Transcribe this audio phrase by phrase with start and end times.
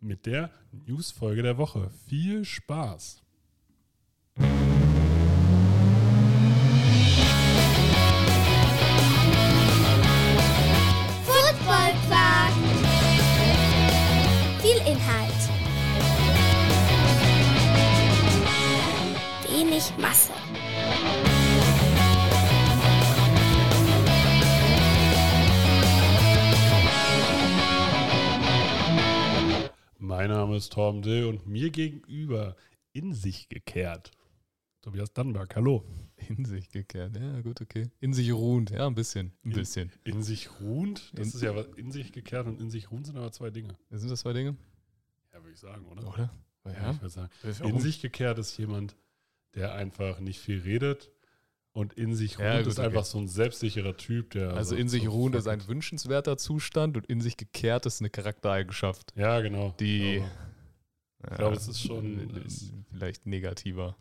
[0.00, 0.50] mit der
[0.86, 1.90] Newsfolge der Woche.
[2.08, 3.22] Viel Spaß!
[14.62, 15.40] Viel Inhalt.
[19.48, 20.32] Wenig Masse.
[30.20, 32.54] Mein Name ist Torben Dill und mir gegenüber
[32.92, 34.10] in sich gekehrt.
[34.82, 35.82] Tobias Dannberg, hallo.
[36.28, 37.88] In sich gekehrt, ja, gut, okay.
[38.00, 39.32] In sich ruhend, ja, ein bisschen.
[39.46, 39.90] Ein bisschen.
[40.04, 41.10] In sich ruhend?
[41.14, 43.48] Das In- ist ja was, in sich gekehrt und in sich ruhend sind aber zwei
[43.48, 43.78] Dinge.
[43.88, 44.58] Sind das zwei Dinge?
[45.32, 46.06] Ja, würde ich sagen, oder?
[46.06, 46.30] Oder?
[46.66, 47.30] Ja, ich würde sagen.
[47.64, 48.96] In sich gekehrt ist jemand,
[49.54, 51.10] der einfach nicht viel redet
[51.72, 52.86] und in sich ruhend Ja, gut, ist okay.
[52.88, 54.54] einfach so ein selbstsicherer Typ, der.
[54.54, 58.00] Also so- in sich so ruhend ist ein wünschenswerter Zustand und in sich gekehrt ist
[58.00, 59.74] eine Charaktereigenschaft, Ja, genau.
[59.80, 60.22] die
[61.22, 62.30] Ich glaube, es ist schon-
[62.90, 63.96] vielleicht negativer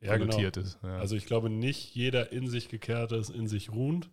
[0.00, 0.38] ja, genau.
[0.38, 0.78] ist.
[0.82, 0.98] Ja.
[0.98, 4.10] Also ich glaube, nicht jeder in sich gekehrte ist in sich ruhend.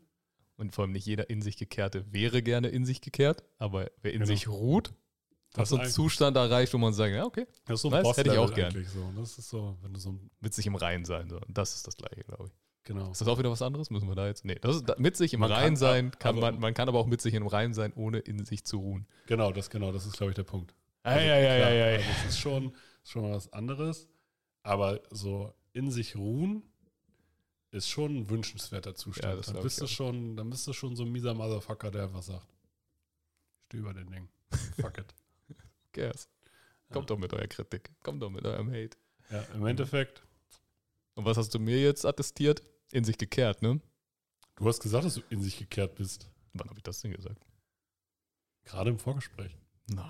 [0.58, 4.13] und vor allem nicht jeder in sich gekehrte wäre gerne in sich gekehrt, aber wer
[4.13, 4.27] in Genau.
[4.27, 7.75] sich ruht, hat Das so ist einen Zustand erreicht, wo man sagt, ja, okay, Das
[7.75, 8.71] ist so ein Nice, hätte ich auch gern.
[8.71, 9.11] eigentlich So.
[9.17, 11.30] Das ist so, wenn du so ein, mit sich im Reinen sein.
[11.31, 11.38] So.
[11.38, 12.61] Und das ist das Gleiche, glaube ich.
[12.94, 13.11] Genau.
[13.11, 13.89] Ist das auch wieder was anderes?
[13.89, 14.45] Müssen wir da jetzt?
[14.45, 16.88] Nee, das ist mit sich im Man kann- Reinen sein kann aber- man, man kann
[16.89, 19.08] aber auch mit sich im Reinen sein, ohne in sich zu ruhen.
[19.28, 20.73] Genau, das genau, das ist, glaube ich, der Punkt.
[21.06, 24.08] Ja, ja, ja, klar, ja, ja, Also das ist schon, schon mal was anderes.
[24.64, 26.61] Aber so in sich ruhen
[27.72, 29.39] ist schon ein wünschenswerter Ja, Zustand.
[29.39, 29.89] das dann, bist du auch.
[29.89, 32.48] schon, dann bist du schon so ein mieser Motherfucker, der einfach sagt,
[33.60, 34.30] ich stehe über den Ding.
[34.80, 35.15] Fuck it.
[35.94, 36.30] Cares.
[36.92, 37.89] Kommt doch mit eurer Kritik.
[38.04, 38.98] Kommt doch mit eurem Hate.
[39.30, 40.21] Ja, im Endeffekt,
[41.15, 42.61] Und was hast du mir jetzt attestiert?
[42.91, 43.79] In sich gekehrt, ne?
[44.55, 46.29] du hast gesagt, dass du in sich gekehrt bist.
[46.53, 47.41] Wann habe ich das denn gesagt?
[48.65, 49.57] Gerade im Vorgespräch.
[49.87, 50.07] Nein.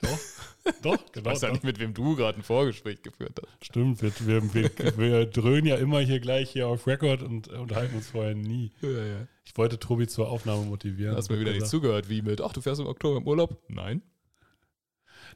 [0.00, 0.18] Doch,
[0.82, 1.30] doch, Ich genau.
[1.30, 3.64] weiß ja nicht, mit wem du gerade ein Vorgespräch geführt hast.
[3.64, 7.96] Stimmt, wir, wir, wir, wir dröhnen ja immer hier gleich hier auf Record und unterhalten
[7.96, 8.72] uns vorher nie.
[8.80, 9.28] Ja, ja.
[9.44, 11.16] Ich wollte Tobi zur Aufnahme motivieren.
[11.16, 13.62] Hast mir wieder nicht zugehört, wie mit, ach, du fährst im Oktober im Urlaub?
[13.68, 14.02] Nein.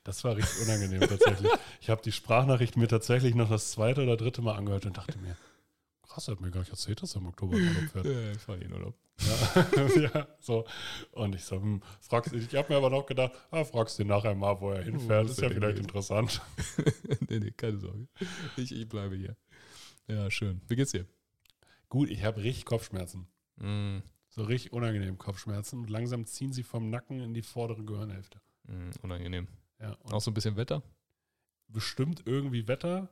[0.05, 1.51] Das war richtig unangenehm tatsächlich.
[1.81, 5.19] Ich habe die Sprachnachricht mir tatsächlich noch das zweite oder dritte Mal angehört und dachte
[5.19, 5.37] mir,
[6.11, 8.07] krass, er hat mir gar nicht erzählt, dass er im Oktober in Urlaub fährt.
[8.07, 8.95] Ja, ich fahre in Urlaub.
[9.21, 10.65] Ja, ja, so.
[11.13, 14.09] Und ich so, hm, fragst, ich habe mir aber noch gedacht, ah, fragst du ihn
[14.09, 15.27] nachher mal, wo er hinfährt.
[15.27, 15.85] wo ist ja vielleicht gewesen?
[15.85, 16.41] interessant.
[17.29, 18.09] nee, nee, keine Sorge.
[18.57, 19.37] Ich, ich bleibe hier.
[20.09, 20.61] Ja, schön.
[20.69, 21.07] Wie geht's dir?
[21.89, 23.27] Gut, ich habe richtig Kopfschmerzen.
[23.57, 23.99] Mm,
[24.29, 25.81] So richtig unangenehm Kopfschmerzen.
[25.81, 28.41] Und langsam ziehen sie vom Nacken in die vordere Gehirnhälfte.
[28.69, 29.49] mm, unangenehm.
[29.81, 30.83] Ja, und Auch so ein bisschen Wetter?
[31.69, 33.09] bestimmt irgendwie Wetter,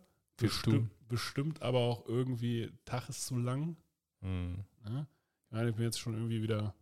[0.46, 3.76] bestimmt, bestimmt aber auch irgendwie Tag ist zu lang.
[4.20, 4.54] Mm,
[4.84, 5.06] Ne?
[5.46, 6.74] Ich meine, ich bin jetzt schon irgendwie wieder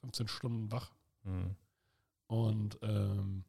[0.00, 0.92] 15 Stunden wach.
[1.24, 1.50] mm.
[2.26, 3.44] Und ähm,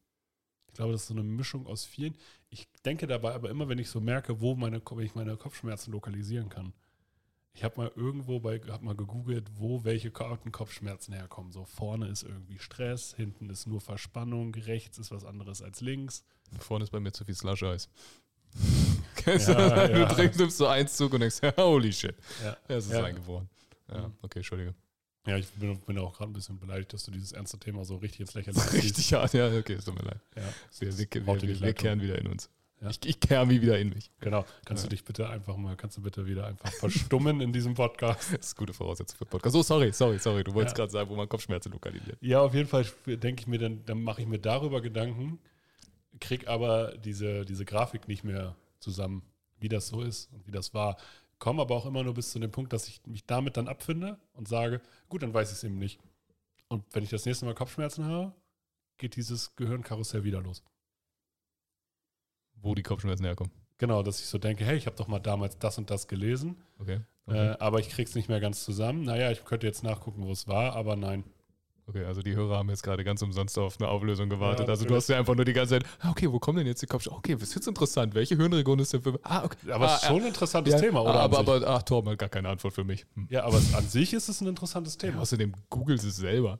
[0.67, 2.15] ich glaube, das ist so eine Mischung aus vielen.
[2.49, 5.91] Ich denke dabei aber immer, wenn ich so merke, wo meine, wenn ich meine Kopfschmerzen
[5.91, 6.73] lokalisieren kann.
[7.51, 11.51] Ich habe mal irgendwo bei, habe mal gegoogelt, wo welche harten Kopfschmerzen herkommen.
[11.51, 16.23] So vorne ist irgendwie Stress, hinten ist nur Verspannung, rechts ist was anderes als links.
[16.59, 17.89] Vorne ist bei mir zu viel Slush-Eis.
[19.15, 20.05] Kennst Ja, du ja.
[20.07, 22.15] Du trinkst, nimmst so einen Zug und denkst, holy shit.
[22.43, 23.03] Ja, es ist Ja.
[23.03, 23.49] eingefroren.
[23.91, 24.13] Ja, Mhm.
[24.21, 24.73] okay, Entschuldige.
[25.27, 27.97] ja ich bin, bin auch gerade ein bisschen beleidigt, dass du dieses ernste Thema so
[27.97, 28.83] richtig ins Lächerliche ziehst.
[28.83, 30.19] Richtig hart, ja, okay, es tut mir leid.
[30.35, 30.43] Ja,
[30.79, 32.49] Wir, wir, wir, wir, kehren wieder in uns.
[32.81, 32.89] Ja.
[32.91, 34.09] Ich, ich kehre mich wieder in mich.
[34.21, 34.45] genau.
[34.63, 34.89] Kannst Ja.
[34.89, 38.31] du dich bitte einfach mal, kannst du bitte wieder einfach verstummen in diesem Podcast?
[38.37, 39.51] Das ist gute Voraussetzung für Podcast.
[39.53, 40.43] So, sorry, sorry, sorry.
[40.45, 40.83] Du wolltest Ja.
[40.83, 42.17] gerade sagen, wo man Kopfschmerzen lokalisiert.
[42.21, 45.39] Ja, auf jeden Fall denke ich mir dann, dann mache ich mir darüber Gedanken,
[46.19, 49.23] krieg aber diese, diese Grafik nicht mehr zusammen,
[49.59, 50.97] wie das so ist und wie das war.
[51.37, 54.17] Komme aber auch immer nur bis zu dem Punkt, dass ich mich damit dann abfinde
[54.33, 55.99] und sage, gut, dann weiß ich es eben nicht.
[56.67, 58.33] Und wenn ich das nächste Mal Kopfschmerzen habe,
[58.97, 60.63] geht dieses Gehirnkarussell wieder los.
[62.61, 63.53] Wo die Kopfschmerzen herkommen.
[63.77, 66.57] Genau, dass ich so denke, hey, ich habe doch mal damals das und das gelesen,
[66.79, 66.99] Okay.
[67.25, 67.51] Okay.
[67.51, 69.03] äh, aber ich krieg's nicht mehr ganz zusammen.
[69.03, 71.23] Naja, ich könnte jetzt nachgucken, wo es war, aber nein.
[71.89, 74.67] Okay, also die Hörer haben jetzt gerade ganz umsonst auf eine Auflösung gewartet.
[74.67, 76.67] Ja, also du hast ja einfach nur die ganze Zeit, ah, okay, wo kommen denn
[76.67, 77.17] jetzt die Kopfschmerzen?
[77.17, 78.13] Okay, was ist jetzt interessant?
[78.13, 79.71] Welche Hirnregion ist denn für Ah, okay.
[79.71, 81.15] Aber ah, es ist schon ein interessantes ja, Thema, oder?
[81.15, 83.05] Aber, aber ach, Torben hat gar keine Antwort für mich.
[83.15, 83.27] Hm.
[83.29, 85.21] ja, aber an sich ist es ein interessantes Ja, Thema.
[85.21, 86.59] außerdem googelst es selber.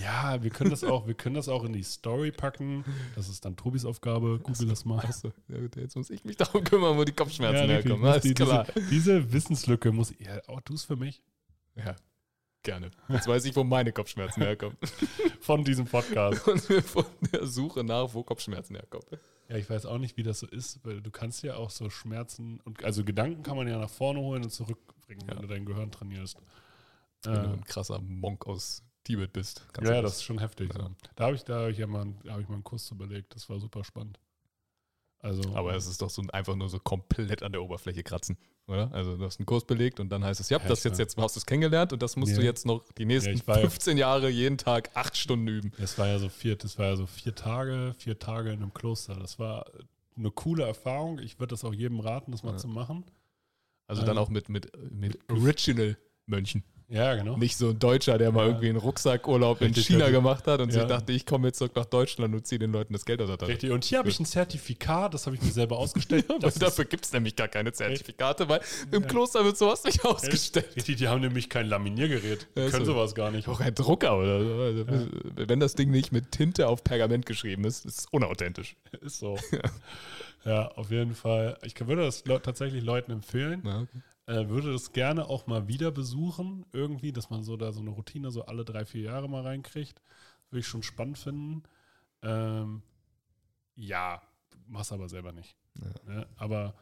[0.00, 2.82] Ja, wir können das auch, wir können das auch in die Story packen.
[3.14, 4.40] Das ist dann Tobis Aufgabe.
[4.42, 5.00] Google das mal.
[5.00, 7.90] Achso, ja, jetzt muss ich mich darum kümmern, wo die Kopfschmerzen richtig.
[7.90, 8.20] herkommen.
[8.22, 10.26] Die, diese, diese Wissenslücke muss ich.
[10.26, 11.22] Ja, oh, du es für mich.
[11.76, 11.94] Ja,
[12.62, 12.90] gerne.
[13.08, 14.76] Jetzt weiß ich, wo meine Kopfschmerzen herkommen.
[15.40, 16.46] Von diesem Podcast.
[16.48, 19.06] Und von der Suche nach, wo Kopfschmerzen herkommen.
[19.48, 21.90] Ja, ich weiß auch nicht, wie das so ist, weil du kannst ja auch so
[21.90, 25.42] Schmerzen und also Gedanken kann man ja nach vorne holen und zurückbringen, wenn Ja.
[25.42, 26.38] du dein Gehirn trainierst.
[27.24, 29.66] Wenn du Äh, ein krasser Monk aus Tibet bist.
[29.76, 30.72] ja, du ja, das ist schon heftig.
[30.72, 30.80] Ja.
[30.84, 30.90] So.
[31.16, 33.34] Da habe ich, da hab ich ja mal, hab ich mal einen Kurs überlegt.
[33.34, 34.20] Das war super spannend.
[35.22, 38.90] Also, Aber es ist doch so einfach nur so komplett an der Oberfläche kratzen, oder?
[38.92, 41.16] Also du hast einen Kurs belegt und dann heißt es, ja, Ja, das jetzt, jetzt
[41.18, 42.46] hast du es kennengelernt und das musst du Nee.
[42.46, 45.72] jetzt noch die nächsten ja- 15 Jahre jeden Tag acht Stunden üben.
[45.78, 48.72] Das war ja so vier, das war ja so vier Tage, vier Tage in einem
[48.72, 49.14] Kloster.
[49.14, 49.66] Das war
[50.16, 51.18] eine coole Erfahrung.
[51.18, 52.56] Ich würde das auch jedem raten, das mal Ja.
[52.56, 53.04] zu machen.
[53.86, 56.64] Also dann Ähm, auch mit, mit, mit Original-Mönchen.
[56.92, 57.36] Ja, genau.
[57.36, 58.46] Nicht so ein Deutscher, der mal Ja.
[58.48, 60.14] irgendwie einen Rucksackurlaub in Richtig, China richtig.
[60.16, 60.80] gemacht hat und Ja.
[60.80, 63.28] sich dachte, ich komme jetzt zurück nach Deutschland und ziehe den Leuten das Geld aus
[63.28, 63.52] der Tasche.
[63.52, 63.70] Richtig.
[63.70, 66.28] Und hier habe ich ein Zertifikat, das habe ich mir selber ausgestellt.
[66.42, 68.60] Ist- dafür gibt es nämlich gar keine Zertifikate, weil
[68.90, 70.74] im Kloster wird sowas nicht ausgestellt.
[70.74, 72.48] Richtig, die haben nämlich kein Laminiergerät.
[72.56, 72.94] Die Ja, können so.
[72.94, 73.46] sowas gar nicht.
[73.46, 74.54] Auch ein Drucker oder so.
[74.60, 74.84] Also,
[75.36, 78.74] Wenn das Ding nicht mit Tinte auf Pergament geschrieben ist, ist es unauthentisch.
[79.00, 79.38] Ist so.
[80.44, 81.56] Ja, auf jeden Fall.
[81.62, 83.62] Ich würde das tatsächlich Leuten empfehlen.
[83.64, 84.00] Ja, okay.
[84.30, 87.90] Äh, würde das gerne auch mal wieder besuchen, irgendwie, dass man so da so eine
[87.90, 90.00] Routine so alle drei, vier Jahre mal reinkriegt.
[90.50, 91.64] Würde ich schon spannend finden.
[92.22, 92.82] Ähm,
[93.74, 94.22] ja,
[94.68, 95.56] mach's aber selber nicht.
[96.06, 96.28] Ne?
[96.36, 96.74] Aber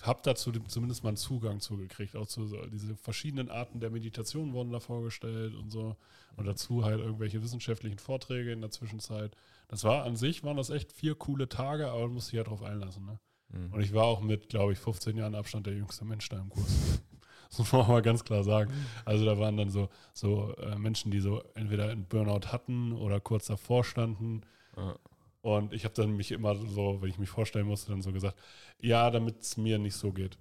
[0.00, 2.16] hab dazu zumindest mal einen Zugang zugekriegt.
[2.16, 5.98] Auch zu so, diese verschiedenen Arten der Meditation wurden da vorgestellt und so.
[6.36, 9.36] Und dazu halt irgendwelche wissenschaftlichen Vorträge in der Zwischenzeit.
[9.68, 12.42] Das war an sich, waren das echt vier coole Tage, aber man muss sich ja
[12.42, 13.04] drauf einlassen.
[13.04, 13.18] Ne?
[13.52, 13.72] Mhm.
[13.72, 16.50] Und ich war auch mit, glaube ich, 15 Jahren Abstand der jüngste Mensch da im
[16.50, 17.00] Kurs.
[17.48, 18.72] Das muss man auch mal ganz klar sagen.
[19.04, 23.20] Also da waren dann so, so äh, Menschen, die so entweder einen Burnout hatten oder
[23.20, 24.40] kurz davor standen.
[24.74, 24.96] Ja.
[25.42, 28.38] Und ich habe dann mich immer so, wenn ich mich vorstellen musste, dann so gesagt,
[28.80, 30.38] ja, damit es mir nicht so geht,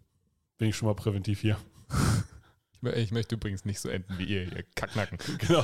[0.58, 1.58] bin ich schon mal präventiv hier.
[2.82, 5.18] Ich, mö- ich möchte übrigens nicht so enden wie ihr, ihr Kacknacken.
[5.40, 5.64] genau.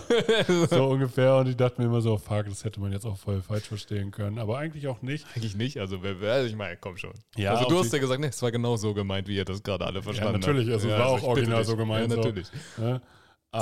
[0.69, 1.36] So ungefähr.
[1.38, 4.12] Und ich dachte mir immer so, fuck, das hätte man jetzt auch voll falsch verstehen
[4.12, 4.38] können.
[4.40, 5.25] Aber eigentlich auch nicht.
[5.36, 7.14] Eigentlich nicht, also wer, wer ich meine, komm schon.
[7.36, 9.64] Ja, also du hast ja gesagt, nee, es war genau so gemeint, wie ihr das
[9.64, 10.74] gerade alle verstanden natürlich, habt.
[10.75, 12.22] also es war auch ich bitte original so gemeint, Ja, so.
[12.22, 12.48] natürlich.
[12.78, 12.86] Wenn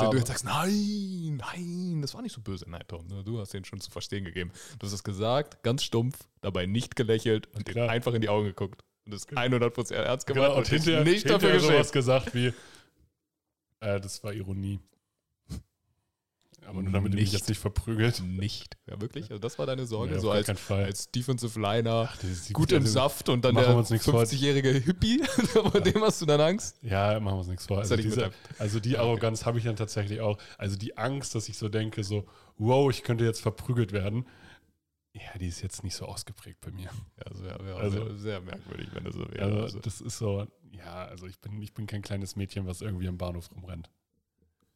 [0.01, 2.65] du Aber- jetzt sagst, nein, nein, das war nicht so böse.
[2.67, 4.51] Nein, Tom, ne, du hast den schon zu verstehen gegeben.
[4.79, 7.85] Du hast es gesagt, ganz stumpf, dabei nicht gelächelt und Klar.
[7.85, 8.81] den einfach in die Augen geguckt.
[9.05, 11.93] Und das 100% ernst gemacht Genau, und und hinterher, nicht dafür hinterher sowas geschämt.
[11.93, 12.51] gesagt wie,
[13.85, 14.79] äh, das war Ironie.
[16.67, 17.33] Aber nur damit ihr mich Nicht.
[17.33, 18.23] jetzt nicht verprügelt.
[18.23, 18.75] Nicht.
[18.87, 19.25] Ja, wirklich?
[19.29, 20.15] Also das war deine Sorge?
[20.15, 23.91] Auf so als, als Defensive Liner, die- gut im also, Saft und dann der uns
[23.91, 24.19] nichts vor.
[24.23, 25.21] 50-jährige Hippie?
[25.53, 26.79] Vor dem hast du dann Angst?
[26.81, 27.77] Ja, machen wir uns nichts vor.
[27.77, 30.39] Also, diese, also die Arroganz habe ich dann tatsächlich auch.
[30.57, 32.25] Also die Angst, dass ich so denke, so,
[32.57, 34.25] wow, ich könnte jetzt verprügelt werden.
[35.13, 36.89] Ja, die ist jetzt nicht so ausgeprägt bei mir.
[37.17, 39.43] Ja, das wäre wär Also- sehr, sehr merkwürdig, wenn das so wäre.
[39.45, 42.81] Also, Also, das ist so, ja, also ich bin, ich bin kein kleines Mädchen, was
[42.81, 43.89] irgendwie am Bahnhof rumrennt.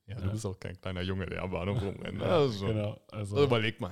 [0.07, 0.22] ja, ja.
[0.22, 2.22] du bist auch kein kleiner Junge, der am Bahnhof rumrennt.
[2.22, 3.00] Also, Genau.
[3.12, 3.92] Also, Also überleg mal,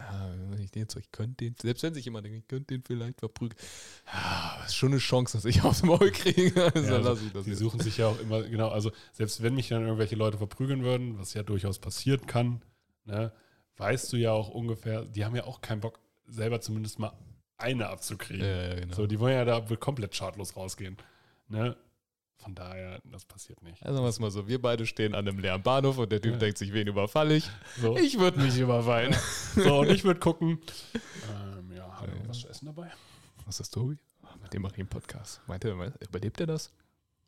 [0.60, 3.60] ich den ich könnte den, selbst wenn sich jemand denkt, ich könnte den vielleicht verprügeln,
[4.12, 6.72] ja, ist schon eine Chance, dass ich aufs Maul kriege.
[6.74, 7.60] Also, Ja, also lass ich das die jetzt.
[7.60, 11.18] suchen sich ja auch immer, genau, also selbst wenn mich dann irgendwelche Leute verprügeln würden,
[11.20, 12.62] was ja durchaus passieren kann,
[13.06, 13.32] ne,
[13.78, 17.14] weißt du ja auch ungefähr, die haben ja auch keinen Bock, selber zumindest mal
[17.58, 18.46] eine abzukriegen.
[18.46, 18.96] Ja, ja, genau.
[18.96, 20.98] So, die wollen ja da komplett schadlos rausgehen.
[21.48, 21.76] Ne?
[22.38, 23.84] Von daher, das passiert nicht.
[23.86, 26.34] also wir es mal so, wir beide stehen an einem leeren Bahnhof und der Typ
[26.34, 26.38] Ja.
[26.40, 27.50] denkt sich, wen überfalle ich?
[27.82, 29.16] So, Ich würde mich überfallen.
[29.56, 30.60] so und ich würde gucken,
[31.58, 32.30] ähm, ja, hallo, Ja.
[32.30, 32.92] was zu essen dabei?
[33.46, 33.98] Was ist das, Tobi?
[34.42, 35.42] Mit dem mache ich einen Podcast.
[35.48, 36.72] Meint er, überlebt er das?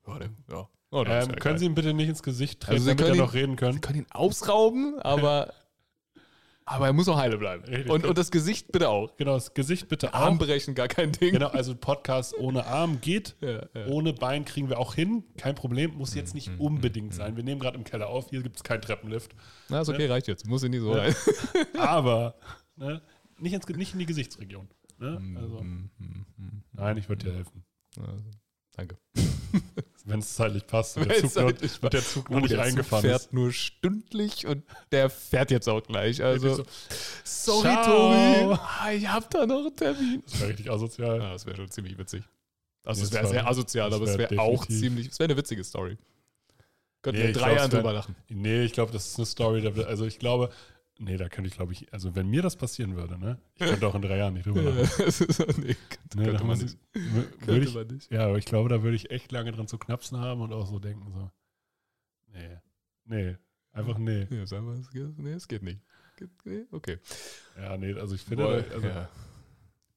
[0.07, 0.67] Ja, der, ja.
[0.91, 1.57] Oh, Ähm, können geil.
[1.59, 3.75] Sie ihm bitte nicht ins Gesicht treten, Also Sie damit ihn- noch reden können?
[3.75, 5.53] Wir können ihn ausrauben, aber,
[6.71, 7.63] aber er muss noch heile bleiben.
[7.65, 7.89] Richtig.
[7.89, 9.15] Und, und das Gesicht bitte auch.
[9.17, 10.39] Genau, das Gesicht bitte Arm auch.
[10.45, 11.31] brechen, gar kein Ding.
[11.33, 13.35] Genau, also Podcast ohne Arm geht.
[13.41, 13.87] Ja, ja.
[13.87, 15.23] Ohne Bein kriegen wir auch hin.
[15.37, 17.35] Kein Problem, muss jetzt Mhm, nicht unbedingt sein.
[17.35, 19.31] Wir nehmen gerade im Keller auf, hier gibt es keinen Treppenlift.
[19.69, 20.45] Na, ist okay, reicht jetzt.
[20.47, 21.01] Muss ich nicht so Ja.
[21.03, 21.15] rein.
[21.79, 22.35] Aber
[22.75, 23.01] ne,
[23.39, 24.67] nicht, ins, nicht in die Gesichtsregion.
[24.99, 25.17] Ne?
[25.19, 25.65] Mhm, Also,
[26.73, 27.63] nein, ich würde dir helfen.
[27.97, 28.23] Also,
[28.79, 28.97] danke.
[30.05, 32.63] Wenn es zeitlich passt der Zug, noch, zeitlich und der Zug noch nicht Oh, der
[32.63, 33.33] Zug eingefahren fährt ist.
[33.33, 36.23] nur stündlich und der fährt jetzt auch gleich.
[36.23, 36.67] Also, Wirklich
[37.23, 37.85] sorry, Ciao.
[37.85, 38.59] Tobi.
[38.79, 40.23] Ah, ich hab da noch einen Termin.
[40.25, 41.19] Das wäre richtig asozial.
[41.19, 42.23] Ja, das wäre schon ziemlich witzig.
[42.85, 45.09] Also, es wäre sehr asozial, aber es wär wäre auch ziemlich.
[45.09, 45.97] Es wäre eine witzige Story.
[47.01, 48.15] Könnten Nee, wir drei Jahren drüber lachen.
[48.29, 49.65] Nee, ich glaube, das ist eine Story.
[49.85, 50.49] Also ich glaube,
[50.99, 53.39] nee, da könnte ich, glaube ich, also wenn mir das passieren würde, ne?
[53.55, 55.05] Ich könnte auch in drei Jahren nicht drüber Ja, lachen.
[55.05, 55.75] das ist, nee, Ne,
[56.09, 56.77] könnte da man muss nicht.
[56.93, 58.11] würde Könnte ich, man nicht.
[58.11, 60.67] Ja, aber ich glaube, da würde ich echt lange dran zu knapsen haben und auch
[60.67, 61.31] so denken, so,
[62.33, 62.57] nee,
[63.05, 63.35] nee,
[63.71, 64.27] einfach nee.
[64.29, 65.79] Ja, sagen wir, es geht, nee, es geht nicht.
[66.43, 66.97] Nee, Okay.
[67.57, 69.09] Ja, nee, also ich finde, Boah, also, ja.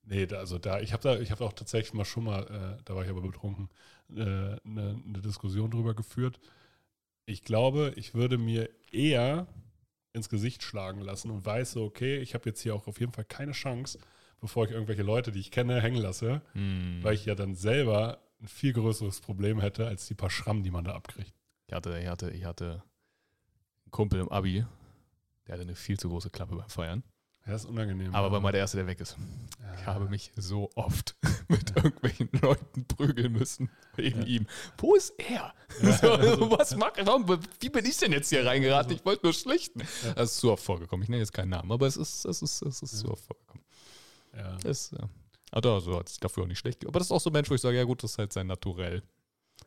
[0.05, 2.43] nee, da, also da, ich habe da, ich habe auch tatsächlich mal schon mal,
[2.79, 3.69] äh, da war ich aber betrunken,
[4.11, 6.39] äh, eine, eine Diskussion drüber geführt.
[7.27, 9.49] Ich glaube, ich würde mir eher
[10.13, 13.13] ins Gesicht schlagen lassen und weiß so, okay, ich habe jetzt hier auch auf jeden
[13.13, 13.99] Fall keine Chance,
[14.41, 16.99] bevor ich irgendwelche Leute, die ich kenne, hängen lasse, Hm.
[17.03, 20.71] weil ich ja dann selber ein viel größeres Problem hätte als die paar Schrammen, die
[20.71, 21.33] man da abkriegt.
[21.69, 22.83] Ich hatte, ich hatte, ich hatte
[23.85, 24.67] einen Kumpel im Abi,
[25.47, 27.03] der hatte eine viel zu große Klappe beim Feiern.
[27.47, 28.15] Ja, ist unangenehm.
[28.15, 29.17] Aber mal der Erste, der weg ist.
[29.61, 29.75] ja.
[29.81, 31.17] Ich habe mich so oft
[31.49, 34.47] mit irgendwelchen Leuten prügeln müssen wegen ihm.
[34.79, 35.53] Wo ist er?
[36.01, 37.07] So, was macht er?
[37.07, 37.27] Warum,
[37.61, 38.93] wie bin ich denn jetzt hier reingeraten?
[38.93, 39.81] Ich wollte nur schlichten.
[40.15, 41.03] Das ist zu oft vorgekommen.
[41.03, 43.65] Ich nenne jetzt keinen Namen, aber es ist, es ist, es ist zu oft vorgekommen.
[44.37, 44.59] ja.
[44.65, 45.09] Es, ja.
[45.51, 46.87] Aber so hat sich dafür auch nicht schlecht.
[46.87, 48.33] Aber das ist auch so ein Mensch, wo ich sage, ja gut, das ist halt
[48.33, 49.03] sein Naturell.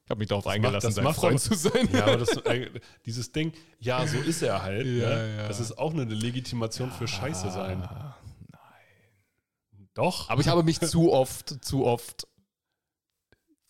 [0.06, 1.90] Ich habe mich darauf macht- eingelassen, das sein macht Freund zu sein.
[1.92, 2.70] Ja, aber das, äh,
[3.06, 4.86] dieses Ding, ja, so ist er halt.
[4.86, 5.36] Ja, ne?
[5.38, 5.48] ja.
[5.48, 7.82] Das ist auch eine Legitimation für Scheiße sein.
[7.82, 8.16] Ah,
[9.96, 10.30] Doch.
[10.30, 12.28] Aber ich habe mich zu oft, zu oft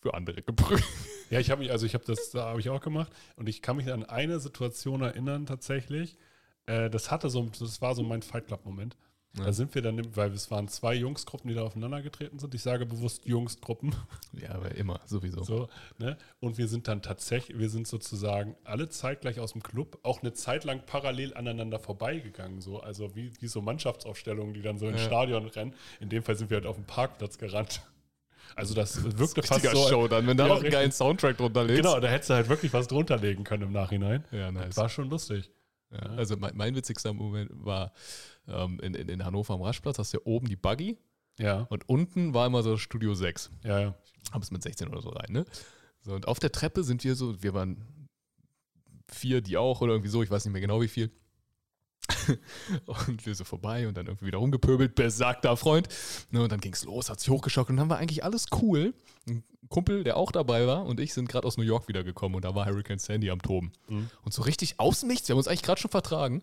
[0.00, 0.84] für andere geprügelt.
[1.30, 3.62] Ja, ich habe mich, also ich habe das, da habe ich auch gemacht und ich
[3.62, 6.16] kann mich an eine Situation erinnern tatsächlich.
[6.66, 8.96] Äh, das hatte so, das war so mein Fight Club Moment.
[9.38, 9.44] Ja.
[9.44, 12.54] Da sind wir dann, weil es waren zwei Jungsgruppen, die da aufeinander getreten sind.
[12.54, 13.94] Ich sage bewusst Jungsgruppen.
[14.32, 15.42] Ja, aber immer, sowieso.
[15.44, 16.18] So, ne?
[16.40, 20.34] Und wir sind dann tatsächlich, wir sind sozusagen alle zeitgleich aus dem Club, auch eine
[20.34, 22.60] Zeit lang parallel aneinander vorbeigegangen.
[22.60, 22.80] So.
[22.80, 25.06] Also wie, wie so Mannschaftsaufstellungen, die dann so ins Ja.
[25.06, 25.74] Stadion rennen.
[26.00, 27.80] In dem Fall sind wir halt auf dem Parkplatz gerannt.
[28.54, 29.88] Also das wirkte fast Richtiger so.
[29.88, 31.82] Show dann, wenn da Ja, auch einen geilen Soundtrack drunter legst.
[31.82, 34.24] Genau, da hättest du halt wirklich was drunter legen können im Nachhinein.
[34.32, 34.68] Ja, nice.
[34.68, 35.50] Das war schon lustig.
[35.90, 37.92] Ja, also mein, mein witzigster Moment war
[38.48, 40.98] ähm, in, in, in Hannover am Raschplatz, hast du ja oben die Buggy
[41.38, 43.50] Ja, und unten war immer so Studio 6.
[43.64, 43.94] ja, ja.
[44.32, 45.44] Haben es mit 16 oder so rein, ne?
[46.02, 48.08] So, und auf der Treppe sind wir so, wir waren
[49.08, 51.10] vier, die auch oder irgendwie so, ich weiß nicht mehr genau wie viel.
[52.86, 55.88] und wir so vorbei und dann irgendwie wieder rumgepöbelt, besagter Freund.
[56.30, 58.94] Ne, und dann ging's los, hat sich hochgeschockt und dann war eigentlich alles cool.
[59.28, 62.44] Ein Kumpel, der auch dabei war, und ich sind gerade aus New York wiedergekommen und
[62.44, 63.72] da war Hurricane Sandy am Toben.
[63.88, 64.10] Mhm.
[64.22, 66.42] Und so richtig aus dem Nichts, wir haben uns eigentlich gerade schon vertragen,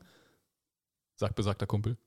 [1.16, 1.98] sagt besagter Kumpel.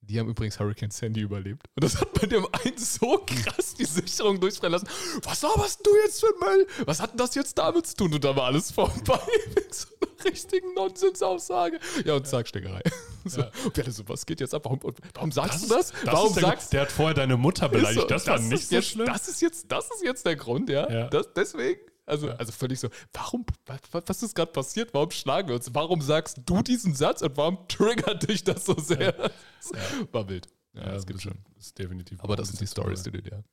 [0.00, 1.66] Die haben übrigens Hurricane Sandy überlebt.
[1.74, 4.88] Und das hat bei dem einen so krass die Sicherung durchfallen lassen.
[5.22, 6.66] Was laberst du jetzt für ein Müll?
[6.86, 8.14] Was hat denn das jetzt damit zu tun?
[8.14, 9.20] Und da war alles vorbei.
[9.54, 11.80] Mit so einer richtigen Nonsensaussage.
[12.04, 12.82] Ja, und zack, Steckerei.
[13.24, 13.42] So.
[13.42, 14.64] Und wir alle so, was geht jetzt ab?
[14.64, 14.80] Warum,
[15.12, 15.90] warum sagst du das?
[15.90, 18.00] das warum der, sagst der hat vorher deine Mutter beleidigt.
[18.00, 19.06] so, das war nicht ist so jetzt, schlimm.
[19.06, 20.90] Das ist jetzt, das ist jetzt der Grund, ja.
[20.90, 21.08] Ja.
[21.08, 21.80] Das, deswegen.
[22.08, 22.36] Also, Ja.
[22.36, 24.92] also völlig so, warum, was, ist gerade passiert?
[24.94, 25.74] Warum schlagen wir uns?
[25.74, 29.12] Warum sagst du diesen Satz und warum triggert dich das so sehr?
[29.12, 29.72] Das
[30.12, 30.48] War wild.
[30.74, 31.38] Ja, das gibt schon.
[31.58, 32.20] Ist definitiv.
[32.22, 33.44] Aber das sind die Stories, die du dir.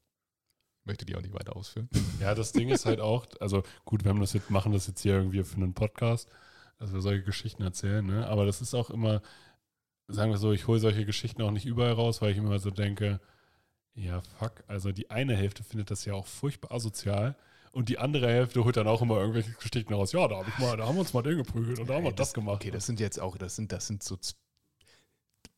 [0.82, 1.90] Ich möchte die auch nicht weiter ausführen.
[2.20, 5.02] Ja, das Ding ist halt auch, also gut, wir haben das jetzt, machen das jetzt
[5.02, 6.30] hier irgendwie für einen Podcast,
[6.78, 8.28] dass wir solche Geschichten erzählen, ne?
[8.28, 9.22] Aber das ist auch immer,
[10.08, 12.70] sagen wir so, ich hole solche Geschichten auch nicht überall raus, weil ich immer so
[12.72, 13.20] denke,
[13.96, 17.36] ja, fuck, also die eine Hälfte findet das ja auch furchtbar asozial.
[17.76, 20.14] Und die andere Hälfte holt dann auch immer irgendwelche Geschichten raus.
[20.14, 22.06] Ja, da, hab ich mal, da haben wir uns mal den geprügelt und da haben
[22.06, 22.56] wir das, gemacht.
[22.56, 24.18] Okay, das sind jetzt auch, das sind, das sind so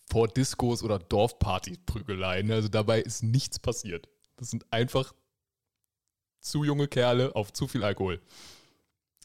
[0.10, 2.52] vor Diskos oder Dorfparty-Prügeleien.
[2.52, 4.10] Also dabei ist nichts passiert.
[4.36, 5.14] Das sind einfach
[6.40, 8.20] zu junge Kerle auf zu viel Alkohol.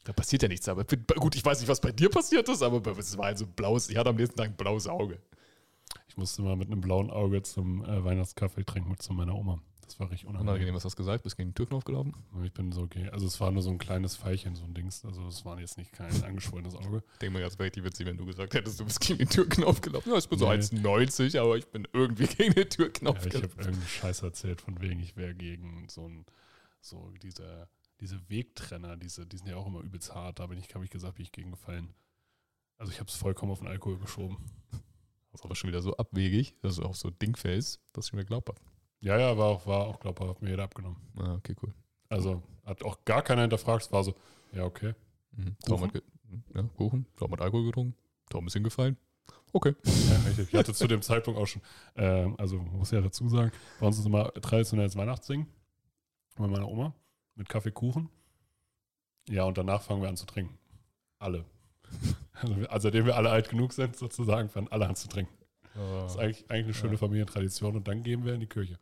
[0.04, 0.68] Da passiert ja nichts.
[0.68, 3.46] Aber gut, ich weiß nicht, was bei dir passiert ist, aber es war halt so
[3.46, 5.18] ein blaues, ich hatte am nächsten Tag ein blaues Auge.
[6.08, 9.62] Ich musste mal mit einem blauen Auge zum äh, Weihnachtskaffee trinken mit zu meiner Oma.
[9.92, 10.48] Das war richtig unangenehm.
[10.48, 11.22] Unangenehm, was hast du gesagt?
[11.22, 12.14] Bist gegen den Türknopf gelaufen?
[12.42, 13.10] Ich bin so okay.
[13.10, 15.04] Also es war nur so ein kleines Pfeilchen, so ein Dings.
[15.04, 17.02] Also es war jetzt nicht kein angeschwollenes Auge.
[17.12, 19.28] Ich denke mal, das wäre richtig witzig, wenn du gesagt hättest, du bist gegen den
[19.28, 20.08] Türknopf gelaufen.
[20.10, 20.54] Ja, ich bin so Nee.
[20.54, 23.60] 1,90, aber ich bin irgendwie gegen den Türknopf Ja, ich habe gelaufen.
[23.60, 26.24] irgendeinen Scheiß erzählt, von wegen, ich wäre gegen so ein,
[26.80, 27.68] so diese,
[28.00, 30.38] diese Wegtrenner, diese, die sind ja auch immer übelst hart.
[30.38, 31.92] Da bin ich, habe ich gesagt, bin ich gegen gefallen.
[32.78, 34.38] Also ich habe es vollkommen auf den Alkohol geschoben.
[35.30, 38.24] Das ist aber schon wieder so abwegig, dass du auch so Dingface, dass ich mir
[38.24, 38.58] glaubt habe.
[39.02, 40.96] Ja, ja, war auch, war auch glaubhaft, hat mir jeder abgenommen.
[41.18, 41.74] Ah, okay, cool.
[42.08, 44.14] Also hat auch gar keiner hinterfragt, es war so,
[44.52, 44.94] ja, okay.
[45.32, 45.56] Mhm.
[45.66, 45.90] Tom hat,
[46.54, 47.94] ja, Kuchen, Tom hat Alkohol getrunken,
[48.30, 48.96] Tom ist hingefallen.
[49.52, 49.74] Okay.
[49.84, 50.48] Ja, richtig.
[50.48, 51.60] Ich hatte zu dem Zeitpunkt auch schon,
[51.96, 55.46] ähm, also muss ja dazu sagen, bei uns ist immer traditionelles Weihnachtssingen
[56.36, 56.94] bei meiner Oma
[57.34, 58.08] mit Kaffee, Kuchen.
[59.28, 60.56] Ja, und danach fangen wir an zu trinken.
[61.18, 61.44] Alle.
[62.34, 65.32] Also, also seitdem wir alle alt genug sind, sozusagen, fangen alle an zu trinken.
[65.74, 66.98] Das ist eigentlich, eigentlich eine schöne Ja.
[66.98, 68.78] Familientradition und dann gehen wir in die Kirche.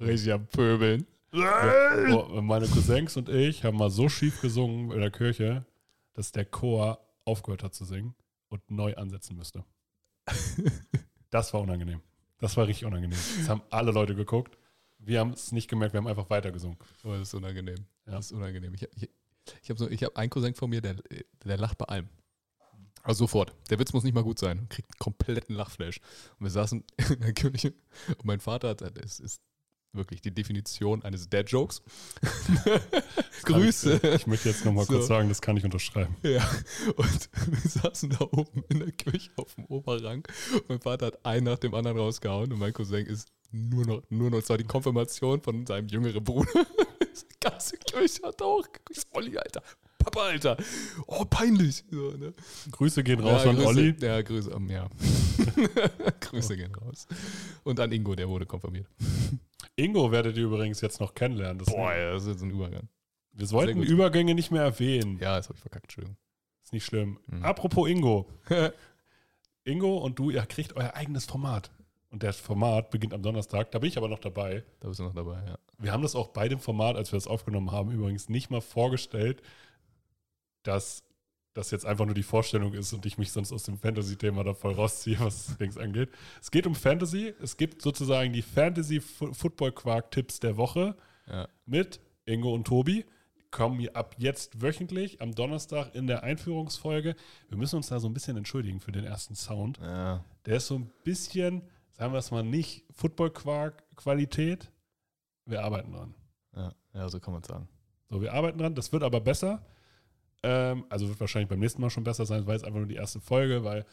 [0.00, 1.06] Richtig am Pöbeln.
[1.32, 5.66] Oh, meine Cousins und ich haben mal so schief gesungen in der Kirche,
[6.14, 8.14] dass der Chor aufgehört hat zu singen
[8.48, 9.64] und neu ansetzen müsste.
[11.30, 12.00] Das war unangenehm.
[12.38, 13.18] Das war richtig unangenehm.
[13.36, 14.56] Das haben alle Leute geguckt.
[14.98, 16.78] Wir haben es nicht gemerkt, wir haben einfach weitergesungen.
[17.04, 17.84] Oh, das ist unangenehm.
[18.06, 18.12] Ja.
[18.12, 18.72] Das ist unangenehm.
[18.72, 19.10] Ich, ich,
[19.62, 20.96] ich habe so, ich hab einen Cousin von mir, der,
[21.44, 22.08] der lacht bei allem.
[23.02, 23.52] Also sofort.
[23.70, 24.68] Der Witz muss nicht mal gut sein.
[24.68, 26.00] Kriegt einen kompletten Lachflash.
[26.38, 27.74] Und wir saßen in der Küche
[28.08, 29.42] und mein Vater hat, es ist
[29.98, 31.82] wirklich die Definition eines Dad-Jokes.
[33.44, 34.00] Grüße.
[34.16, 34.94] Ich möchte jetzt nochmal So.
[34.94, 36.16] kurz sagen, das kann ich unterschreiben.
[36.22, 36.48] Ja,
[36.96, 40.26] und wir saßen da oben in der Küche auf dem Oberrang.
[40.68, 44.30] Mein Vater hat einen nach dem anderen rausgehauen und mein Cousin ist nur noch, nur
[44.30, 46.48] noch, es war die Konfirmation von seinem jüngeren Bruder.
[47.18, 49.06] Die ganze Kirche hat auch geguckt.
[49.12, 49.62] Olli, Alter.
[50.10, 50.56] Papa, Alter.
[51.06, 51.84] Oh, peinlich.
[51.90, 52.32] So, ne?
[52.70, 53.94] Grüße gehen raus ja, an Grüße, Olli.
[54.00, 54.88] Ja, Grüße, ähm, ja.
[56.20, 57.06] Grüße gehen raus.
[57.62, 58.86] Und an Ingo, der wurde konfirmiert.
[59.76, 61.58] Ingo werdet ihr übrigens jetzt noch kennenlernen.
[61.58, 62.88] Das Boah, ja, das ist jetzt ein Übergang.
[63.32, 63.82] wir sollten.
[63.82, 65.18] Übergänge nicht mehr erwähnen.
[65.20, 66.16] Ja, das habe ich verkackt, Entschuldigung.
[66.64, 67.18] Ist nicht schlimm.
[67.26, 67.44] Mhm.
[67.44, 68.30] Apropos Ingo.
[69.64, 71.70] Ingo und du, ihr kriegt euer eigenes Format.
[72.10, 73.70] Und das Format beginnt am Donnerstag.
[73.72, 74.64] Da bin ich aber noch dabei.
[74.80, 75.58] Da bist du noch dabei, ja.
[75.76, 78.62] Wir haben das auch bei dem Format, als wir das aufgenommen haben, übrigens nicht mal
[78.62, 79.42] vorgestellt,
[80.62, 81.02] dass
[81.54, 84.54] das jetzt einfach nur die Vorstellung ist und ich mich sonst aus dem Fantasy-Thema da
[84.54, 86.10] voll rausziehe, was Dings angeht.
[86.40, 87.34] Es geht um Fantasy.
[87.42, 90.96] Es gibt sozusagen die Fantasy-Football-Quark-Tipps der Woche
[91.26, 91.48] Ja.
[91.66, 93.04] mit Ingo und Tobi.
[93.50, 97.16] Kommen hier ab jetzt wöchentlich am Donnerstag in der Einführungsfolge.
[97.48, 99.78] Wir müssen uns da so ein bisschen entschuldigen für den ersten Sound.
[99.78, 100.22] Ja.
[100.44, 101.62] Der ist so ein bisschen,
[101.92, 104.70] sagen wir es mal nicht, Football-Quark-Qualität.
[105.46, 106.14] Wir arbeiten dran.
[106.54, 107.68] Ja, ja, so kann man sagen.
[108.10, 108.74] So, wir arbeiten dran.
[108.74, 109.64] Das wird aber besser.
[110.42, 112.38] Ähm, also wird wahrscheinlich beim nächsten Mal schon besser sein.
[112.38, 113.84] Das war jetzt einfach nur die erste Folge, weil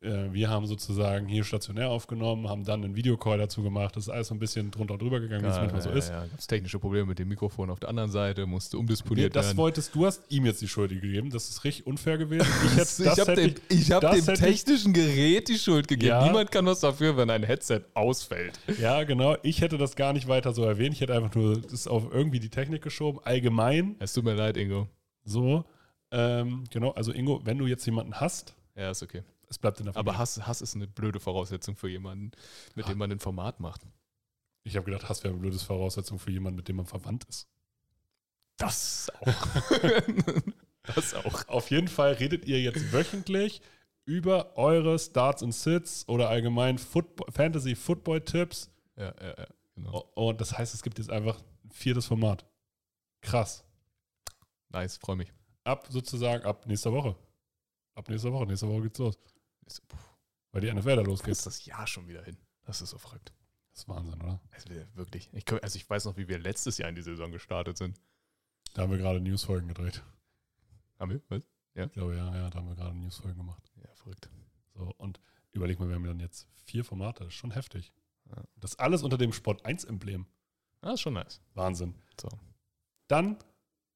[0.00, 3.94] äh, wir haben sozusagen hier stationär aufgenommen, haben dann einen Videocall dazu gemacht.
[3.94, 6.08] Das ist alles so ein bisschen drunter und drüber gegangen, wie es manchmal so ist.
[6.08, 9.46] Ja, gab's technische Probleme mit dem Mikrofon auf der anderen Seite, musste Nee, umdisponiert das
[9.46, 9.58] werden.
[9.58, 11.30] wolltest du, hast ihm jetzt die Schuld gegeben.
[11.30, 12.46] Das ist richtig unfair gewesen.
[12.64, 16.08] Ich, hätte, das ich habe dem, ich hab das dem technischen Gerät die Schuld gegeben.
[16.08, 16.24] Ja.
[16.24, 18.58] Niemand kann was dafür, wenn ein Headset ausfällt.
[18.80, 19.36] Ja, genau.
[19.44, 20.94] Ich hätte das gar nicht weiter so erwähnt.
[20.94, 23.20] Ich hätte einfach nur das auf irgendwie die Technik geschoben.
[23.22, 24.88] Allgemein Es tut mir leid, Ingo.
[25.24, 25.64] so.
[26.12, 29.22] Ähm, genau, also Ingo, wenn du jetzt jemanden hast, Ja, ist okay.
[29.48, 30.10] es bleibt in der Familie.
[30.12, 32.32] Aber Hass, Hass ist eine blöde Voraussetzung für jemanden,
[32.74, 33.80] mit dem man ein Format macht.
[34.64, 37.48] ich habe gedacht, Hass wäre eine blöde Voraussetzung für jemanden, mit dem man verwandt ist.
[38.58, 39.46] Das auch.
[40.94, 41.48] das auch.
[41.48, 43.62] Auf jeden Fall redet ihr jetzt wöchentlich
[44.04, 48.70] über eure Starts und Sits oder allgemein Football, Fantasy Football Tipps.
[48.96, 49.46] Ja, ja, ja.
[49.74, 50.10] Genau.
[50.14, 52.44] Und das heißt, es gibt jetzt einfach ein viertes Format.
[53.22, 53.64] Krass.
[54.68, 55.32] Nice, freue mich.
[55.64, 57.16] Ab sozusagen, ab nächster Woche.
[57.94, 58.46] Ab nächster Woche.
[58.46, 59.18] Nächste Woche geht's los.
[59.88, 59.96] Puh,
[60.52, 61.32] Weil die NFL da losgeht.
[61.32, 62.36] ist das Jahr schon wieder hin?
[62.64, 63.32] Das ist so verrückt.
[63.70, 64.40] Das ist Wahnsinn, oder?
[64.50, 65.30] Also wir- wirklich.
[65.32, 68.00] Ich, also ich weiß noch, wie wir letztes Jahr in die Saison gestartet sind.
[68.74, 70.02] Da haben wir gerade Newsfolgen gedreht.
[70.98, 71.22] Haben wir?
[71.28, 71.42] Was?
[71.74, 73.62] Ich glaube, ja, ja, da haben wir gerade Newsfolgen gemacht.
[73.76, 74.28] Ja, verrückt.
[74.74, 75.20] So, und
[75.52, 77.24] überleg mal, wir haben dann jetzt vier Formate.
[77.24, 77.92] Das ist schon heftig.
[78.28, 78.42] Ja.
[78.56, 80.26] Das alles unter dem Sport 1-Emblem.
[80.82, 81.40] Ah, ist schon nice.
[81.54, 81.94] Wahnsinn.
[82.20, 82.28] So.
[83.08, 83.38] Dann,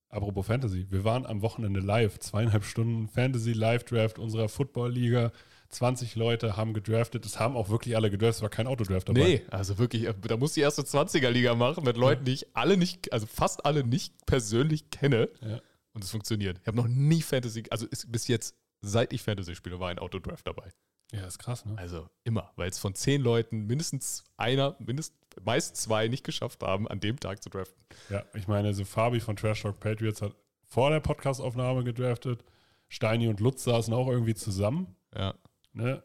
[0.08, 5.32] apropos Fantasy, wir waren am Wochenende live, zweieinhalb Stunden Fantasy Live Draft unserer Football-Liga.
[5.68, 7.26] 20 Leute haben gedraftet.
[7.26, 8.36] Es haben auch wirklich alle gedraftet.
[8.36, 9.20] Es war kein Autodraft dabei.
[9.20, 12.76] Nee, also wirklich, äh, da muss die erste 20er-Liga machen mit Leuten, die ich alle
[12.76, 15.28] nicht, also fast alle nicht persönlich kenne.
[15.40, 15.60] Ja.
[15.92, 16.58] Und es funktioniert.
[16.60, 19.98] Ich habe noch nie Fantasy, also ist bis jetzt, seit ich Fantasy spiele, war ein
[19.98, 20.70] Autodraft dabei.
[21.12, 21.74] Ja, ist krass, ne?
[21.78, 26.88] Also immer, weil es von zehn Leuten mindestens einer, mindest, meist zwei nicht geschafft haben,
[26.88, 27.82] an dem Tag zu draften.
[28.10, 32.44] Ja, ich meine, also Fabi von Trash Talk Patriots hat vor der Podcastaufnahme gedraftet.
[32.88, 34.94] Steini und Lutz saßen auch irgendwie zusammen.
[35.14, 35.34] Ja.
[35.72, 36.02] Ne?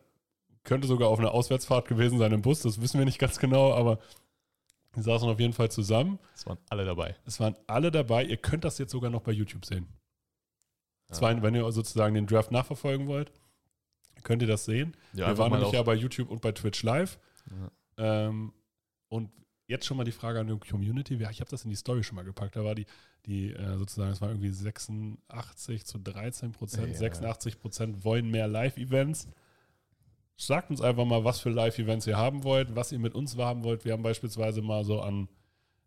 [0.63, 3.73] Könnte sogar auf einer Auswärtsfahrt gewesen sein im Bus, das wissen wir nicht ganz genau,
[3.73, 3.99] aber
[4.95, 6.19] die saßen auf jeden Fall zusammen.
[6.35, 7.15] Es waren alle dabei.
[7.25, 8.25] Es waren alle dabei.
[8.25, 9.87] Ihr könnt das jetzt sogar noch bei YouTube sehen.
[11.09, 11.15] Ja.
[11.15, 13.31] Zwar, wenn ihr sozusagen den Draft nachverfolgen wollt,
[14.23, 14.95] könnt ihr das sehen.
[15.13, 17.19] Ja, wir waren nämlich ja bei YouTube und bei Twitch live.
[17.49, 18.27] Ja.
[18.27, 18.53] Ähm,
[19.11, 19.29] und
[19.67, 21.15] jetzt schon mal die Frage an die Community.
[21.29, 22.55] Ich habe das in die Story schon mal gepackt.
[22.55, 22.85] Da war die,
[23.25, 26.87] die äh, sozusagen, es war irgendwie 86 zu 13 Prozent.
[26.93, 26.97] Ja.
[26.97, 29.27] 86 Prozent wollen mehr Live-Events.
[30.37, 33.63] Sagt uns einfach mal, was für Live-Events ihr haben wollt, was ihr mit uns haben
[33.63, 33.85] wollt.
[33.85, 35.27] Wir haben beispielsweise mal so an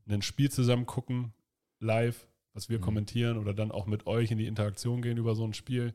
[0.09, 1.33] ein Spiel zusammen gucken,
[1.81, 2.83] live, was wir Mhm.
[2.83, 5.95] kommentieren oder dann auch mit euch in die Interaktion gehen über so ein Spiel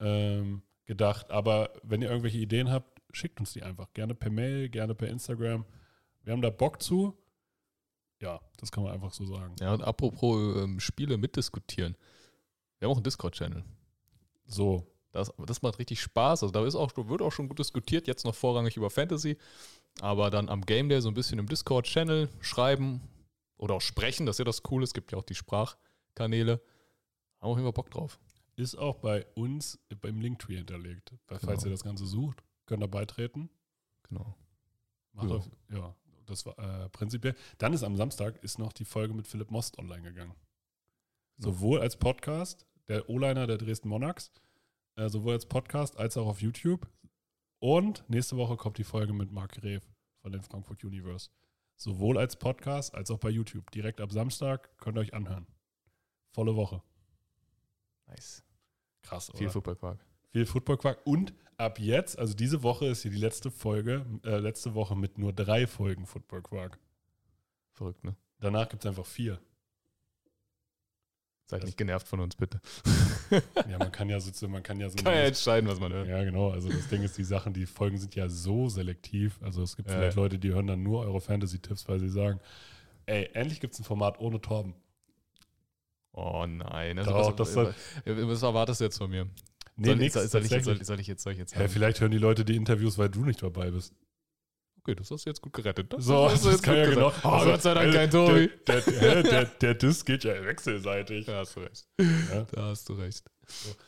[0.00, 1.30] ähm, gedacht.
[1.30, 3.92] Aber wenn ihr irgendwelche Ideen habt, schickt uns die einfach.
[3.94, 5.64] Gerne per Mail, gerne per Instagram.
[6.26, 7.16] Wir haben da Bock zu.
[8.20, 9.54] Ja, das kann man einfach so sagen.
[9.60, 11.96] Ja, und apropos ähm, Spiele mitdiskutieren.
[12.78, 13.64] Wir haben auch einen Discord-Channel.
[14.46, 16.42] So, Das, das macht richtig Spaß.
[16.42, 19.38] Also da ist auch, wird auch schon gut diskutiert, jetzt noch vorrangig über Fantasy.
[20.00, 23.00] Aber dann am Game Day so ein bisschen im Discord-Channel schreiben
[23.56, 24.82] oder auch sprechen, das ist ja das Coole.
[24.84, 26.54] Es gibt ja auch die Sprachkanäle.
[27.40, 28.18] Haben wir auf jeden Fall Bock drauf.
[28.56, 31.12] ist auch bei uns beim Linktree hinterlegt.
[31.28, 31.66] Weil, falls Genau.
[31.66, 33.50] ihr das Ganze sucht, könnt ihr beitreten.
[34.08, 34.34] Genau.
[35.12, 35.36] Macht Ja.
[35.36, 35.94] auf, ja,
[36.26, 37.34] das war äh, prinzipiell.
[37.58, 40.34] Dann ist am Samstag ist noch die Folge mit Philipp Most online gegangen.
[41.36, 41.52] Genau.
[41.52, 44.30] Sowohl als Podcast, der O-Liner der Dresden Monarchs,
[44.96, 46.88] äh, sowohl als Podcast als auch auf YouTube.
[47.58, 49.86] Und nächste Woche kommt die Folge mit Marc Rev
[50.20, 51.30] von den Frankfurt Universe.
[51.76, 53.70] Sowohl als Podcast als auch bei YouTube.
[53.70, 55.46] Direkt ab Samstag könnt ihr euch anhören.
[56.32, 56.82] Volle Woche.
[58.06, 58.42] Nice.
[59.02, 59.38] Krass, oder?
[59.38, 60.04] Viel Footballquark.
[60.36, 60.98] Viel Football-Quark.
[61.06, 65.16] Und ab jetzt, also diese Woche ist hier die letzte Folge, äh, letzte Woche mit
[65.16, 66.78] nur drei Folgen Football-Quark.
[67.72, 68.14] Verrückt, ne?
[68.40, 69.40] Danach gibt es einfach vier.
[71.46, 72.60] Seid Das- nicht genervt von uns, bitte.
[73.70, 76.06] Ja, man kann ja so, man kann ja so Kann ja entscheiden, was man hört.
[76.06, 76.50] Ja, genau.
[76.50, 79.38] Also das Ding ist, die Sachen, die Folgen sind ja so selektiv.
[79.42, 80.16] Also es gibt Ja, vielleicht.
[80.16, 82.40] Leute, die hören dann nur eure Fantasy-Tipps, weil sie sagen,
[83.06, 84.74] ey, endlich gibt es ein Format ohne Torben.
[86.12, 86.98] Oh nein.
[86.98, 89.26] Doch, was, das soll- was erwartest du jetzt von mir?
[89.76, 91.58] Nee, soll, nix, soll, soll, ich jetzt, soll, soll ich jetzt, soll ich jetzt Ja,
[91.60, 91.70] sagen?
[91.70, 93.94] vielleicht hören die Leute die Interviews, weil du nicht dabei bist.
[94.80, 95.92] Okay, das hast du jetzt gut gerettet.
[95.92, 97.12] Das So, hast du das kann ja genau.
[97.24, 98.50] Oh, Also, Gott sei Dank äh, kein Tobi.
[98.68, 101.26] Der, der, der, der, Diss geht ja wechselseitig.
[101.26, 101.88] Da hast du recht.
[102.00, 102.46] Ja.
[102.52, 103.24] Da hast du recht.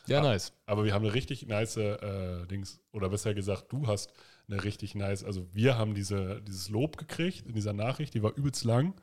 [0.06, 0.22] Ja, Ah.
[0.24, 0.52] nice.
[0.66, 4.12] Aber wir haben eine richtig nice äh, Dings, oder besser gesagt, du hast
[4.48, 8.34] eine richtig nice, also wir haben diese, dieses Lob gekriegt in dieser Nachricht, die war
[8.36, 8.94] übelst lang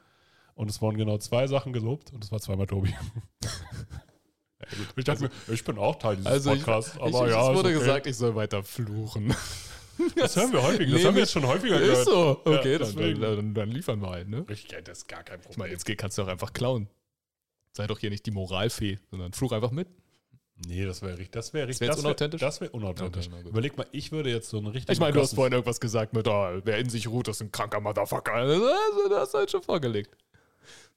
[0.55, 2.93] und es wurden genau zwei Sachen gelobt und es war zweimal Tobi.
[4.95, 7.49] ich dachte mir, ich bin auch Teil dieses Also Podcasts, ich, aber ich, ja, es
[7.49, 7.79] ist wurde okay.
[7.79, 9.35] gesagt, ich soll weiter fluchen.
[10.15, 12.05] das hören wir häufig, das haben wir jetzt schon häufiger Ist gehört.
[12.05, 12.41] so.
[12.51, 13.21] Ja, Okay, dann, deswegen.
[13.21, 14.45] dann, dann, liefern wir halt, ne?
[14.49, 15.79] Richtig, das ist gar kein Ich meine, Problem.
[15.87, 16.87] jetzt kannst du auch einfach klauen.
[17.73, 19.87] Sei doch hier nicht die Moralfee, sondern fluch einfach mit.
[20.65, 22.39] Nee, das wäre richtig, das wäre richtig, das wäre unauthentisch?
[22.39, 23.27] das wär unauthentisch.
[23.27, 23.49] Okay.
[23.49, 26.13] Überleg mal, ich würde jetzt so einen richtigen Ich meine, du hast vorhin irgendwas gesagt
[26.13, 28.31] mit, oh, wer in sich ruht, ist ein kranker Motherfucker.
[28.31, 28.63] Also,
[29.09, 30.15] du hast halt schon vorgelegt.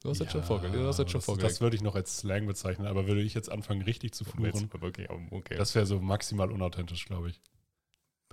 [0.01, 0.77] Du hast halt schon vorgelegt.
[0.79, 1.51] Du hast schon vorgelegt.
[1.53, 4.71] das würde ich noch als Slang bezeichnen, aber würde ich jetzt anfangen, richtig zu fluchen,
[4.81, 5.57] Okay, okay.
[5.57, 7.41] das wäre so maximal unauthentisch, glaube ich.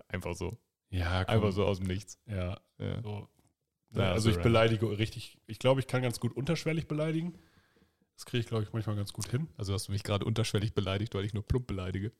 [0.08, 0.58] einfach so.
[0.89, 1.36] Ja, komm.
[1.36, 2.19] Einfach so aus dem Nichts.
[2.28, 3.01] Ja, Ja.
[3.01, 3.28] so.
[3.91, 4.51] Ja, Ja, also so ich random.
[4.51, 7.38] beleidige richtig, ich glaube, ich kann ganz gut unterschwellig beleidigen.
[8.15, 9.49] Das kriege ich, glaube ich, manchmal ganz gut hin.
[9.58, 12.12] Also hast du mich gerade unterschwellig beleidigt, weil ich nur plump beleidige.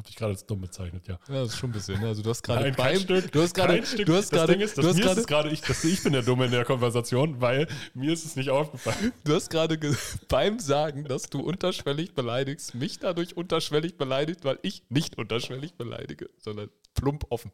[0.00, 1.18] Hab dich gerade als dumm bezeichnet, ja.
[1.28, 2.00] Ja, das ist schon ein bisschen.
[2.00, 2.06] ne?
[2.08, 4.78] Also du hast gerade beim, Stück, du hast gerade, du hast das gerade, Ding ist,
[4.78, 7.38] du dass hast mir ist gerade, ich, dass ich bin der Dumme in der Konversation,
[7.42, 9.12] weil mir ist es nicht aufgefallen.
[9.24, 9.94] du hast gerade ge-
[10.28, 16.30] beim Sagen, dass du unterschwellig beleidigst, mich dadurch unterschwellig beleidigt, weil ich nicht unterschwellig beleidige,
[16.38, 17.52] sondern plump offen.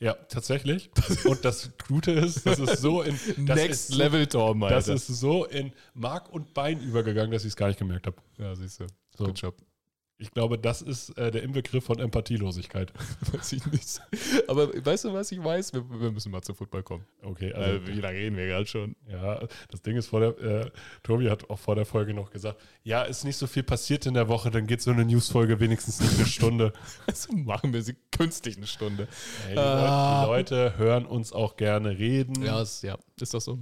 [0.00, 0.90] Ja, tatsächlich.
[1.26, 3.14] Und das Gute ist, das ist so in
[3.46, 4.74] das Next ist Level Torben, Alter.
[4.74, 8.16] Das ist so in Mark und Bein übergegangen, dass ich es gar nicht gemerkt habe.
[8.38, 8.86] ja, siehst du.
[9.16, 9.26] So.
[9.26, 9.54] Good job.
[10.20, 12.92] Ich glaube, das ist äh, der Inbegriff von Empathielosigkeit.
[13.32, 14.00] Weiß ich nicht.
[14.48, 15.72] Aber weißt du, was ich weiß?
[15.72, 17.04] Wir, wir müssen mal zu Football kommen.
[17.22, 18.96] Okay, Also, also wie lange reden wir gerade schon?
[19.08, 20.70] Ja, das Ding ist, vor der, äh,
[21.04, 24.14] Tobi hat auch vor der Folge noch gesagt, ja, ist nicht so viel passiert in
[24.14, 26.72] der Woche, dann geht so eine Newsfolge wenigstens nicht eine Stunde.
[27.06, 29.06] Also machen wir sie künstlich eine Stunde.
[29.48, 30.24] Ey, die, Ah.
[30.26, 32.42] Leute, die Leute hören uns auch gerne reden.
[32.42, 33.58] Ja, ist, ja, ist das so?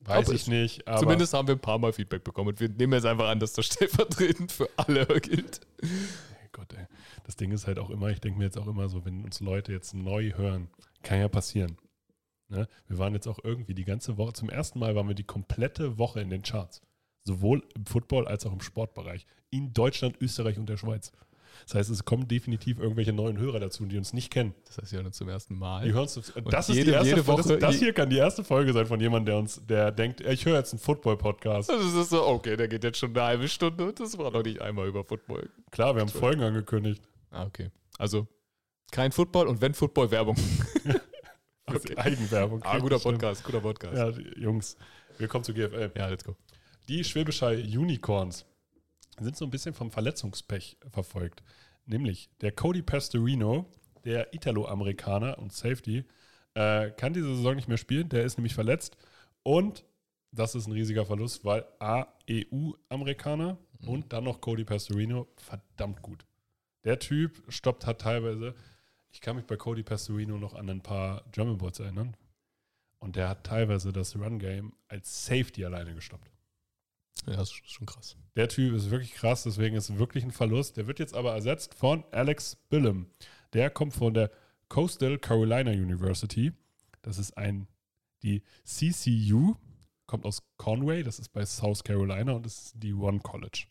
[0.00, 2.68] Weiß ich ich- nicht, aber Zumindest haben wir ein paar Mal Feedback bekommen und wir
[2.68, 5.60] nehmen jetzt einfach an, dass das stellvertretend für alle gilt.
[5.82, 6.86] Ey Gott, ey.
[7.24, 9.40] Das Ding ist halt auch immer, ich denke mir jetzt auch immer so, wenn uns
[9.40, 10.68] Leute jetzt neu hören,
[11.02, 11.76] kann ja passieren.
[12.48, 12.66] Ne?
[12.88, 15.98] Wir waren jetzt auch irgendwie die ganze Woche, zum ersten Mal waren wir die komplette
[15.98, 16.80] Woche in den Charts.
[17.22, 19.26] Sowohl im Football als auch im Sportbereich.
[19.50, 21.12] In Deutschland, Österreich und der Schweiz.
[21.66, 24.54] Das heißt, es kommen definitiv irgendwelche neuen Hörer dazu, die uns nicht kennen.
[24.66, 25.84] Das heißt, wir hören uns zum ersten Mal.
[25.84, 27.44] Die hören uns, das ist jede- die erste jede Folge.
[27.44, 30.20] Woche- Das, das hier kann die erste Folge sein von jemandem, der uns, der denkt,
[30.20, 31.70] ich höre jetzt einen Football-Podcast.
[31.70, 34.30] Also es ist so, okay, der geht jetzt schon eine halbe Stunde und das war
[34.30, 35.48] noch nicht einmal über Football.
[35.70, 37.02] Klar, wir haben Folgen angekündigt.
[37.30, 37.70] Ah, okay.
[37.98, 38.26] Also
[38.90, 40.36] kein Football und wenn Football, Werbung.
[41.66, 42.62] Das ist Eigenwerbung.
[42.64, 43.96] Ah, guter Podcast, guter Podcast.
[43.96, 44.76] Ja, Jungs,
[45.18, 45.92] willkommen zu GFL.
[45.96, 46.34] ja let's go.
[46.88, 48.44] Die Schwäbischer Unicorns
[49.24, 51.42] sind so ein bisschen vom Verletzungspech verfolgt.
[51.86, 53.66] Nämlich der Cody Pastorino,
[54.04, 56.04] der Italo-Amerikaner und Safety,
[56.54, 58.08] äh, kann diese Saison nicht mehr spielen.
[58.08, 58.96] Der ist nämlich verletzt.
[59.42, 59.84] Und
[60.32, 66.24] das ist ein riesiger Verlust, weil A, EU-Amerikaner und dann noch Cody Pastorino, verdammt gut.
[66.84, 68.54] Der Typ stoppt hat teilweise,
[69.10, 72.16] ich kann mich bei Cody Pastorino noch an ein paar German Boards erinnern.
[72.98, 76.30] Und der hat teilweise das Run-Game als Safety alleine gestoppt.
[77.26, 78.16] Ja, das ist schon krass.
[78.36, 80.76] Der Typ ist wirklich krass, deswegen ist es wirklich ein Verlust.
[80.76, 83.06] Der wird jetzt aber ersetzt von Alex Billum.
[83.52, 84.30] Der kommt von der
[84.68, 86.52] Coastal Carolina University.
[87.02, 87.66] Das ist ein,
[88.22, 89.56] die CCU,
[90.06, 93.66] kommt aus Conway, das ist bei South Carolina und das ist die One College.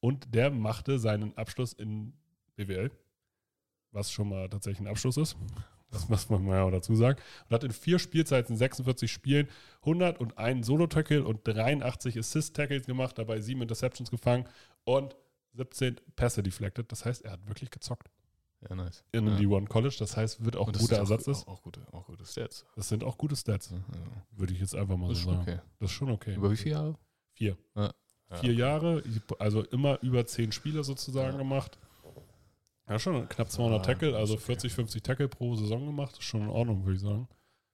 [0.00, 2.12] Und der machte seinen Abschluss in
[2.56, 2.90] BWL,
[3.92, 5.36] was schon mal tatsächlich ein Abschluss ist.
[5.92, 7.20] Das muss man mal dazu sagen.
[7.48, 9.48] Und hat in vier Spielzeiten, 46 Spielen,
[9.82, 14.48] 101 Solo-Tackle und 83 Assist-Tackles gemacht, dabei sieben Interceptions gefangen
[14.84, 15.14] und
[15.54, 16.90] 17 Pässe deflected.
[16.90, 18.08] Das heißt, er hat wirklich gezockt
[18.68, 19.04] Ja, nice.
[19.12, 19.36] in ja.
[19.36, 19.96] die One College.
[19.98, 21.46] Das heißt, wird auch ein das guter Ersatz auch, ist.
[21.46, 22.64] Auch, auch, gute, auch gute Stats.
[22.74, 23.78] Das sind auch gute Stats, Ja,
[24.30, 25.42] würde ich jetzt einfach mal Das so sagen.
[25.42, 25.58] okay.
[25.78, 26.34] Das ist schon okay.
[26.34, 26.96] Über wie viele Jahre?
[27.34, 27.56] Vier.
[27.76, 27.92] Ja.
[28.40, 29.02] Vier Jahre,
[29.38, 31.36] also immer über zehn Spiele sozusagen Ja.
[31.38, 31.78] gemacht.
[32.92, 34.46] Ja, schon knapp 200 Ah, Tackle, also ist okay.
[34.52, 36.12] 40, 50 Tackle pro Saison gemacht.
[36.18, 37.26] Ist schon in Ordnung, würde ich sagen.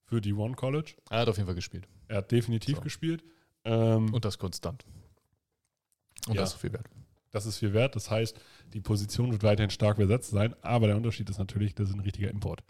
[0.05, 0.95] Für die One College.
[1.11, 1.89] Er hat auf jeden Fall gespielt.
[2.07, 2.83] Er hat definitiv So.
[2.83, 3.25] gespielt.
[3.65, 4.85] Ähm, Und das konstant.
[6.29, 6.43] Und Ja.
[6.43, 6.89] das ist viel wert.
[7.33, 7.97] das ist viel wert.
[7.97, 8.41] Das heißt,
[8.73, 10.55] die Position wird weiterhin stark besetzt sein.
[10.63, 12.63] Aber der Unterschied ist natürlich, das ist ein richtiger Import.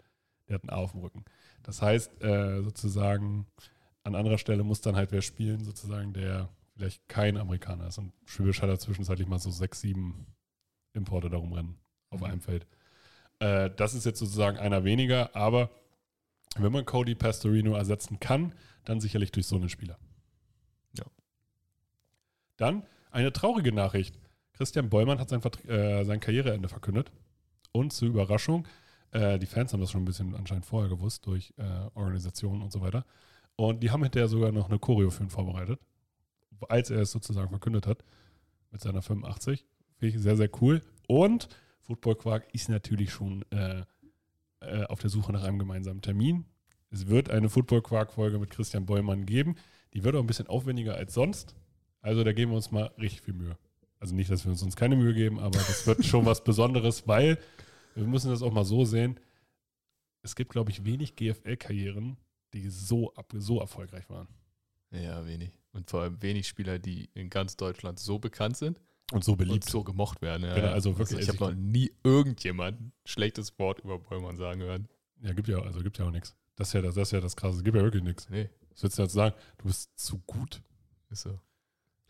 [0.47, 1.23] Der hat ein A auf dem Rücken.
[1.61, 3.45] Das heißt, äh, sozusagen,
[4.03, 7.99] an anderer Stelle muss dann halt wer spielen, sozusagen, der vielleicht kein Amerikaner ist.
[7.99, 10.25] Und Schwäbisch hat er zwischenzeitlich mal so sechs, sieben
[10.93, 11.77] Importe darum rennen
[12.09, 12.65] auf einem Feld.
[13.39, 15.69] Äh, das ist jetzt sozusagen einer weniger, aber
[16.57, 18.53] wenn man Cody Pastorino ersetzen kann,
[18.85, 19.97] dann sicherlich durch so einen Spieler.
[20.97, 21.05] Ja.
[22.57, 24.19] Dann eine traurige Nachricht.
[24.53, 27.11] Christian Bollmann hat sein, äh, sein Karriereende verkündet.
[27.71, 28.67] Und zur Überraschung,
[29.11, 32.71] äh, die Fans haben das schon ein bisschen anscheinend vorher gewusst, durch äh, Organisationen und
[32.71, 33.05] so weiter.
[33.55, 35.79] Und die haben hinterher sogar noch eine Choreo für ihn vorbereitet,
[36.67, 38.03] als er es sozusagen verkündet hat,
[38.71, 39.65] mit seiner 85.
[39.97, 40.81] Finde ich sehr, sehr cool.
[41.07, 41.49] Und
[41.89, 43.83] Football Quark ist natürlich schon äh,
[44.59, 46.45] äh, auf der Suche nach einem gemeinsamen Termin.
[46.91, 49.55] Es wird eine Football Quark-Folge mit Christian Bollmann geben.
[49.95, 51.55] Die wird auch ein bisschen aufwendiger als sonst.
[52.01, 53.57] Also da geben wir uns mal richtig viel Mühe.
[53.99, 57.07] Also nicht, dass wir uns sonst keine Mühe geben, aber das wird schon was Besonderes,
[57.07, 57.39] weil
[57.95, 59.19] wir müssen das auch mal so sehen.
[60.21, 62.17] Es gibt, glaube ich, wenig GFL-Karrieren,
[62.53, 64.27] die so, ab, so erfolgreich waren.
[64.91, 65.57] Ja, wenig.
[65.71, 68.79] Und vor allem wenig Spieler, die in ganz Deutschland so bekannt sind
[69.11, 69.67] Und so und beliebt.
[69.69, 70.43] so gemocht werden.
[70.43, 70.73] Ja, Genau, ja.
[70.73, 74.87] also wirklich, ich habe also noch nie irgendjemand ein schlechtes Wort über Bollmann sagen hören.
[75.21, 76.35] Ja, gibt ja, also gibt ja auch nichts.
[76.55, 77.57] Das ist ja das, das ist ja das Krasse.
[77.57, 78.29] Es gibt ja wirklich nichts.
[78.29, 79.35] Nee, Was würdest du jetzt sagen?
[79.57, 80.61] Du bist zu gut.
[81.09, 81.29] ist so.
[81.31, 81.39] Du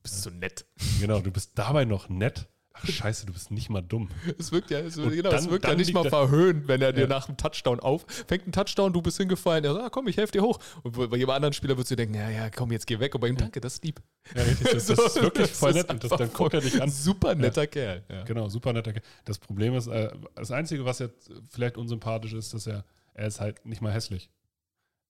[0.04, 0.66] bist so nett.
[1.00, 2.48] Genau, du bist dabei noch nett.
[2.82, 4.10] Ach scheiße, du bist nicht mal dumm.
[4.38, 6.94] Es wirkt ja, es, genau, es dann- wirkt ja nicht mal er- verhöhnt, wenn er
[6.94, 7.08] dir Ja.
[7.08, 10.18] nach dem Touchdown auf, fängt ein Touchdown, du bist hingefallen, er sagt, ah, komm, ich
[10.18, 10.60] helfe dir hoch.
[10.84, 13.14] Und bei jedem anderen Spieler würdest du denken, ja, ja, komm, jetzt geh weg.
[13.16, 14.02] Und bei ihm, danke, das ist lieb.
[14.36, 14.68] Ja, richtig.
[14.72, 15.90] Das, das So, ist wirklich das voll ist nett.
[15.90, 16.90] Und das, dann guckt er dich an.
[16.90, 18.04] Super netter Kerl.
[18.10, 18.24] Ja.
[18.24, 18.94] Genau, super netter.
[18.94, 19.04] Kerl.
[19.26, 23.40] Das Problem ist, äh, das Einzige, was jetzt vielleicht unsympathisch ist, dass er, er ist
[23.40, 24.30] halt nicht mal hässlich.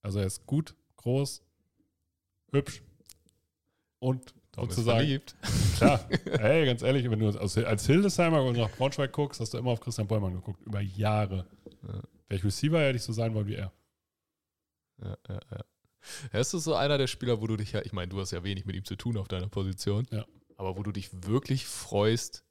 [0.01, 1.43] Also er ist gut, groß,
[2.51, 2.81] hübsch
[3.99, 5.35] und Tom ist sozusagen, verliebt.
[5.77, 9.57] klar, ey, ganz ehrlich, wenn du als, als Hildesheimer und nach Braunschweig guckst, hast du
[9.57, 11.45] immer auf Christian Bollmann geguckt, über Jahre.
[11.83, 11.93] Ja.
[11.93, 12.03] Wäre
[12.39, 13.71] ich Receiver, hätte ich so sein wollen wie er.
[15.01, 15.65] Ja, ja, ja.
[16.31, 18.43] Er ist so einer der Spieler, wo du dich ja, ich meine, du hast ja
[18.43, 20.25] wenig mit ihm zu tun auf deiner Position, Ja.
[20.57, 22.43] aber wo du dich wirklich freust,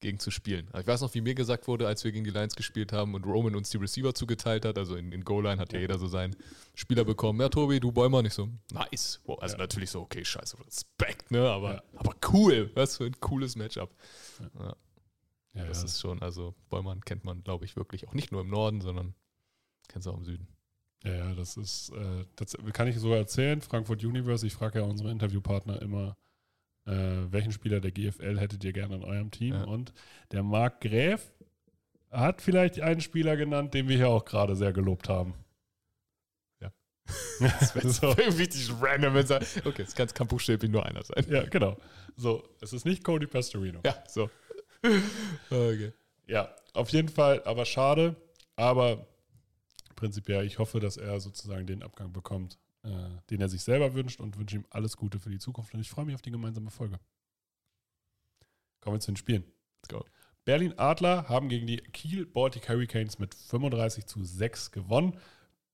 [0.00, 0.66] gegen zu spielen.
[0.72, 3.14] Also ich weiß noch, wie mir gesagt wurde, als wir gegen die Lions gespielt haben
[3.14, 6.06] und Roman uns die Receiver zugeteilt hat, also in, in Goal-Line hat ja jeder so
[6.06, 6.34] seinen
[6.74, 7.40] Spieler bekommen.
[7.40, 9.20] Ja, Tobi, du Bäumer, nicht so, nice.
[9.24, 9.58] Wow, also Ja.
[9.58, 11.82] natürlich so, okay, scheiße, Respekt, ne, aber, Ja.
[11.96, 12.70] aber cool.
[12.74, 13.94] Was für ein cooles Matchup.
[14.58, 14.74] Ja,
[15.52, 15.84] Ja, das ja.
[15.84, 19.14] ist schon, also Bäumann kennt man, glaube ich, wirklich auch nicht nur im Norden, sondern
[19.88, 20.48] kennt es auch im Süden.
[21.04, 23.60] Ja, ja, das ist, äh, das kann ich sogar erzählen.
[23.60, 26.16] Frankfurt Universe, ich frage ja unsere Interviewpartner immer,
[26.86, 26.92] äh,
[27.30, 29.54] welchen Spieler der GFL hättet ihr gerne in eurem Team?
[29.54, 29.64] Ja.
[29.64, 29.92] Und
[30.32, 31.32] der Marc Gräf
[32.10, 35.34] hat vielleicht einen Spieler genannt, den wir hier auch gerade sehr gelobt haben.
[36.60, 36.72] Ja.
[37.84, 41.24] so, Richtig random, wenn es Okay, es kann buchstäblich nur einer sein.
[41.28, 41.76] ja, genau.
[42.16, 43.80] So, es ist nicht Cody Pastorino.
[43.84, 44.30] Ja, so.
[45.50, 45.92] Okay.
[46.26, 48.16] Ja, auf jeden Fall, aber schade.
[48.56, 49.06] Aber
[49.94, 54.20] prinzipiell, ich hoffe, dass er sozusagen den Abgang bekommt, äh, den er sich selber wünscht
[54.20, 55.74] und wünsche ihm alles Gute für die Zukunft.
[55.74, 56.98] Und ich freue mich auf die gemeinsame Folge.
[58.80, 59.44] Kommen wir zu den Spielen.
[59.82, 60.04] Let's go.
[60.44, 65.18] Berlin Adler haben gegen die Kiel Baltic Hurricanes mit 35 zu 6 gewonnen.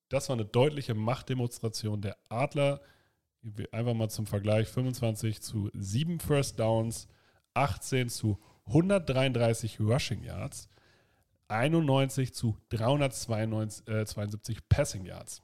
[0.09, 2.81] Das war eine deutliche Machtdemonstration der Adler.
[3.71, 7.09] Einfach mal zum Vergleich: 25 zu 7 First Downs,
[7.55, 10.69] 18 zu 133 Rushing Yards,
[11.49, 15.43] 91 zu 372 äh, 72 Passing Yards.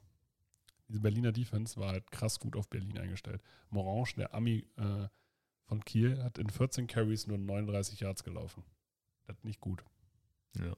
[0.87, 3.41] Diese Berliner Defense war halt krass gut auf Berlin eingestellt.
[3.69, 5.07] Morange, der Ami äh,
[5.65, 8.63] von Kiel, hat in 14 Carries nur 39 Yards gelaufen.
[9.25, 9.83] Das ist nicht gut.
[10.57, 10.75] Ja.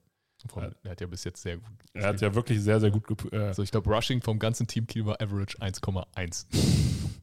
[0.55, 1.65] Allem, er hat ja bis jetzt sehr gut.
[1.93, 4.85] Er hat ja wirklich sehr, sehr gut äh, Also ich glaube, Rushing vom ganzen Team
[4.85, 6.45] Kiel war Average 1,1.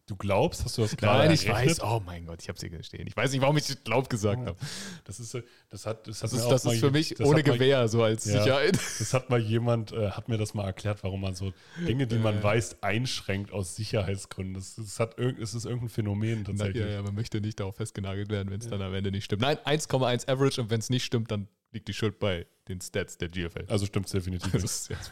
[0.06, 1.78] Du glaubst, hast du das gerade Nein, ich errechnet?
[1.78, 1.84] weiß.
[1.84, 3.06] Oh mein Gott, ich habe es hier gestehen.
[3.06, 4.56] Ich weiß nicht, warum ich glaub gesagt habe.
[5.04, 5.34] Das ist,
[5.70, 8.24] das hat, das, Das hat ist, das ist für mich ohne mal- Gewehr, so als
[8.24, 8.42] Ja.
[8.42, 8.74] Sicherheit.
[8.98, 11.52] Das hat mal jemand, äh, hat mir das mal erklärt, warum man so
[11.86, 14.54] Dinge, die man weiß, einschränkt aus Sicherheitsgründen.
[14.54, 16.82] Das, das hat irgend, es ist irgendein Phänomen Na, tatsächlich.
[16.84, 19.42] ja, ja, man möchte nicht darauf festgenagelt werden, wenn es dann am Ende nicht stimmt.
[19.42, 23.18] Nein, 1,1 Average und wenn es nicht stimmt, dann liegt die Schuld bei den Stats
[23.18, 23.66] der GFL.
[23.68, 24.52] Also stimmt es definitiv.
[24.52, 25.10] Das ist jetzt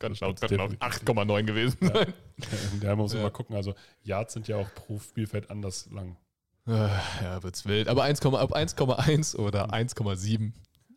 [0.00, 0.78] laut, laut definitiv.
[0.80, 1.92] 8,9 gewesen Ja.
[1.92, 2.12] sein.
[2.80, 3.28] Da muss man Ja.
[3.28, 3.56] mal gucken.
[3.56, 6.16] Also Yards sind ja auch pro Spielfeld anders lang.
[6.66, 7.88] Äh, Ja, wird's wild.
[7.88, 10.52] Aber 1, ab 1,1 oder 1,7,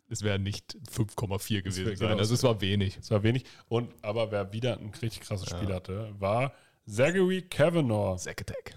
[0.08, 2.08] es wäre nicht 5,4 gewesen wär- sein.
[2.08, 2.96] genau, also es war wenig.
[2.96, 3.44] Das war wenig.
[3.68, 5.56] Und aber wer wieder ein richtig krasses Ja.
[5.58, 6.52] Spiel hatte, war
[6.86, 8.18] Zachary Kavanaugh.
[8.18, 8.74] Sack Attack.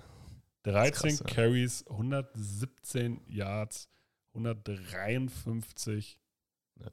[0.63, 1.23] 13 krass.
[1.35, 3.89] Carries, 117 Yards,
[4.35, 6.17] 153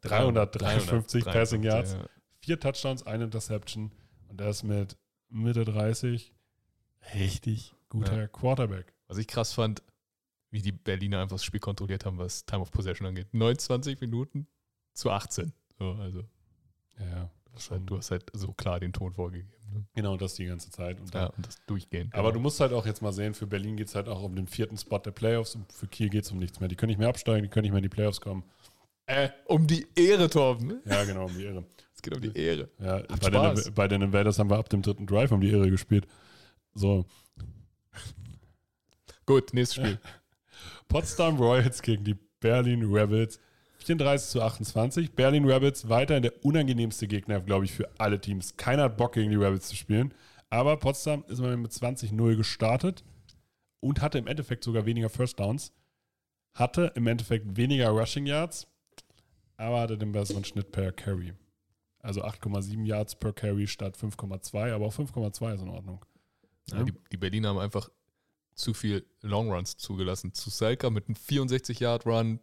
[0.00, 2.06] 353 Passing Yards, ja.
[2.40, 3.92] vier Touchdowns, eine Interception
[4.28, 4.96] und das mit
[5.28, 6.32] Mitte 30.
[7.14, 8.26] Richtig guter Ja.
[8.28, 8.92] Quarterback.
[9.08, 9.82] Was ich krass fand,
[10.50, 13.28] wie die Berliner einfach das Spiel kontrolliert haben, was Time of Possession angeht.
[13.32, 14.46] 29 Minuten
[14.92, 15.52] zu 18.
[15.78, 16.24] So, also
[16.98, 17.30] Ja, ja.
[17.44, 19.50] du hast, halt, du hast halt so klar den Ton vorgegeben.
[19.72, 19.84] Ne?
[19.94, 21.00] Genau das die ganze Zeit.
[21.00, 22.14] Und Ja, und das durchgehend.
[22.14, 22.34] Aber genau.
[22.34, 24.46] du musst halt auch jetzt mal sehen, für Berlin geht es halt auch um den
[24.46, 26.68] vierten Spot der Playoffs und für Kiel geht es um nichts mehr.
[26.68, 28.44] Die können nicht mehr absteigen, die können nicht mehr in die Playoffs kommen.
[29.10, 30.80] Äh, um die Ehre, Torben.
[30.84, 31.64] Ja, genau, um die Ehre.
[31.94, 32.68] Es geht um die Ehre.
[32.78, 35.70] Ja, bei den, bei den Invaders haben wir ab dem dritten Drive um die Ehre
[35.70, 36.06] gespielt.
[36.74, 37.04] So,
[39.30, 40.00] Gut, nächstes Spiel.
[40.88, 43.38] Potsdam Royals gegen die Berlin Rebels.
[43.78, 45.12] 34 zu 28.
[45.12, 48.56] Berlin Rebels weiterhin der unangenehmste Gegner, glaube ich, für alle Teams.
[48.56, 50.12] Keiner hat Bock, gegen die Rebels zu spielen.
[50.48, 53.04] Aber Potsdam ist mal mit 20-0 gestartet
[53.78, 55.72] und hatte im Endeffekt sogar weniger First Downs.
[56.54, 58.66] Hatte im Endeffekt weniger Rushing Yards,
[59.60, 61.32] aber hatte den besseren Schnitt per Carry.
[62.00, 66.04] Also 8,7 Yards per Carry statt 5,2, aber auch 5,2 ist in Ordnung.
[66.70, 67.90] Ja, die, die Berliner haben einfach
[68.54, 70.32] zu viel Long Runs zugelassen.
[70.32, 72.40] Zu Selka mit einem 64-Yard-Run,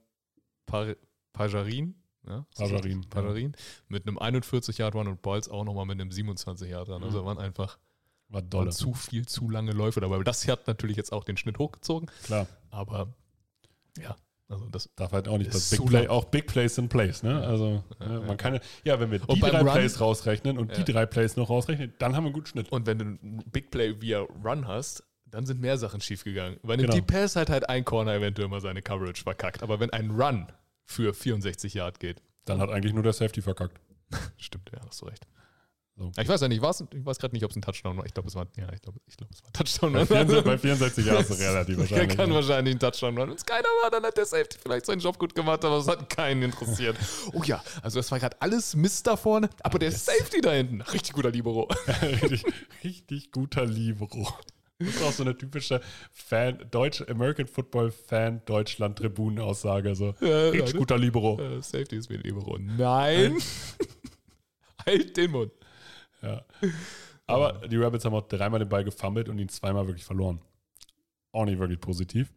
[0.65, 0.95] Par
[1.33, 1.95] Pajarin,
[2.27, 3.01] ja, Pajarin?
[3.09, 3.53] Pajarin
[3.87, 7.03] mit einem 41-Yard-Run und Balls auch nochmal mit einem 27-Yard-Run.
[7.03, 7.25] Also Mhm.
[7.25, 7.77] waren einfach
[8.29, 8.71] War dolle.
[8.71, 10.21] zu viel, zu lange Läufe dabei.
[10.23, 12.47] Das hat natürlich jetzt auch den Schnitt hochgezogen, Klar.
[12.69, 13.13] aber
[13.97, 14.15] ja,
[14.49, 14.89] also das.
[14.95, 17.41] Darf halt auch nicht das Big Play, auch Big Plays sind Plays, ne?
[17.45, 18.19] Also Ja, ne, ja.
[18.21, 20.83] man kann ja, wenn wir die drei Run- Plays rausrechnen und Ja.
[20.83, 22.71] die drei Plays noch rausrechnen, dann haben wir einen guten Schnitt.
[22.71, 26.57] Und wenn du ein Big Play via Run hast, dann sind mehr Sachen schiefgegangen.
[26.63, 26.93] Einem Genau.
[26.93, 29.61] Deep Pass hat halt ein Corner eventuell mal seine Coverage verkackt.
[29.61, 30.47] Aber wenn ein Run
[30.85, 33.77] für 64 Yard geht, Dann hat eigentlich nur der Safety verkackt.
[34.37, 35.27] stimmt, ja, hast du recht.
[35.97, 36.11] So.
[36.15, 38.05] Ich weiß ja nicht, war's, ich weiß gerade nicht, ob es ein Touchdown war.
[38.05, 39.93] Ich glaube, es war, ja, ich glaube, ich glaube, es war ein Touchdown.
[39.93, 42.17] Bei 64, bei 64 Jahren ist es relativ Der wahrscheinlich.
[42.17, 42.35] kann ne?
[42.35, 43.29] wahrscheinlich ein Touchdown machen.
[43.29, 45.87] Wenn es keiner war, dann hat der Safety vielleicht seinen Job gut gemacht, aber es
[45.87, 46.95] hat keinen interessiert.
[47.33, 50.81] Oh ja, also das war gerade alles Mist da vorne, aber der Safety da hinten,
[50.81, 51.67] richtig guter Libero.
[52.21, 52.45] richtig,
[52.83, 54.27] richtig guter Libero.
[54.77, 55.81] Das ist auch so eine typische
[56.13, 60.13] Fan, deutsche American Football Fan Deutschland Tribunen Aussage so.
[60.21, 61.41] Ja, richtig ja, guter Libero.
[61.41, 62.59] Äh, Safety ist wie ein Libero.
[62.59, 63.37] Nein!
[64.85, 65.51] halt den Mund.
[66.21, 66.45] Ja.
[67.27, 70.39] Aber die Rabbits haben auch dreimal den Ball gefummelt und ihn zweimal wirklich verloren.
[71.33, 72.33] Auch nicht wirklich positiv.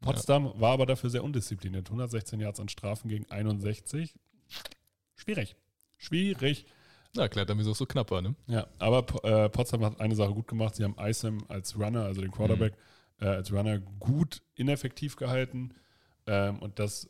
[0.00, 1.86] Potsdam war aber dafür sehr undiszipliniert.
[1.86, 4.14] 116 Yards an Strafen gegen 61.
[5.16, 5.56] Schwierig.
[5.96, 6.66] Schwierig.
[7.16, 8.34] Na, klar, dann wieso es so knapp war, ne?
[8.46, 10.74] Ja, aber äh, Potsdam hat eine Sache gut gemacht.
[10.74, 12.74] Sie haben Isom als Runner, also den Quarterback,
[13.20, 15.74] äh, als Runner gut ineffektiv gehalten.
[16.26, 17.08] Ähm, und das,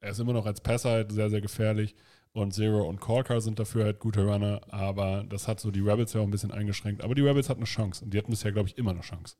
[0.00, 1.94] er ist immer noch als Passer halt sehr, sehr gefährlich.
[2.32, 4.60] Und Zero und Corker sind dafür halt gute Runner.
[4.70, 7.02] Aber das hat so die Rabbits ja auch ein bisschen eingeschränkt.
[7.02, 8.04] Aber die Rabbits hatten eine Chance.
[8.04, 9.36] Und die hatten bisher, glaube ich, immer eine Chance.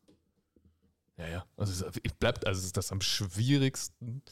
[1.16, 1.44] Ja, ja.
[1.56, 4.22] Also es bleibt, also es ist das am schwierigsten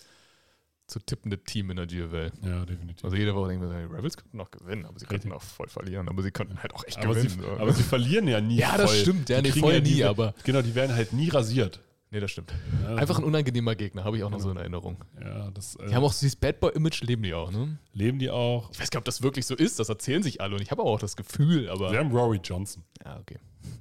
[0.87, 2.31] zu tippende Team in der GFL.
[2.43, 3.05] Ja, definitiv.
[3.05, 5.67] Also jede Woche denken wir, die Rebels könnten noch gewinnen, aber sie könnten auch voll
[5.69, 7.43] verlieren, aber sie könnten halt auch echt aber, sie, gewinnen.
[7.43, 7.61] so.
[7.61, 9.01] aber sie verlieren ja nie Ja, das voll.
[9.01, 9.29] stimmt.
[9.29, 11.81] Ja, Die nee, voll nie, diese- aber- Genau, die werden halt nie rasiert.
[12.11, 12.53] Nee, das stimmt.
[12.83, 14.49] Ja, Einfach ein unangenehmer Gegner, habe ich auch noch Genau.
[14.49, 15.05] so in Erinnerung.
[15.21, 17.79] Ja, das äh, Die haben auch dieses Bad Boy-Image, leben die auch, ne?
[17.93, 18.71] leben die auch.
[18.73, 20.71] Ich weiß gar nicht, ob das wirklich so ist, das erzählen sich alle und ich
[20.71, 21.91] habe aber auch das Gefühl, aber.
[21.91, 22.85] Sie haben Rory Johnson.
[23.05, 23.39] Ja, okay.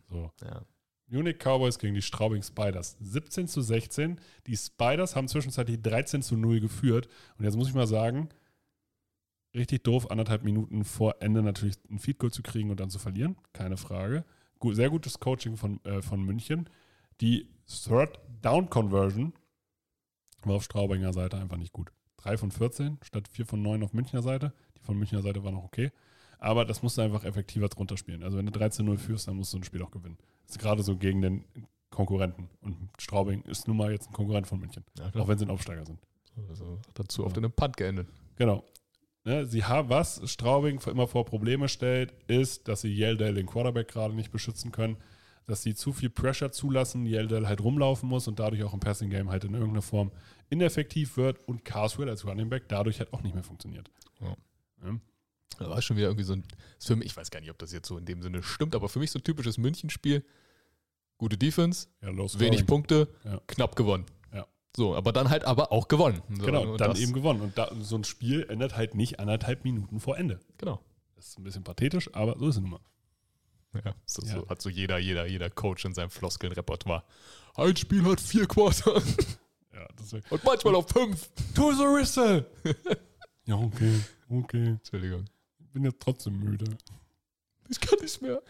[0.09, 0.31] So.
[0.43, 0.61] Ja.
[1.07, 2.97] Munich Cowboys gegen die Straubing Spiders.
[2.99, 4.19] 17 zu 16.
[4.47, 7.07] Die Spiders haben zwischenzeitlich 13 zu 0 geführt.
[7.37, 8.29] Und jetzt muss ich mal sagen,
[9.53, 12.97] richtig doof, anderthalb Minuten vor Ende natürlich ein Feed Goal zu kriegen und dann zu
[12.99, 13.37] verlieren.
[13.53, 14.25] Keine Frage.
[14.57, 16.67] Gut, sehr gutes Coaching von, äh, von München.
[17.21, 19.33] Die Third Down Conversion
[20.43, 21.91] war auf Straubinger Seite einfach nicht gut.
[22.17, 24.53] 3 von 14 statt 4 von 9 auf Münchner Seite.
[24.77, 25.91] Die von Münchner Seite war noch okay.
[26.39, 28.23] Aber das musst du einfach effektiver drunter spielen.
[28.23, 30.17] Also wenn du 13-0 führst, dann musst du ein Spiel auch gewinnen.
[30.45, 31.45] Das ist gerade so gegen den
[31.89, 32.49] Konkurrenten.
[32.61, 34.83] Und Straubing ist nun mal jetzt ein Konkurrent von München.
[34.97, 35.19] Ja.
[35.19, 35.99] Auch wenn sie ein Aufsteiger sind.
[36.49, 38.09] Also dazu oft in einem Punt geendet.
[38.35, 38.63] Genau.
[39.23, 43.87] Ne, sie haben, was Straubing immer vor Probleme stellt, ist, dass sie Yeldale, den Quarterback,
[43.87, 44.97] gerade nicht beschützen können.
[45.47, 49.09] Dass sie zu viel Pressure zulassen, Yeldale halt rumlaufen muss und dadurch auch im Passing
[49.11, 50.11] Game halt in irgendeiner Form
[50.49, 53.89] ineffektiv wird und Carswell als Running Back dadurch halt auch nicht mehr funktioniert.
[54.21, 54.35] Ja.
[54.83, 54.99] Ja.
[55.59, 56.43] Da war schon wieder irgendwie so ein,
[56.79, 58.89] für mich, ich weiß gar nicht, ob das jetzt so in dem Sinne stimmt, aber
[58.89, 60.25] für mich so ein typisches München-Spiel.
[61.17, 62.65] Gute Defense, Ja, wenig.
[62.65, 63.39] Punkte, Ja.
[63.47, 64.05] knapp gewonnen.
[64.33, 64.45] Ja.
[64.75, 66.21] So, aber dann halt aber auch gewonnen.
[66.29, 67.39] So, Genau, dann eben gewonnen.
[67.41, 70.39] Und da, so ein Spiel ändert halt nicht anderthalb Minuten vor Ende.
[70.57, 70.81] Genau.
[71.15, 72.79] Das ist ein bisschen pathetisch, aber so ist es nun mal.
[73.83, 74.35] Ja, so, Ja.
[74.35, 77.03] so hat so jeder, jeder, jeder Coach in seinem Floskeln-Repertoire.
[77.55, 79.01] Ein Spiel hat vier Quarter
[79.73, 79.87] Ja,
[80.29, 81.29] und manchmal auch fünf.
[81.53, 82.45] To the whistle!
[83.45, 83.99] ja, okay,
[84.29, 84.67] okay.
[84.67, 85.25] Entschuldigung.
[85.59, 86.65] Ich bin jetzt trotzdem müde.
[87.67, 88.41] Ich kann nicht mehr.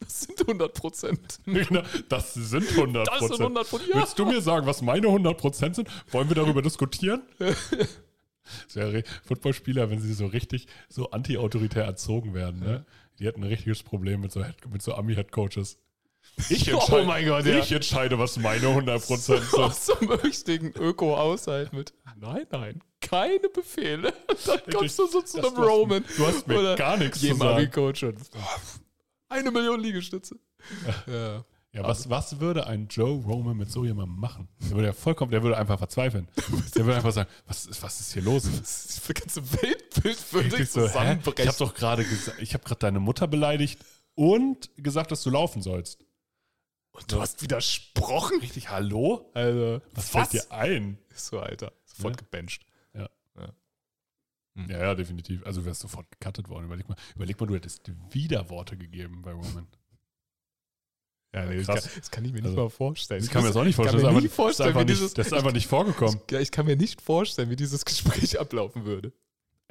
[0.00, 1.38] Das sind 100 Prozent.
[1.44, 3.94] Genau, das sind 100 Das sind 100 Prozent.
[3.94, 5.88] Willst du mir sagen, was meine 100% sind?
[6.10, 7.22] Wollen wir darüber diskutieren?
[7.38, 12.60] Das wäre Footballspieler, wenn sie so richtig so anti-autoritär erzogen werden.
[12.60, 12.84] Ne?
[13.18, 15.78] Die hätten ein richtiges Problem mit so, mit so Ami-Head-Coaches.
[16.48, 17.58] Ich Oh entscheide, mein Gott, ja.
[17.58, 19.54] ich entscheide, was meine 100% sind.
[19.54, 21.92] Aus so einem richtigen Öko-Haushalt mit.
[22.16, 24.12] Nein, nein, keine Befehle.
[24.46, 26.04] Dann kommst du so zu einem Roman.
[26.16, 27.70] du hast mir gar nichts zu sagen.
[27.74, 28.32] Und
[29.28, 30.38] eine Million Liegestütze.
[31.06, 31.12] Ja.
[31.12, 31.44] Ja,
[31.74, 34.48] was, was würde ein Joe Roman mit so jemandem machen?
[34.60, 36.28] Der würde ja vollkommen, der würde einfach verzweifeln.
[36.76, 38.44] Der würde einfach sagen, was ist, was ist hier los?
[38.44, 40.84] Das ganze Weltbild würde Richtig so?
[40.86, 43.82] Ich habe doch gerade gesagt, ich habe gerade deine Mutter beleidigt
[44.14, 46.04] und gesagt, dass du laufen sollst.
[46.92, 48.40] Und du hast widersprochen?
[48.40, 49.30] Richtig, hallo?
[49.32, 50.98] Also, Was, fällt dir ein?
[51.14, 51.72] So, Alter.
[51.86, 52.22] Sofort Ja.
[52.22, 52.66] gebencht.
[54.54, 55.46] Ja, ja, definitiv.
[55.46, 56.66] Also du wärst sofort gecuttet worden.
[56.66, 59.66] Überleg mal, überleg mal, du hättest Widerworte gegeben bei Roman.
[61.34, 63.20] Ja, nee, das, kann, das kann ich mir nicht Also, mal vorstellen.
[63.22, 64.02] Das kann mir jetzt auch nicht kann vorstellen.
[64.14, 66.20] mir Das ist einfach- vorstellen, das ist einfach dieses- nicht, das ist einfach nicht vorgekommen.
[66.30, 69.12] Ja, ich kann mir nicht vorstellen, wie dieses Gespräch ablaufen würde.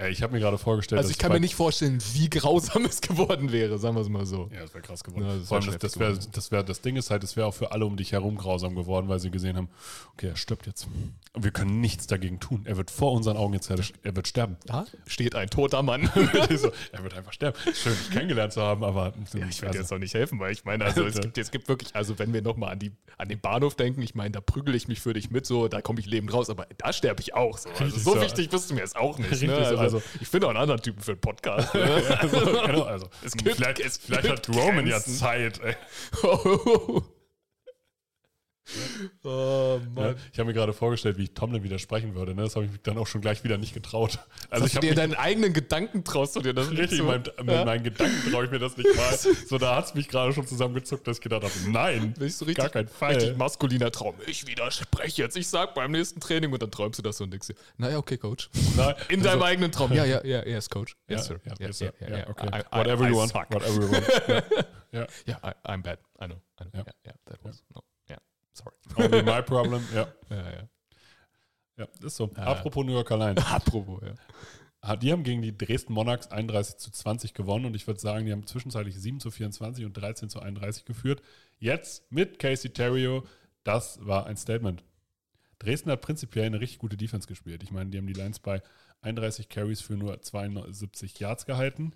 [0.02, 3.02] Ja, ich habe mir gerade vorgestellt, Also ich kann mir nicht vorstellen, wie grausam es
[3.02, 4.50] geworden wäre, sagen wir es mal so.
[4.52, 5.28] Ja, das wäre krass geworden.
[5.28, 6.32] Ja, das Vor allem, das, das, schlecht wär, geworden.
[6.34, 8.74] das, wär, das Ding ist halt, es wäre auch für alle um dich herum grausam
[8.74, 9.70] geworden, weil sie gesehen haben,
[10.14, 10.88] okay, er stirbt jetzt.
[11.34, 12.64] Und wir können nichts dagegen tun.
[12.66, 14.58] Er wird vor unseren Augen jetzt, er wird sterben.
[14.66, 16.10] Da steht ein toter Mann.
[16.56, 17.60] so, er wird einfach sterben.
[17.72, 20.40] Schön, dich kennengelernt zu haben, aber Ja, ich will also, dir jetzt auch nicht helfen,
[20.40, 22.92] weil ich meine, also es gibt, es gibt wirklich, also wenn wir nochmal an, die,
[23.20, 25.82] an den Bahnhof denken, ich meine, da prügel ich mich für dich mit, so, da
[25.82, 27.60] komme ich lebend raus, aber da sterbe ich auch.
[27.60, 27.70] So.
[27.70, 28.22] Also so so.
[28.22, 29.30] wichtig bist du mir jetzt auch nicht.
[29.44, 29.66] Ne?
[29.70, 31.74] so, Also, also- ich finde auch einen anderen Typen für einen Podcast.
[31.74, 31.82] Ne?
[32.20, 35.00] also, genau, also Es gibt- vielleicht, es vielleicht hat Roman ja.
[35.00, 35.60] Zeit.
[35.64, 35.76] Ey.
[39.24, 42.34] oh Ja, ich habe mir gerade vorgestellt, wie ich Tomlin widersprechen würde.
[42.36, 42.44] Ne?
[42.44, 44.20] Das habe ich mich dann auch schon gleich wieder nicht getraut.
[44.50, 47.04] Also ich dir deinen eigenen Gedanken traust du dir das nicht richtig zu?
[47.04, 47.66] in meinem, in Ja?
[47.66, 49.18] meinen Gedanken traue ich mir das nicht mal.
[49.48, 52.46] So, da hat es mich gerade schon zusammengezuckt, dass ich gedacht habe, nein, Bist du
[52.46, 53.16] richtig, gar kein Fall.
[53.16, 54.16] richtig maskuliner Traum.
[54.28, 55.36] Ich widerspreche jetzt.
[55.38, 57.98] Ich sag beim nächsten Training und dann träumst du das so und denkst dir, naja,
[57.98, 58.50] okay, Coach.
[58.78, 59.92] Nein, In also- deinem eigenen Traum.
[59.94, 60.96] Ja, ja, ja, yes, Coach.
[61.10, 61.40] Ja, Yes, sir.
[61.46, 61.94] ja, Yeah, yes, sir.
[62.02, 62.30] yeah, Ja, yeah.
[62.30, 62.48] okay.
[62.48, 63.32] I- I- Whatever I you want.
[63.32, 63.52] suck.
[63.54, 64.06] Whatever you want.
[64.94, 65.00] Ja.
[65.02, 65.08] Ja.
[65.26, 66.00] Yeah, I, I'm bad.
[66.22, 66.42] I know.
[66.60, 66.70] I know.
[66.74, 66.80] Ja.
[66.80, 67.82] Yeah, yeah, that was, no.
[68.96, 69.06] Sorry.
[69.06, 69.84] Only my problem.
[69.94, 70.08] Ja.
[70.30, 70.70] Ja, ja.
[71.78, 72.32] ja, ist so.
[72.36, 72.44] Ja.
[72.44, 73.46] Apropos New Yorker Lions.
[73.52, 74.14] Apropos, ja.
[74.84, 78.26] Ah, Die haben gegen die Dresden Monarchs 31 zu 20 gewonnen und ich würde sagen,
[78.26, 81.22] die haben zwischenzeitlich 7 zu 24 und 13 zu 31 geführt.
[81.60, 83.24] Jetzt mit Casey Terrio,
[83.64, 84.84] das war ein Statement.
[85.60, 87.62] Dresden hat prinzipiell eine richtig gute Defense gespielt.
[87.62, 88.64] Ich meine, die haben die Lions bei
[89.02, 91.94] 31 Carries für nur 72 Yards gehalten.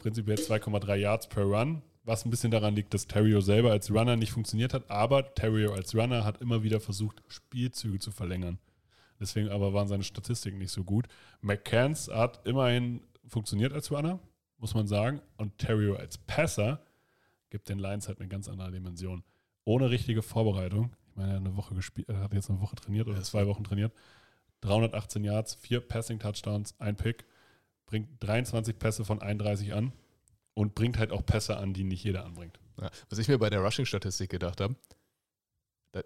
[0.00, 4.16] Prinzipiell 2,3 Yards per Run, was ein bisschen daran liegt, dass Terrio selber als Runner
[4.16, 8.58] nicht funktioniert hat, aber Terrio als Runner hat immer wieder versucht, Spielzüge zu verlängern.
[9.20, 11.06] Deswegen aber waren seine Statistiken nicht so gut.
[11.42, 14.18] McCanns hat immerhin funktioniert als Runner,
[14.56, 15.20] muss man sagen.
[15.36, 16.82] Und Terrio als Passer
[17.50, 19.22] gibt den Lions halt eine ganz andere Dimension.
[19.64, 20.96] Ohne richtige Vorbereitung.
[21.10, 23.62] Ich meine, er hat eine Woche gespielt, hat jetzt eine Woche trainiert oder zwei Wochen
[23.62, 23.92] trainiert.
[24.62, 27.26] 318 Yards, vier Passing Touchdowns, ein Pick,
[27.86, 29.92] bringt 23 Pässe von 31 an
[30.54, 32.58] und bringt halt auch Pässe an, die nicht jeder anbringt.
[32.80, 32.90] ja.
[33.08, 34.76] Was ich mir bei der Rushing-Statistik gedacht habe,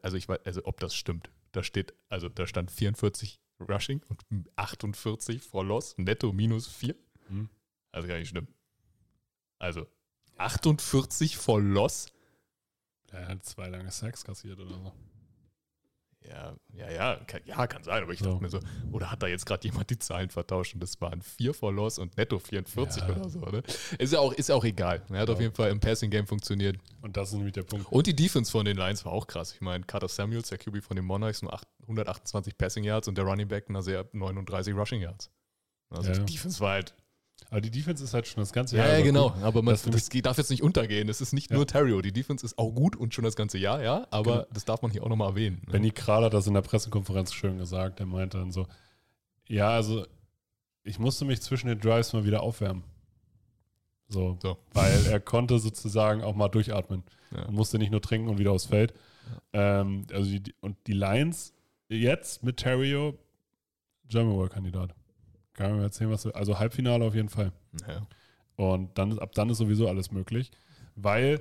[0.03, 1.31] also ich weiß, also ob das stimmt.
[1.53, 6.95] Da steht, also da stand 44 Rushing und 48 for Loss, netto minus 4.
[7.29, 7.49] Hm.
[7.93, 8.49] Also gar nicht stimmen.
[9.59, 9.87] Also
[10.37, 12.07] 48 for Loss.
[13.13, 14.93] Er hat zwei lange Sacks kassiert oder so.
[16.27, 18.59] Ja, ja, ja, kann, ja, kann sein, aber ich dachte mir so,
[18.93, 21.99] oder hat da jetzt gerade jemand die Zahlen vertauscht und das waren 4 for Loss
[21.99, 23.11] und netto 44 Ja.
[23.11, 23.63] oder so, ne?
[23.99, 25.03] Ist ja auch, ist ja auch egal.
[25.11, 25.35] Er hat Ja.
[25.35, 26.79] auf jeden Fall im Passing-Game funktioniert.
[27.03, 27.93] Und das ist nämlich der Punkt.
[27.93, 29.53] Und die Defense von den Lions war auch krass.
[29.53, 33.19] Ich meine, Carter Samuels, der QB von den Monarchs, nur acht- 128 Passing Yards und
[33.19, 35.31] der Running Back na sehr 39 Rushing Yards.
[35.91, 36.95] Also die Defense war halt.
[37.51, 38.93] Aber die Defense ist halt schon das ganze Ja, Jahr.
[38.95, 39.31] ja, über genau.
[39.31, 39.43] gut.
[39.43, 41.09] Aber man, Das das, darf jetzt nicht untergehen.
[41.09, 41.57] Es ist nicht Ja.
[41.57, 42.03] nur Terrio.
[42.03, 44.07] Die Defense ist auch gut und schon das ganze Jahr, ja.
[44.11, 44.47] Aber Genau.
[44.53, 45.63] das darf man hier auch nochmal erwähnen.
[45.67, 45.73] ne?
[45.73, 48.01] Benny Kral hat das in der Pressekonferenz schön gesagt.
[48.01, 48.67] Er meinte dann so:
[49.47, 50.05] Ja, also
[50.83, 52.83] ich musste mich zwischen den Drives mal wieder aufwärmen.
[54.09, 54.59] So, So.
[54.73, 57.45] weil er konnte sozusagen auch mal durchatmen Ja.
[57.47, 58.93] und musste nicht nur trinken und wieder aufs Feld.
[59.53, 61.53] Ähm, also die, und die Lions
[61.89, 63.17] jetzt mit Terrio,
[64.09, 64.95] German World Kandidat.
[65.55, 67.53] Kann man mir erzählen, was du, also Halbfinale auf jeden Fall.
[67.89, 68.07] Ja.
[68.57, 70.51] Und dann, ab dann ist sowieso alles möglich,
[70.95, 71.41] weil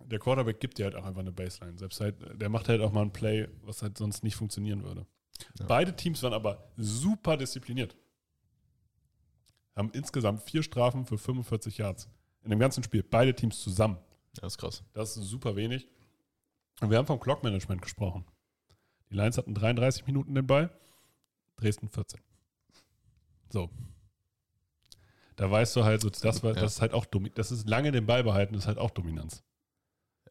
[0.00, 1.78] der Quarterback gibt dir halt auch einfach eine Baseline.
[1.78, 5.06] Selbst halt, der macht halt auch mal ein Play, was halt sonst nicht funktionieren würde.
[5.58, 5.66] Ja.
[5.66, 7.96] Beide Teams waren aber super diszipliniert.
[9.76, 12.08] Haben insgesamt vier Strafen für 45 Yards.
[12.44, 13.02] In dem ganzen Spiel.
[13.02, 13.96] Beide Teams zusammen.
[14.34, 14.82] Das ist krass.
[14.92, 15.88] Das ist super wenig.
[16.80, 18.24] Und wir haben vom Clock-Management gesprochen.
[19.10, 20.70] Die Lions hatten 33 Minuten den Ball,
[21.56, 22.20] Dresden 14.
[23.52, 23.70] So.
[25.36, 26.60] Da weißt du halt, so, das, war, Ja.
[26.60, 29.42] das ist halt auch das ist lange den Ball behalten, ist halt auch Dominanz.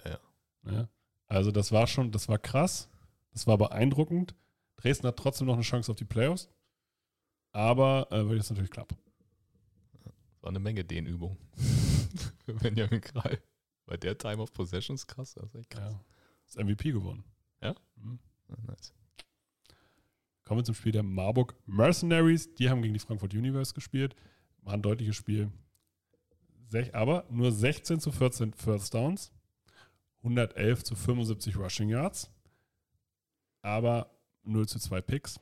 [0.05, 0.19] Ja.
[0.65, 0.89] Ja?
[1.28, 2.89] Also das war schon, das war krass,
[3.32, 4.36] das war beeindruckend.
[4.78, 6.49] Dresden hat trotzdem noch eine Chance auf die Playoffs.
[7.51, 8.95] Aber äh, wird jetzt natürlich knapp.
[10.41, 11.38] War eine Menge Dehnübung.
[12.45, 13.39] Für Benjamin Kral.
[13.86, 15.34] Bei der Time of Possession ist krass.
[15.36, 15.93] Das ist echt krass.
[15.93, 16.05] Ja.
[16.47, 17.24] Ist MVP geworden.
[17.61, 17.76] Ja?
[17.95, 18.19] Mhm.
[18.49, 18.93] Ja, nice.
[20.51, 22.53] Kommen wir zum Spiel der Marburg Mercenaries.
[22.55, 24.17] Die haben gegen die Frankfurt Universe gespielt.
[24.63, 25.49] War ein deutliches Spiel.
[26.67, 29.31] Sech, aber nur 16 zu 14 First Downs.
[30.23, 32.29] 111 zu 75 Rushing Yards.
[33.61, 34.11] Aber
[34.43, 35.39] 0 zu 2 Picks.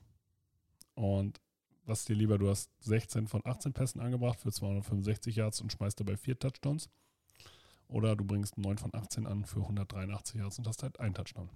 [0.94, 1.42] Und
[1.86, 6.00] was dir lieber, du hast 16 von 18 Pässen angebracht für 265 Yards und schmeißt
[6.00, 6.88] dabei vier Touchdowns.
[7.88, 11.50] Oder du bringst 9 von 18 an für 183 Yards und hast halt einen Touchdown.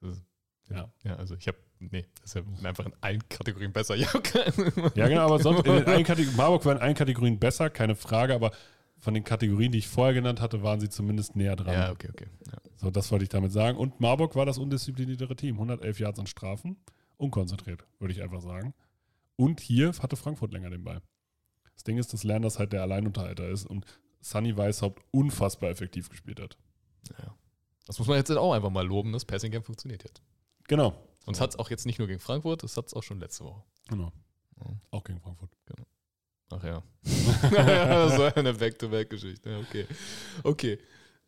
[0.00, 0.22] Das-
[0.70, 0.92] Ja.
[1.02, 3.94] Ja, also ich habe, nee, das ist ja einfach in allen Kategorien besser.
[3.96, 4.52] Ja, okay.
[4.94, 8.34] Ja, genau, aber sonst in allen Kategorien, Marburg war in allen Kategorien besser, keine Frage,
[8.34, 8.52] aber
[9.00, 11.74] von den Kategorien, die ich vorher genannt hatte, waren sie zumindest näher dran.
[11.74, 12.26] Ja, okay, okay.
[12.46, 12.58] Ja.
[12.76, 13.78] So, das wollte ich damit sagen.
[13.78, 15.54] Und Marburg war das undiszipliniertere Team.
[15.54, 16.76] 111 Yards an Strafen.
[17.16, 18.74] Unkonzentriert, würde ich einfach sagen.
[19.36, 21.00] Und hier hatte Frankfurt länger den Ball.
[21.74, 23.86] Das Ding ist, dass Lerners halt der Alleinunterhalter ist und
[24.20, 26.56] Sunny Weishaupt unfassbar effektiv gespielt hat.
[27.18, 27.34] Ja.
[27.86, 30.20] Das muss man jetzt auch einfach mal loben, das Passing Game funktioniert jetzt.
[30.66, 30.92] Genau.
[31.26, 33.20] Und es hat es auch jetzt nicht nur gegen Frankfurt, es hat es auch schon
[33.20, 33.62] letzte Woche.
[33.88, 34.12] Genau.
[34.58, 34.66] Ja.
[34.90, 35.50] Auch gegen Frankfurt.
[36.50, 36.82] Ach ja.
[38.16, 39.50] so eine Back-to-Back-Geschichte.
[39.50, 39.86] Ja, okay.
[40.42, 40.78] Okay.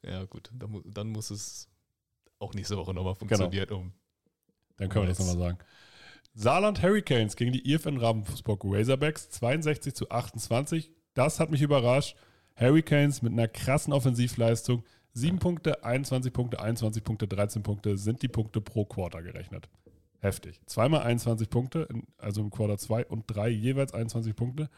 [0.03, 0.51] Ja, gut.
[0.53, 1.68] Dann, dann muss es
[2.38, 3.93] auch nächste Woche nochmal funktionieren, um.
[4.78, 5.59] Dann können wir das nochmal sagen.
[6.32, 10.91] Saarland Hurricanes gegen die IFN Ravensburg Razorbacks 62 zu 28.
[11.12, 12.16] Das hat mich überrascht.
[12.55, 14.84] Hurricanes mit einer krassen Offensivleistung.
[15.14, 19.68] 7 Punkte, 21 Punkte, 21 Punkte, 13 Punkte sind die Punkte pro Quarter gerechnet.
[20.20, 20.61] Heftig.
[20.66, 21.88] Zweimal 21 Punkte,
[22.18, 24.68] also im Quarter 2 und 3 jeweils 21 Punkte.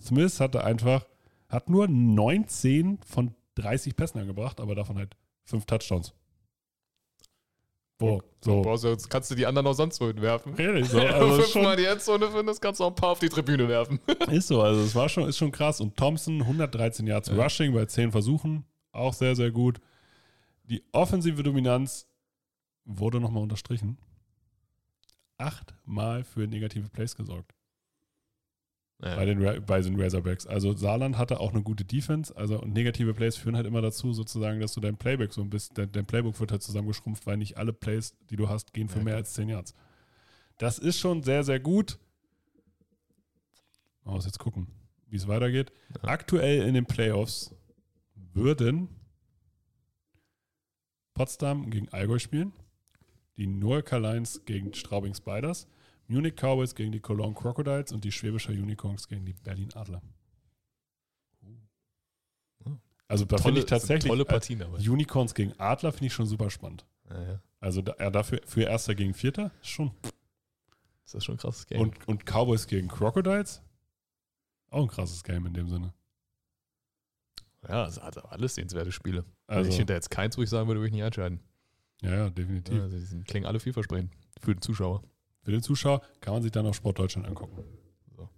[0.00, 1.06] Smith hatte einfach,
[1.48, 6.12] hat nur 19 von 30 Pässen angebracht, aber davon halt 5 Touchdowns.
[7.98, 8.62] Boah, so.
[8.62, 10.54] Boah, so jetzt kannst du die anderen auch sonst wohin werfen.
[10.54, 10.98] Richtig, so.
[10.98, 13.68] Wenn du Also fünfmal die Endzone findest, kannst du auch ein paar auf die Tribüne
[13.68, 14.00] werfen.
[14.30, 15.80] ist so, also es war schon, ist schon krass.
[15.80, 17.40] Und Thompson, 113 Yards Ja.
[17.40, 19.80] Rushing bei 10 Versuchen, auch sehr, sehr gut.
[20.64, 22.06] Die offensive Dominanz
[22.84, 23.98] wurde nochmal unterstrichen.
[25.38, 27.54] Achtmal für negative Plays gesorgt
[29.02, 30.46] bei, den, bei den Razorbacks.
[30.46, 34.12] Also Saarland hatte auch eine gute Defense, also und negative Plays führen halt immer dazu,
[34.12, 37.36] sozusagen, dass du dein Playback so ein bisschen, dein, dein Playbook wird halt zusammengeschrumpft, weil
[37.36, 39.22] nicht alle Plays, die du hast, gehen für Ja, mehr klar.
[39.22, 39.74] als 10 Yards.
[40.58, 41.98] Das ist schon sehr, sehr gut.
[44.04, 44.68] Man muss jetzt gucken,
[45.08, 45.72] wie es weitergeht.
[45.96, 46.08] Ja.
[46.08, 47.52] Aktuell in den Playoffs
[48.34, 48.88] würden
[51.14, 52.52] Potsdam gegen Allgäu spielen,
[53.36, 55.68] die Norca Lions gegen Straubing Spiders,
[56.08, 60.02] Munich Cowboys gegen die Cologne Crocodiles und die Schwäbischer Unicorns gegen die Berlin Adler.
[63.08, 64.78] Also da finde ich tatsächlich Tolle äh, Partien dabei.
[64.78, 66.86] Unicorns gegen Adler finde ich schon super spannend.
[67.10, 67.42] Ja, ja.
[67.60, 69.90] Also da, ja, dafür für Erster gegen Vierter ist schon.
[71.04, 71.80] Das ist schon ein krasses Game.
[71.80, 73.60] Und, und Cowboys gegen Crocodiles
[74.72, 75.92] auch ein krasses Game in dem Sinne.
[77.68, 79.24] Ja, es hat alles sehenswerte Spiele.
[79.46, 81.40] Also, Also ich finde da jetzt keins, wo ich sagen würde, würde ich nicht entscheiden.
[82.02, 82.80] ja, ja, definitiv.
[82.80, 85.02] Also die sind, klingen alle vielversprechend für den Zuschauer.
[85.42, 87.64] Für den Zuschauer kann man sich dann auf Sport Deutschland angucken.
[88.16, 88.28] So.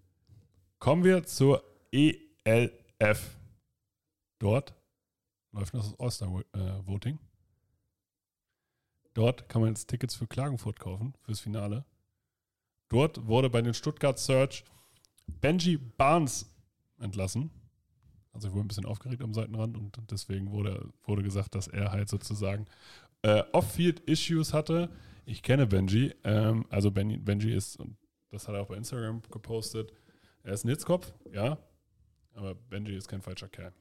[0.79, 1.63] Kommen wir zur
[1.93, 3.39] ELF.
[4.39, 4.75] Dort
[5.53, 7.19] läuft noch das All-Star-Voting.
[9.15, 11.85] Dort kann man jetzt Tickets für Klagenfurt kaufen, fürs Finale.
[12.89, 14.65] Dort wurde bei den Stuttgart Search
[15.27, 16.53] Benji Barnes
[16.99, 17.51] entlassen.
[18.35, 21.93] Hat sich wohl ein bisschen aufgeregt am Seitenrand und deswegen wurde, wurde gesagt, dass er
[21.93, 22.67] halt sozusagen
[23.23, 24.91] äh, Off-Field-Issues hatte.
[25.25, 26.13] Ich kenne Benji.
[26.25, 27.97] Ähm, also Benji, Benji ist, und
[28.31, 29.93] das hat er auch bei Instagram gepostet,
[30.43, 31.57] er ist ein Hitzkopf, ja.
[32.35, 33.73] Aber Benji ist kein falscher Kerl.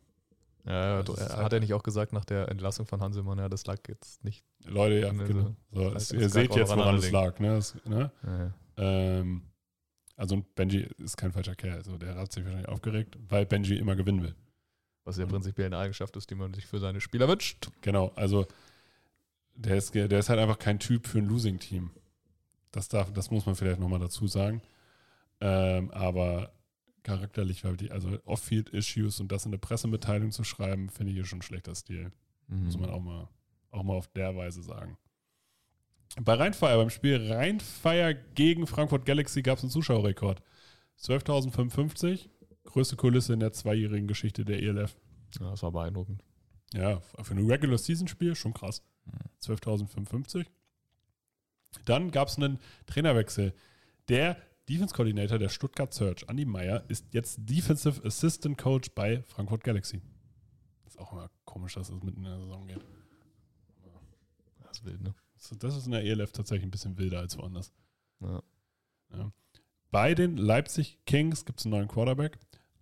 [0.65, 3.01] Ja, Das du- ist er- halt- hat er nicht auch gesagt nach der Entlassung von
[3.01, 4.45] Hanselmann, ja, das lag jetzt nicht.
[4.63, 5.55] Leute, ja, genau.
[5.71, 7.39] So, das es, ihr das seht jetzt, woran es lag.
[7.39, 7.55] Ne?
[7.57, 8.11] Es, ne?
[8.23, 8.53] Ja, ja.
[8.77, 9.41] Ähm,
[10.15, 11.73] also Benji ist kein falscher Kerl.
[11.77, 14.35] Also der hat sich wahrscheinlich aufgeregt, weil Benji immer gewinnen will.
[15.05, 17.69] Was ja Und- prinzipiell eine Eigenschaft ist, die man sich für seine Spieler wünscht.
[17.81, 18.45] Genau, also
[19.55, 21.91] der ist, der ist halt einfach kein Typ für ein Losing-Team.
[22.71, 24.61] Das, darf, das muss man vielleicht nochmal dazu sagen.
[25.41, 26.51] Ähm, aber
[27.03, 31.25] charakterlich, weil die, also Off-Field-Issues und das in der Pressemitteilung zu schreiben, finde ich hier
[31.25, 32.11] schon ein schlechter Stil.
[32.47, 33.27] Muss man auch mal,
[33.71, 34.97] auch mal auf der Weise sagen.
[36.21, 40.41] Bei Rheinfire, beim Spiel Rheinfire gegen Frankfurt Galaxy gab es einen Zuschauerrekord.
[41.01, 42.29] 12.055,
[42.65, 44.95] größte Kulisse in der zweijährigen Geschichte der ELF.
[45.39, 46.23] Ja, das war beeindruckend.
[46.73, 48.81] Ja, für ein Regular-Season-Spiel schon krass.
[49.41, 50.45] 12.055.
[51.85, 53.53] Dann gab es einen Trainerwechsel.
[54.09, 54.37] Der
[54.69, 60.01] Defense-Coordinator der Stuttgart Search, Andy Meyer, ist jetzt Defensive Assistant Coach bei Frankfurt Galaxy.
[60.85, 62.83] Ist auch immer komisch, dass es mitten in der Saison geht.
[64.63, 65.13] Das ist wild, ne?
[65.35, 67.73] Das- Das ist in der ELF tatsächlich ein bisschen wilder als woanders.
[68.21, 68.41] Ja.
[69.93, 72.39] Bei den Leipzig Kings gibt es einen neuen Quarterback.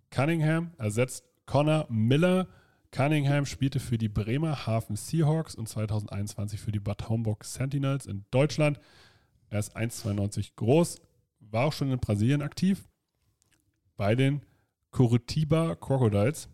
[0.08, 2.48] Cunningham ersetzt Connor Miller.
[2.90, 8.80] Cunningham spielte für die Bremerhaven Seahawks und 2021 für die Bad Homburg Sentinels in Deutschland.
[9.50, 11.02] Er ist 1,92 groß,
[11.40, 12.88] war auch schon in Brasilien aktiv.
[13.98, 14.40] Bei den
[14.90, 16.48] Curitiba Crocodiles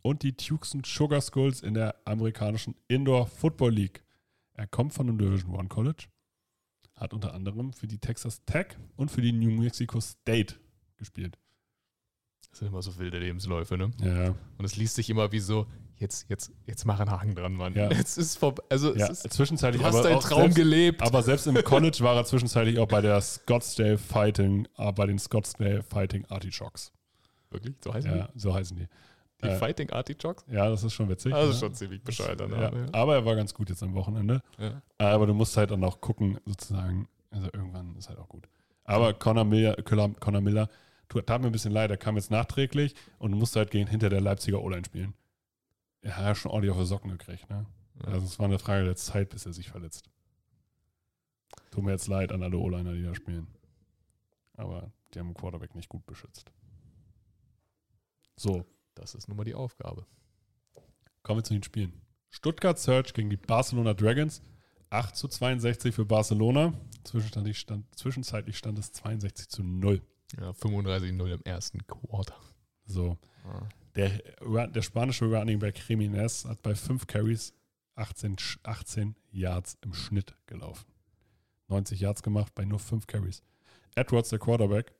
[0.00, 4.02] und die Tucson Sugar Skulls in der amerikanischen Indoor Football League.
[4.54, 6.06] Er kommt von einem Division One College,
[6.96, 10.54] hat unter anderem für die Texas Tech und für die New Mexico State
[10.96, 11.38] gespielt.
[12.50, 13.90] Das sind immer so wilde Lebensläufe, ne?
[14.02, 15.66] Ja, Und es liest sich immer wie so,
[15.96, 17.74] jetzt, jetzt, jetzt mach einen Haken dran, Mann.
[17.74, 17.90] Ja.
[17.90, 18.62] Jetzt ist vorbei.
[18.68, 21.02] Also ja es ist, zwischenzeitlich du hast aber deinen auch Traum selbst, gelebt.
[21.02, 25.18] Aber selbst im College war er zwischenzeitlich auch bei der Scottsdale Fighting, äh, bei den
[25.18, 26.92] Scottsdale Fighting Artichokes.
[27.50, 27.74] Wirklich?
[27.82, 28.86] So heißen Ja, so heißen die.
[29.42, 29.48] Die?
[29.48, 30.44] Äh, Fighting Artichokes?
[30.48, 31.32] Ja, das ist schon witzig.
[31.32, 31.50] Das ja.
[31.50, 32.70] ist schon ziemlich bescheuerter ja.
[32.92, 34.42] Aber er war ganz gut jetzt am Wochenende.
[34.58, 34.82] Ja.
[34.98, 37.08] Aber du musst halt dann auch gucken, sozusagen.
[37.30, 38.48] Also irgendwann ist halt auch gut.
[38.84, 40.68] Aber Connor Miller, Connor Miller
[41.08, 44.08] tut, tat mir ein bisschen leid, er kam jetzt nachträglich und musste halt gegen hinter
[44.08, 45.14] der Leipziger O-Line spielen.
[46.02, 47.66] Er hat ja schon ordentlich auf die Socken gekriegt, ne?
[48.04, 50.10] Also es war eine Frage der Zeit, bis er sich verletzt.
[51.70, 53.46] Tut mir jetzt leid an alle O-Liner, die da spielen.
[54.56, 56.50] Aber die haben den Quarterback nicht gut beschützt.
[58.36, 58.64] So,
[58.94, 60.06] Das ist nun mal die Aufgabe.
[61.22, 61.92] Kommen wir zu den Spielen.
[62.30, 64.42] Stuttgart Search gegen die Barcelona Dragons.
[64.90, 66.74] 8 zu 62 für Barcelona.
[67.04, 70.02] Zwischenzeitlich stand, zwischenzeitlich stand es 62 zu 0.
[70.38, 72.36] Ja, 35-0 im ersten Quarter.
[72.84, 73.18] So.
[73.44, 73.68] Ah.
[73.96, 74.08] Der,
[74.68, 77.54] der spanische Running Back Jiménez hat bei 5 Carries
[77.94, 80.86] 18, Sch- 18 Yards im Schnitt gelaufen.
[81.68, 83.42] 90 Yards gemacht bei nur 5 Carries.
[83.94, 84.94] Edwards, der Quarterback,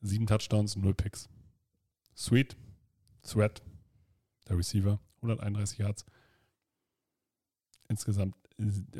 [0.00, 1.28] 7 Touchdowns, 0 Picks.
[2.16, 2.56] Sweet,
[3.24, 3.62] Threat,
[4.48, 6.04] der Receiver, 131 Yards.
[7.88, 8.34] Insgesamt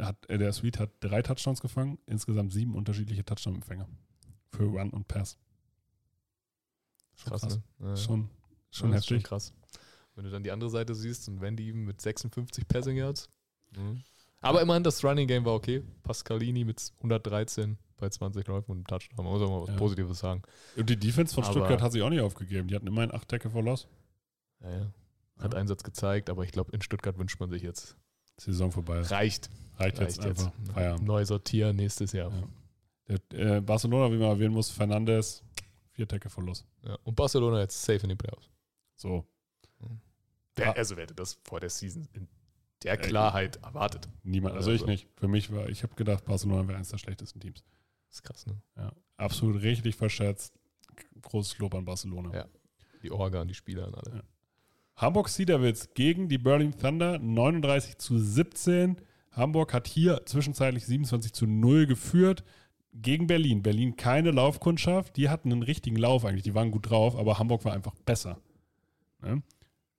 [0.01, 3.89] hat äh, der Sweet hat drei Touchdowns gefangen, insgesamt sieben unterschiedliche Touchdown-Empfänger
[4.51, 5.39] für Run und Pass.
[7.17, 7.61] Schon Krass, krass.
[7.79, 7.89] ne?
[7.89, 7.97] Ja.
[7.97, 8.29] Schon,
[8.71, 9.23] schon Ja, heftig.
[9.25, 9.53] krass.
[10.17, 13.29] Wenn du dann die andere Seite siehst und Wendy mit 56 Passing Yards.
[13.77, 14.03] Mhm.
[14.41, 15.83] Aber immerhin, das Running Game war okay.
[16.03, 19.25] Pascalini mit 113 bei 20 Läufen und einem Touchdown.
[19.25, 19.77] Man muss auch mal was Ja.
[19.77, 20.43] Positives sagen.
[20.77, 22.69] Und die Defense von Aber- Stuttgart hat sich auch nicht aufgegeben.
[22.69, 23.89] Die hatten immerhin acht Tackle for Loss.
[24.61, 24.93] Ja, ja.
[25.39, 25.59] Hat Ja.
[25.61, 27.97] Einsatz gezeigt, aber ich glaube, in Stuttgart wünscht man sich jetzt.
[28.39, 29.01] Saison vorbei.
[29.01, 29.51] Reicht.
[29.77, 30.47] Reicht, jetzt Reicht jetzt.
[30.47, 30.73] einfach.
[30.75, 31.07] Feierabend.
[31.07, 32.33] Neu sortieren nächstes Jahr.
[33.09, 33.17] Ja.
[33.31, 35.43] Der, äh, Barcelona, wie man erwähnen muss, Fernandes,
[35.93, 36.65] vier Tackle for Loss.
[36.83, 36.97] Ja.
[37.05, 38.49] Und Barcelona jetzt safe in die Playoffs.
[38.97, 39.27] So,
[40.57, 42.29] Wer, also wer hätte das vor der Season in
[42.85, 44.09] der Äh, Klarheit erwartet?
[44.23, 44.55] niemand.
[44.55, 44.91] Also ich Also.
[44.91, 45.09] nicht.
[45.17, 47.65] Für mich war, ich habe gedacht, Barcelona wäre eines der schlechtesten Teams.
[48.09, 48.61] Das ist krass, ne?
[48.77, 50.55] Ja, absolut richtig verschätzt.
[51.23, 52.33] Großes Lob an Barcelona.
[52.33, 52.49] Ja.
[53.03, 54.17] Die Orga und die Spieler und alle.
[54.19, 54.23] Ja.
[54.97, 58.97] Hamburg Devils gegen die Berlin Thunder 39 zu 17.
[59.33, 62.45] Hamburg hat hier zwischenzeitlich 27 zu 0 geführt
[62.93, 63.63] gegen Berlin.
[63.63, 65.17] Berlin keine Laufkundschaft.
[65.17, 66.45] Die hatten einen richtigen Lauf eigentlich.
[66.45, 68.39] Die waren gut drauf, aber Hamburg war einfach besser.
[69.21, 69.43] Ne?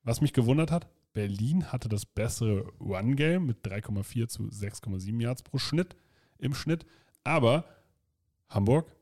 [0.04, 5.58] Was mich gewundert hat, Berlin hatte das bessere Run-Game mit 3,4 zu 6,7 Yards pro
[5.58, 5.98] Schnitt
[6.38, 6.86] im Schnitt.
[7.26, 7.66] Aber
[8.50, 8.96] Hamburg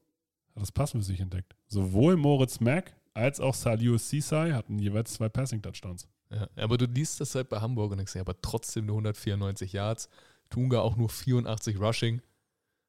[0.56, 1.56] hat das sich entdeckt.
[1.68, 6.08] Sowohl Moritz Mack als auch Salio Sisai hatten jeweils zwei Passing-Touchdowns.
[6.32, 9.74] Ja, aber du liest das halt bei Hamburg und denkst, ja, aber trotzdem nur 194
[9.74, 10.10] Yards.
[10.50, 12.22] Tunga auch nur 84 Rushing.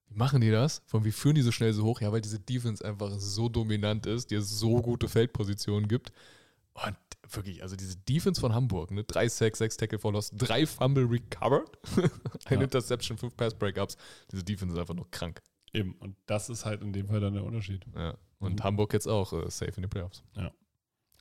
[0.09, 0.83] Wie machen die das?
[0.87, 2.01] Von wie führen die so schnell so hoch?
[2.01, 6.13] Ja, weil diese Defense einfach so dominant ist, dir so gute Feldpositionen gibt.
[6.75, 6.97] Und
[7.31, 9.05] wirklich, also diese Defense von Hamburg, ne?
[9.05, 11.71] Drei Sacks, sechs Tackle for Loss, drei Fumble recovered,
[12.47, 12.65] ein Ja.
[12.65, 13.97] Interception, fünf Pass Breakups.
[14.33, 15.41] Diese Defense ist einfach nur krank.
[15.75, 15.95] Eben.
[15.97, 17.85] Und das ist halt in dem Fall dann der Unterschied.
[17.95, 18.17] Ja.
[18.39, 18.65] Und Mhm.
[18.65, 20.23] Hamburg jetzt auch äh, safe in die Playoffs.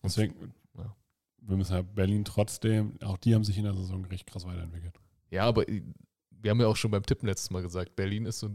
[0.04, 0.96] Deswegen, Ja.
[1.42, 5.00] wir müssen halt Berlin trotzdem, auch die haben sich in der Saison richtig krass weiterentwickelt.
[5.32, 5.82] Ja, aber äh,
[6.30, 8.50] wir haben ja auch schon beim Tippen letztes Mal gesagt, Berlin ist so,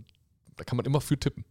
[0.57, 1.45] da kann man immer für tippen.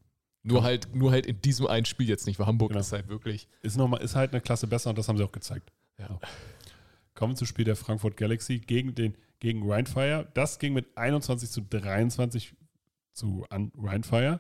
[0.44, 0.64] Nur Ja.
[0.64, 2.80] halt, nur halt in diesem einen Spiel jetzt nicht, weil Hamburg Genau.
[2.80, 3.48] ist halt wirklich.
[3.64, 5.72] Ist, noch mal, ist halt eine Klasse besser und das haben sie auch gezeigt.
[5.98, 6.08] Ja.
[6.08, 6.20] So.
[7.16, 10.30] Kommen zum Spiel der Frankfurt Galaxy gegen, den, gegen Rheinfire.
[10.36, 12.54] Das ging mit 21 zu 23
[13.18, 14.40] zu an Rheinfire.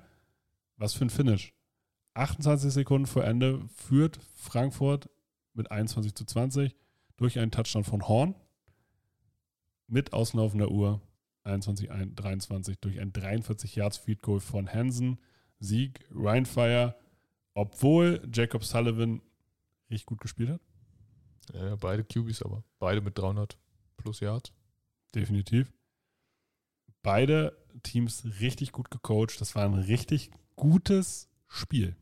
[0.78, 1.53] Was für ein Finish.
[2.13, 5.09] 28 Sekunden vor Ende führt Frankfurt
[5.53, 6.75] mit 21 zu 20
[7.17, 8.36] durch einen Touchdown von Horn
[9.88, 11.01] mit auslaufender Uhr
[11.43, 15.19] 21 ein- 23 durch ein 43 Yards Field Goal von Hansen.
[15.59, 16.95] Sieg Rheinfire,
[17.55, 19.21] obwohl Jacob Sullivan
[19.89, 20.61] richtig gut gespielt hat.
[21.53, 23.57] Ja, beide QBs, aber beide mit 300
[23.95, 24.51] plus Yards.
[25.15, 25.71] Definitiv.
[27.03, 29.39] Beide Teams richtig gut gecoacht.
[29.39, 31.95] Das war ein richtig gutes Spiel.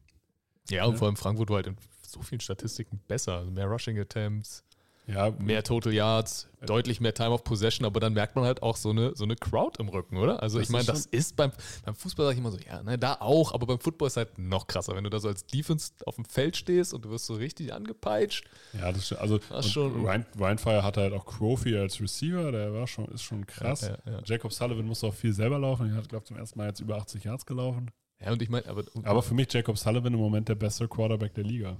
[0.69, 0.97] Ja, und Ja.
[0.97, 1.75] vor allem Frankfurt war halt in
[2.07, 3.37] so vielen Statistiken besser.
[3.37, 4.63] Also mehr Rushing Attempts,
[5.07, 8.75] Ja, mehr Total Yards, deutlich mehr Time of Possession, aber dann merkt man halt auch
[8.75, 10.41] so eine, so eine Crowd im Rücken, oder?
[10.41, 11.51] Also ich meine, das ist beim,
[11.83, 14.39] beim Fußball sage ich immer so, ja, ne, da auch, aber beim Football ist halt
[14.39, 17.27] noch krasser, wenn du da so als Defense auf dem Feld stehst und du wirst
[17.27, 18.45] so richtig angepeitscht.
[18.73, 19.21] Ja, das stimmt.
[19.21, 23.21] Also Das schon- Ryan, Ryan hatte halt auch Crowley als Receiver, der war schon, ist
[23.21, 23.81] schon krass.
[23.81, 24.21] Ja, ja.
[24.25, 25.89] Jacob Sullivan musste auch viel selber laufen.
[25.91, 27.91] Er hat, glaube ich, zum ersten Mal jetzt über 80 Yards gelaufen.
[28.23, 31.33] Ja, und ich meine, aber, Aber für mich Jacob Sullivan im Moment der beste Quarterback
[31.35, 31.77] der Liga.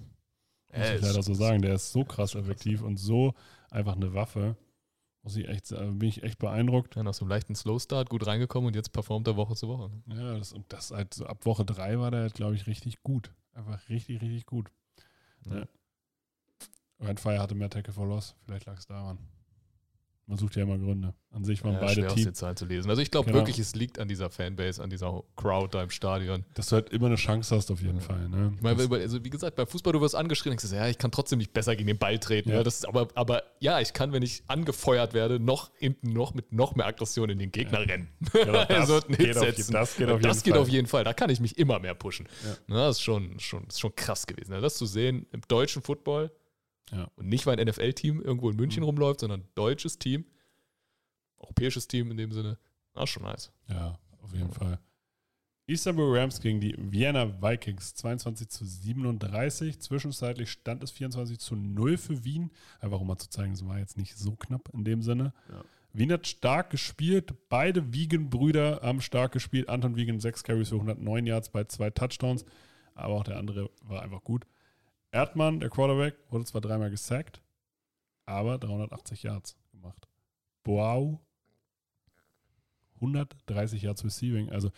[0.76, 1.61] Muss Äh, ich leider so sagen.
[1.61, 3.34] Der ist so krass effektiv und so
[3.69, 4.55] einfach eine Waffe.
[5.23, 6.95] Muss ich echt, sagen, bin ich echt beeindruckt.
[6.95, 9.89] ja, nach so einem leichten Slow-Start gut reingekommen und jetzt performt er Woche zu Woche.
[10.05, 10.15] ne?
[10.15, 13.34] Ja, das, und das halt so ab Woche drei war der, glaube ich, richtig gut.
[13.53, 14.69] Einfach richtig, richtig gut.
[15.45, 15.59] Ja.
[15.59, 15.67] Ja.
[16.99, 18.36] Ryan Fire hatte mehr Tackle for Loss.
[18.45, 19.17] Vielleicht lag es daran.
[20.28, 21.13] Man sucht ja immer Gründe.
[21.32, 22.34] An sich waren Ja, beide schwer aus den.
[22.34, 22.89] Zahlen zu lesen.
[22.89, 23.39] Also ich glaube Genau.
[23.41, 26.45] wirklich, es liegt an dieser Fanbase, an dieser Crowd da im Stadion.
[26.55, 28.01] Dass du halt immer eine Chance hast, auf jeden Ja.
[28.01, 28.28] Fall.
[28.30, 28.51] Ne?
[28.55, 30.97] Ich meine, also wie gesagt, beim Fußball, du wirst angeschrien, denkst du, so, ja, ich
[30.97, 32.49] kann trotzdem nicht besser gegen den Ball treten.
[32.49, 32.55] Ja.
[32.55, 32.63] Ja.
[32.63, 36.73] das aber, aber ja, ich kann, wenn ich angefeuert werde, noch hinten noch mit noch
[36.76, 38.07] mehr Aggression in den Gegner rennen.
[38.34, 40.61] Ja, das geht auf das geht auf das jeden geht Fall.
[40.61, 41.03] auf jeden Fall.
[41.03, 42.28] Da kann ich mich immer mehr pushen.
[42.65, 44.51] Na, das ist schon, schon, ist schon krass gewesen.
[44.53, 44.61] ne?
[44.61, 46.32] Das zu sehen im deutschen Football
[46.92, 47.10] Ja.
[47.16, 48.88] und nicht, weil ein NFL-Team irgendwo in München Mhm.
[48.90, 50.26] rumläuft, sondern ein deutsches Team,
[51.38, 52.58] europäisches Team in dem Sinne.
[52.96, 53.52] Ist schon nice.
[53.68, 54.80] Ja, auf jeden Fall.
[55.68, 59.80] Istanbul Rams gegen die Vienna Vikings 22 zu 37.
[59.80, 62.52] Zwischenzeitlich stand es 24 zu 0 für Wien.
[62.80, 65.34] Einfach um mal zu zeigen, es war jetzt nicht so knapp in dem Sinne.
[65.50, 65.64] Ja.
[65.92, 67.34] Wien hat stark gespielt.
[67.50, 69.68] Beide Wiegen-Brüder haben stark gespielt.
[69.68, 72.46] Anton Wiegen 6 Carries für 109 Yards bei zwei Touchdowns.
[72.94, 74.46] Aber auch der andere war einfach gut.
[75.16, 77.41] Erdmann, der Quarterback, wurde zwar dreimal gesackt,
[78.26, 80.09] aber 380 Yards gemacht.
[80.63, 81.22] Boau
[82.95, 84.49] 130 Yards Receiving.
[84.51, 84.72] Also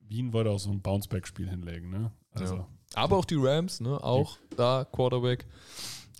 [0.00, 1.88] Wien wollte auch so ein Bounceback-Spiel hinlegen.
[1.88, 2.12] Ne?
[2.32, 2.68] Also, Ja.
[2.94, 5.46] Aber auch die Rams, ne, auch da Quarterback.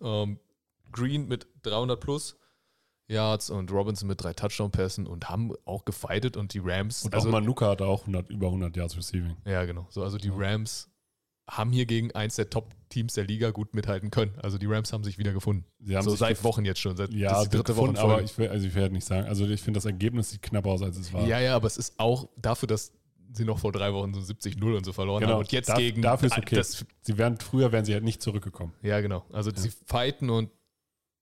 [0.01, 0.39] Ähm,
[0.93, 2.39] Green mit 300 plus
[3.09, 7.05] Yards und Robinson mit drei Touchdown-Pässen und haben auch gefightet und die Rams.
[7.05, 9.37] Und also, auch Manuka hatte auch 100, über 100 Yards Receiving.
[9.45, 9.87] Ja, genau.
[9.91, 10.31] So, also die.
[10.33, 10.90] Rams
[11.51, 14.33] haben hier gegen eins der Top-Teams der Liga gut mithalten können.
[14.41, 15.65] Also die Rams haben sich wieder gefunden.
[15.81, 16.97] Sie haben so seit Wochen jetzt schon.
[16.97, 19.27] Seit, Ja, das die dritte gefunden, Woche aber ich will, also ich werde nicht sagen.
[19.27, 21.27] Also ich finde, das Ergebnis sieht knapper aus, als es war.
[21.27, 22.93] Ja, ja, aber es ist auch dafür, dass
[23.33, 25.33] sie noch vor drei Wochen so 70-0 und so verloren Genau.
[25.35, 25.41] haben.
[25.41, 26.03] Und jetzt Da- gegen.
[26.03, 26.57] dafür ist okay.
[26.57, 28.73] Das, Sie wären, früher wären sie halt nicht zurückgekommen.
[28.83, 29.25] ja, genau.
[29.33, 29.57] Also Ja.
[29.57, 30.51] sie fighten und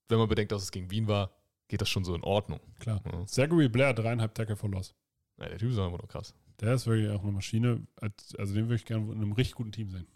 [0.09, 1.31] wenn man bedenkt, dass es gegen Wien war,
[1.69, 2.61] geht das schon so in Ordnung.
[2.81, 3.03] Klar.
[3.13, 3.27] Ja.
[3.27, 4.95] Zachary Blair, dreieinhalb Tackle for Loss.
[5.39, 6.35] Ja, der Typ ist einfach nur krass.
[6.61, 7.87] Der ist wirklich auch eine Maschine.
[8.01, 10.07] Als- Also den würde ich gerne in einem richtig guten Team sehen.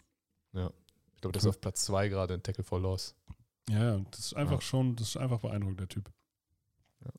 [0.53, 3.15] Ich glaube, der ist auf Platz 2 gerade in Tackle for Loss.
[3.69, 4.61] Ja, ja, das ist einfach Ja.
[4.61, 6.11] schon, das ist einfach beeindruckend, der Typ.
[7.03, 7.11] Ja.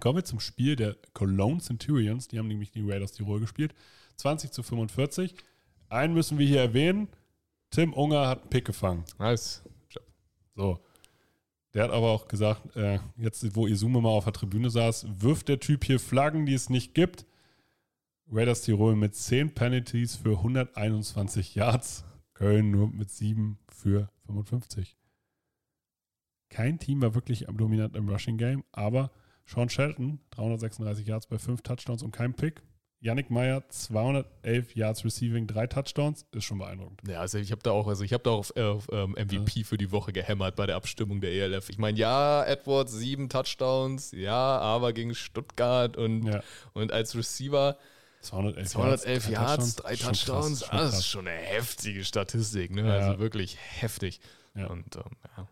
[0.00, 2.28] Kommen wir zum Spiel der Cologne Centurions.
[2.28, 3.74] Die haben nämlich die Raiders Tirol gespielt.
[4.16, 5.34] 20 zu 45.
[5.88, 7.08] Einen müssen wir hier erwähnen.
[7.70, 9.04] Tim Unger hat einen Pick gefangen.
[9.18, 9.62] Nice.
[10.54, 10.80] So.
[11.72, 15.48] Der hat aber auch gesagt, äh, jetzt wo Isume mal auf der Tribüne saß, wirft
[15.48, 17.24] der Typ hier Flaggen, die es nicht gibt.
[18.30, 22.04] Raiders Tirol mit 10 Penalties für 121 Yards.
[22.42, 24.96] Köln nur mit 7 für 55.
[26.50, 29.12] Kein Team war wirklich dominant im Rushing Game, aber
[29.46, 32.64] Sean Shelton, 336 Yards bei 5 Touchdowns und kein Pick.
[32.98, 37.00] Yannick Meyer, 211 Yards Receiving, 3 Touchdowns, ist schon beeindruckend.
[37.06, 39.12] Ja, also ich habe da auch, also ich habe da auch auf, äh, auf ähm,
[39.12, 41.68] MVP für die Woche gehämmert bei der Abstimmung der ELF.
[41.68, 47.78] Ich meine, ja, Edwards sieben Touchdowns, ja, aber gegen Stuttgart und, Ja, und als Receiver
[48.22, 52.86] 211, 211 drei Yards, drei krass, Touchdowns, schon das ist schon eine heftige Statistik, ne?
[52.86, 52.94] Ja.
[53.08, 54.20] Also wirklich heftig.
[54.54, 54.66] Ja.
[54.68, 55.02] Und ähm,
[55.36, 55.48] ja.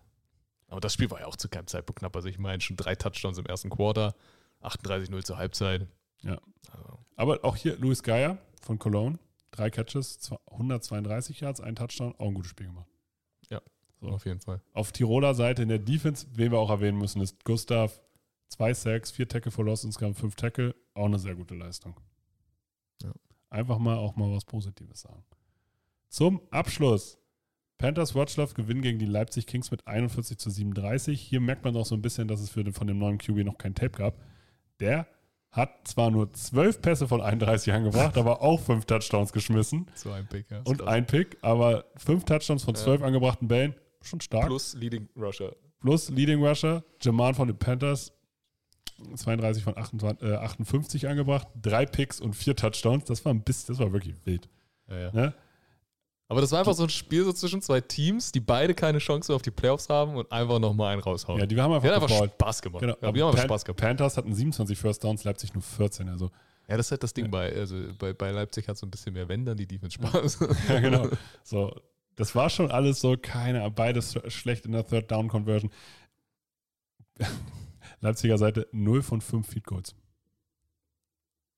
[0.68, 2.14] Aber das Spiel war ja auch zu keinem Zeitpunkt knapp.
[2.14, 4.14] Also ich meine, schon drei Touchdowns im ersten Quarter,
[4.62, 5.86] 38-0 zur Halbzeit.
[6.22, 6.40] Ja.
[6.70, 9.18] Also, Aber auch hier Luis Geier von Cologne,
[9.50, 12.86] drei Catches, zwei- 132 Yards, ein Touchdown, auch ein gutes Spiel gemacht.
[14.02, 14.08] So.
[14.08, 14.62] auf jeden Fall.
[14.72, 18.00] Auf Tiroler Seite in der Defense, wen wir auch erwähnen müssen, ist Gustav.
[18.48, 20.74] Zwei Sacks, vier Tackle for Loss, insgesamt fünf Tackle.
[20.94, 21.94] Auch eine sehr gute Leistung.
[23.50, 23.58] Ja.
[23.58, 25.24] Einfach mal auch mal was Positives sagen.
[26.08, 27.18] Zum Abschluss.
[27.78, 31.18] Panthers Watchlove gewinnen gegen die Leipzig Kings mit 41 zu 37.
[31.20, 33.38] Hier merkt man auch so ein bisschen, dass es für den, von dem neuen QB
[33.44, 34.18] noch kein Tape gab.
[34.80, 35.06] Der
[35.50, 40.26] hat zwar nur 12 Pässe von 31 angebracht, aber auch fünf Touchdowns geschmissen So ein
[40.28, 40.60] Pick, ja.
[40.64, 42.80] und ein Pick, aber fünf Touchdowns von Ja.
[42.82, 43.74] zwölf angebrachten Bällen.
[44.02, 44.46] Schon stark.
[44.46, 45.56] Plus Leading Rusher.
[45.80, 48.12] Plus Leading Rusher, Jaman von den Panthers,
[49.14, 53.04] 32 von 28, äh, 58 angebracht, drei Picks und vier Touchdowns.
[53.04, 54.48] Das war ein bisschen, das war wirklich wild.
[54.88, 55.12] Ja, ja.
[55.12, 55.34] Ne?
[56.28, 59.32] Aber das war einfach so ein Spiel so zwischen zwei Teams, die beide keine Chance
[59.32, 61.40] mehr auf die Playoffs haben und einfach nochmal einen raushauen.
[61.40, 62.34] Ja, die haben Die einfach, hat einfach.
[62.34, 62.80] Spaß gemacht.
[62.82, 62.96] Genau.
[63.02, 63.80] Ja, die haben Pan- Spaß gehabt.
[63.80, 66.08] Panthers hatten 27 First Downs, Leipzig nur 14.
[66.08, 66.30] Also,
[66.68, 69.12] Ja, das ist halt das Ding bei, also bei, bei Leipzig hat so ein bisschen
[69.14, 70.38] mehr wenn dann die Defense Spaß.
[70.68, 71.08] ja, genau.
[71.42, 71.74] So,
[72.14, 75.70] das war schon alles so, keine, beides schlecht in der Third Down Conversion.
[78.00, 79.94] Leipziger Seite 0 von 5 Feed Goals.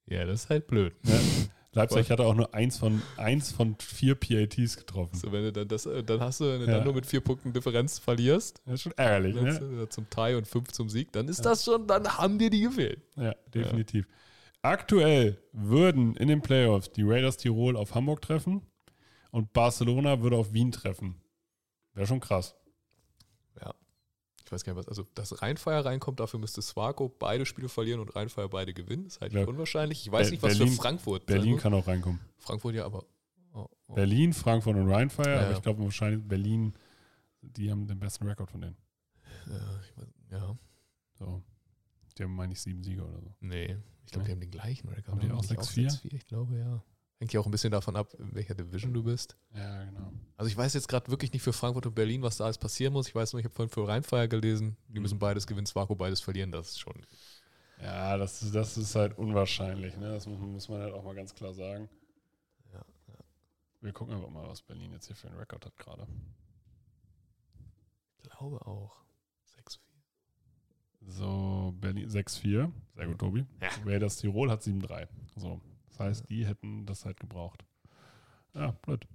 [0.06, 0.94] Ja, das ist halt blöd.
[1.04, 1.20] Ne?
[1.74, 5.16] Leipzig hatte auch nur eins von, eins von vier PATs getroffen.
[5.16, 6.74] So, wenn du dann das, äh, dann hast du, wenn du Ja.
[6.74, 9.82] dann nur mit vier Punkten Differenz verlierst, Das ist schon ärgerlich, ne?
[9.84, 12.60] äh, zum Tie und fünf zum Sieg, dann ist das schon, dann haben dir die
[12.62, 13.00] gefehlt.
[13.16, 14.06] Ja, definitiv.
[14.60, 18.60] Aktuell würden in den Playoffs die Raiders Tirol auf Hamburg treffen
[19.30, 21.22] und Barcelona würde auf Wien treffen.
[21.94, 22.54] Wäre schon krass.
[23.60, 23.72] Ja.
[24.52, 28.00] Ich weiß gar nicht, was, also dass Rheinfeier reinkommt, dafür müsste Swako beide Spiele verlieren
[28.00, 29.06] und Rheinfeier beide gewinnen.
[29.06, 29.46] Ist halt Ja.
[29.46, 30.02] unwahrscheinlich.
[30.06, 31.24] Ich weiß Be- nicht, was Berlin- für Frankfurt.
[31.24, 32.20] Berlin kann auch reinkommen.
[32.36, 33.06] Frankfurt ja, aber.
[33.54, 33.94] Oh, oh.
[33.94, 36.74] Berlin, Frankfurt und Rheinfire, Ja, aber ich glaube wahrscheinlich Berlin,
[37.40, 38.76] die haben den besten Rekord von denen.
[39.46, 40.38] Ja, ich.
[41.18, 41.42] So.
[42.18, 43.34] Die haben, meine ich, sieben Siege oder so.
[43.40, 45.08] Nee, ich glaube, die haben den gleichen Rekord.
[45.08, 45.90] Haben die auch nicht 6-4?
[46.02, 46.12] 6-4?
[46.14, 46.82] Ich glaube, ja.
[47.22, 49.36] Hängt ja auch ein bisschen davon ab, in welcher Division du bist.
[49.54, 50.12] Ja, genau.
[50.36, 52.92] Also ich weiß jetzt gerade wirklich nicht für Frankfurt und Berlin, was da alles passieren
[52.92, 53.06] muss.
[53.06, 55.02] Ich weiß nur, ich habe vorhin für Rheinfeier gelesen, die Mhm.
[55.02, 56.50] müssen beides gewinnen, Swako beides verlieren.
[56.50, 57.06] Das ist schon.
[57.80, 59.96] Ja, das, ist- das ist halt unwahrscheinlich.
[59.98, 60.10] Ne?
[60.10, 61.88] Das muss, muss man halt auch mal ganz klar sagen.
[62.72, 62.80] Ja,
[63.82, 66.08] Wir gucken einfach mal, was Berlin jetzt hier für einen Rekord hat gerade.
[68.24, 68.96] Ich glaube auch.
[69.56, 69.78] 6-4.
[71.06, 72.72] So, Berlin 6-4.
[72.96, 73.46] Sehr gut, Tobi.
[73.60, 73.68] Ja.
[73.86, 75.06] Raiders Tirol hat 7-3.
[75.36, 75.60] So.
[75.92, 77.64] Das heißt, die hätten das halt gebraucht.
[78.54, 79.06] Ja, blöd.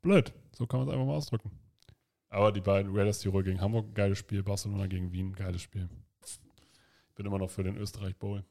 [0.00, 0.32] Blöd.
[0.56, 1.50] So kann man es einfach mal ausdrücken.
[2.28, 4.42] Aber die beiden Raiders Tirol gegen Hamburg, geiles Spiel.
[4.42, 5.88] Barcelona gegen Wien, geiles Spiel.
[6.24, 8.44] Ich bin immer noch für den Österreich Bowl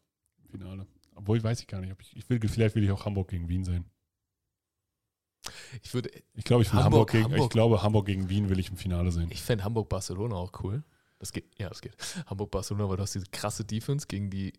[0.43, 0.87] im Finale.
[1.13, 1.91] Obwohl, weiß ich gar nicht.
[1.91, 3.85] Ob ich, ich will, vielleicht will ich auch Hamburg gegen Wien sehen.
[5.83, 8.49] Ich würde, Ich glaube, ich will Hamburg, Hamburg- gegen, ich Hamburg- glaube, Hamburg gegen Wien
[8.49, 9.29] will ich im Finale sehen.
[9.31, 10.83] ich fände Hamburg-Barcelona auch cool.
[11.19, 11.95] Das geht, ja, das geht.
[12.27, 14.53] Hamburg-Barcelona, weil du hast diese krasse Defense gegen die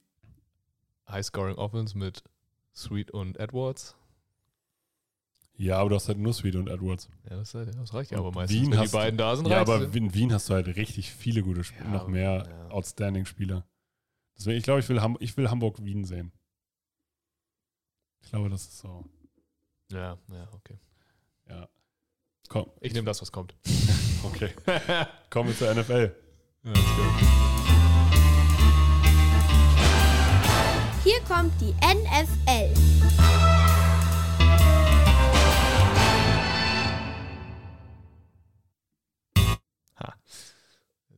[1.09, 2.22] High-Scoring Offense mit
[2.76, 3.96] Sweet und Edwards.
[5.58, 7.08] Ja, aber du hast halt nur Sweet und Edwards.
[7.30, 8.60] Ja, das, das reicht ja aber meistens.
[8.60, 11.42] Wien Wenn die beiden da sind, Ja, aber in Wien hast du halt richtig viele
[11.42, 12.68] gute Spieler, Ja, noch mehr ja.
[12.68, 13.66] Outstanding Spieler.
[14.36, 16.30] Deswegen, ich glaube, ich will, Ham ich will Hamburg-Wien sehen.
[18.20, 19.04] Ich glaube, das ist so.
[19.90, 20.78] Ja, ja, okay.
[21.48, 21.68] Ja.
[22.48, 23.54] Komm, Ich nehme das, was kommt.
[24.24, 24.50] okay.
[25.30, 26.14] Kommen wir zur NFL.
[26.64, 27.45] Ja, let's go.
[31.26, 32.72] Kommt die NFL.
[39.96, 40.14] Ha.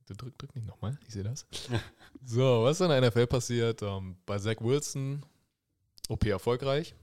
[0.06, 1.46] Du drück, drück nicht nochmal, ich sehe das.
[2.24, 3.82] so, was ist in der NFL passiert?
[3.82, 5.24] Ähm, bei Zach Wilson,
[6.09, 6.94] OP erfolgreich.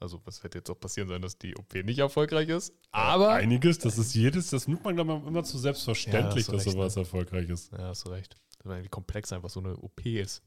[0.00, 2.74] Also, was hätte jetzt auch passieren sollen, dass die OP nicht erfolgreich ist?
[2.90, 3.34] Aber.
[3.34, 6.74] Einiges, das ist jedes, das nimmt man, glaube ich, immer zu selbstverständlich, Ja, dass recht,
[6.74, 7.70] sowas erfolgreich ist.
[7.70, 8.36] Ja, hast du recht.
[8.64, 10.42] Wie komplex einfach so eine OP ist.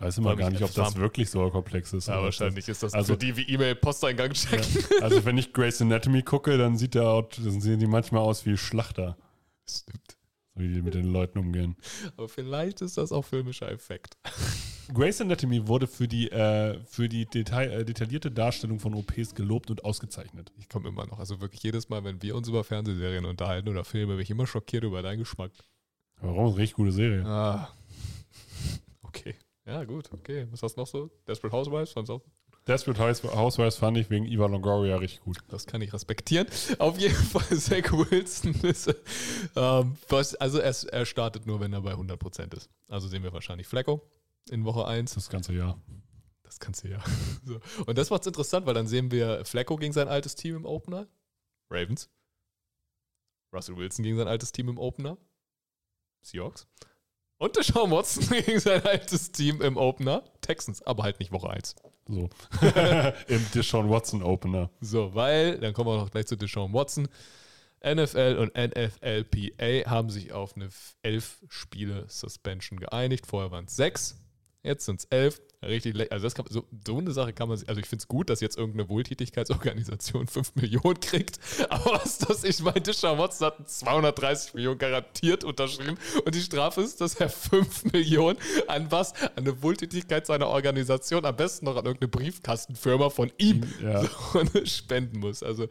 [0.00, 2.08] Ich weiß immer gar nicht, ob das wirklich so komplex ist.
[2.08, 4.64] Ja, wahrscheinlich ist das also- für die wie E-Mail-Posteingang checken.
[4.88, 8.22] Das, also, wenn ich Grey's Anatomy gucke, dann sieht der, out- dann sehen die manchmal
[8.22, 9.18] aus wie Schlachter,
[9.68, 10.16] Stimmt.
[10.54, 11.76] so wie die mit den Leuten umgehen.
[12.16, 14.16] Aber vielleicht ist das auch filmischer Effekt.
[14.94, 19.70] Grey's Anatomy wurde für die, äh, für die Detail, äh, detaillierte Darstellung von OPs gelobt
[19.70, 20.50] und ausgezeichnet.
[20.56, 23.84] Ich komme immer noch, also wirklich jedes Mal, wenn wir uns über Fernsehserien unterhalten oder
[23.84, 25.52] Filme, bin ich immer schockiert über deinen Geschmack.
[26.22, 26.54] Warum?
[26.54, 27.22] Richtig gute Serie.
[27.26, 27.68] Ah.
[29.02, 29.34] Okay.
[29.70, 30.46] Ja, gut, okay.
[30.50, 31.10] Was hast du noch so?
[31.28, 31.92] Desperate Housewives?
[31.92, 32.22] Fand's auch?
[32.66, 35.38] Desperate House- Housewives fand ich wegen Eva Longoria richtig gut.
[35.48, 36.46] Das kann ich respektieren.
[36.78, 38.94] Auf jeden Fall, Zach Wilson ist,
[39.56, 42.68] ähm, was, also er, er startet nur, wenn er bei 100% ist.
[42.88, 44.02] Also sehen wir wahrscheinlich Flecko
[44.50, 45.14] in Woche 1.
[45.14, 45.80] Das ganze Jahr.
[46.42, 47.02] Das kannst du ja.
[47.44, 47.60] So.
[47.86, 51.06] Und das macht's interessant, weil dann sehen wir Flacco gegen sein altes Team im Opener.
[51.70, 52.10] Ravens.
[53.54, 55.16] Russell Wilson gegen sein altes Team im Opener.
[56.22, 56.66] Seahawks.
[57.40, 60.22] Und Deshaun Watson gegen sein altes Team im Opener.
[60.42, 61.74] Texans, aber halt nicht Woche 1.
[62.06, 62.28] So.
[63.28, 64.68] Im Deshaun Watson Opener.
[64.82, 67.08] So, weil, dann kommen wir noch gleich zu Deshaun Watson.
[67.82, 70.68] NFL und NFLPA haben sich auf eine
[71.02, 73.26] 11 Spiele Suspension geeinigt.
[73.26, 74.20] Vorher waren es 6,
[74.62, 75.40] jetzt sind es 11.
[75.62, 78.08] Richtig, also das kann, so, so eine Sache kann man sich, also ich finde es
[78.08, 81.38] gut, dass jetzt irgendeine Wohltätigkeitsorganisation 5 Millionen kriegt,
[81.68, 87.02] aber was das, ich meinte, Watson hat 230 Millionen garantiert unterschrieben und die Strafe ist,
[87.02, 88.38] dass er 5 Millionen
[88.68, 89.12] an was?
[89.12, 94.02] An eine Wohltätigkeit seiner Organisation, am besten noch an irgendeine Briefkastenfirma von ihm Ja.
[94.02, 94.10] so
[94.64, 95.42] spenden muss.
[95.42, 95.68] Also,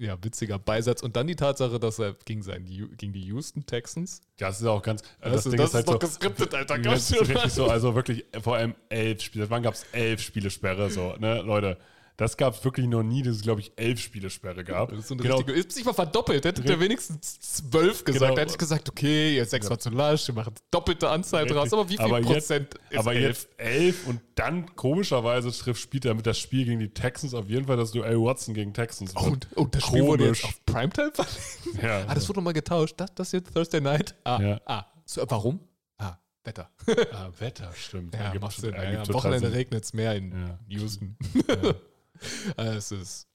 [0.00, 1.02] ja, witziger Beisatz.
[1.02, 2.64] Und dann die Tatsache, dass er gegen, seinen,
[2.96, 4.20] gegen die Houston Texans.
[4.38, 5.02] Das ist auch ganz.
[5.20, 6.78] Das, ist- das ist doch geskriptet, Alter.
[6.78, 9.48] Das ist richtig so, also wirklich vor allem elf Spiele.
[9.50, 10.90] Wann gab es elf Spielesperre?
[10.90, 11.76] So, ne, Leute.
[12.20, 14.90] Das gab es wirklich noch nie, dass es, glaube ich, elf Spielesperre gab.
[14.90, 15.36] Das ist so eine Genau.
[15.38, 16.44] richtige, ist nicht mal verdoppelt.
[16.44, 18.20] Hätte der wenigstens zwölf gesagt.
[18.24, 18.34] Genau.
[18.34, 21.72] Da hätte ich gesagt, okay, ihr sechs war zu lasch, wir machen doppelte Anzahl draus.
[21.72, 23.24] Aber wie viel Aber Prozent jetzt, ist aber elf?
[23.26, 27.48] jetzt elf und dann komischerweise trifft spielt er mit das Spiel gegen die Texans auf
[27.48, 29.14] jeden Fall das Duell Watson gegen Texans.
[29.16, 31.38] Oh, und, und das Spiel wurde jetzt auf Primetime verlegt.
[31.82, 32.04] Ja.
[32.06, 32.96] Ah, das wurde nochmal getauscht.
[32.98, 34.14] Das, das jetzt Thursday Night?
[34.24, 34.60] Ah, Ja.
[34.66, 35.58] ah So, warum?
[35.96, 36.70] Ah, Wetter.
[37.12, 38.14] Ah, Wetter, stimmt.
[38.14, 38.74] Ja, macht Sinn.
[38.74, 40.50] am Wochenende regnet es mehr in.
[40.68, 41.16] Houston.
[41.48, 41.72] Ja.
[42.56, 43.28] Es ist,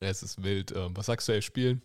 [0.00, 0.72] es ist wild.
[0.72, 1.82] Ähm, Was sagst du, elf Spielen?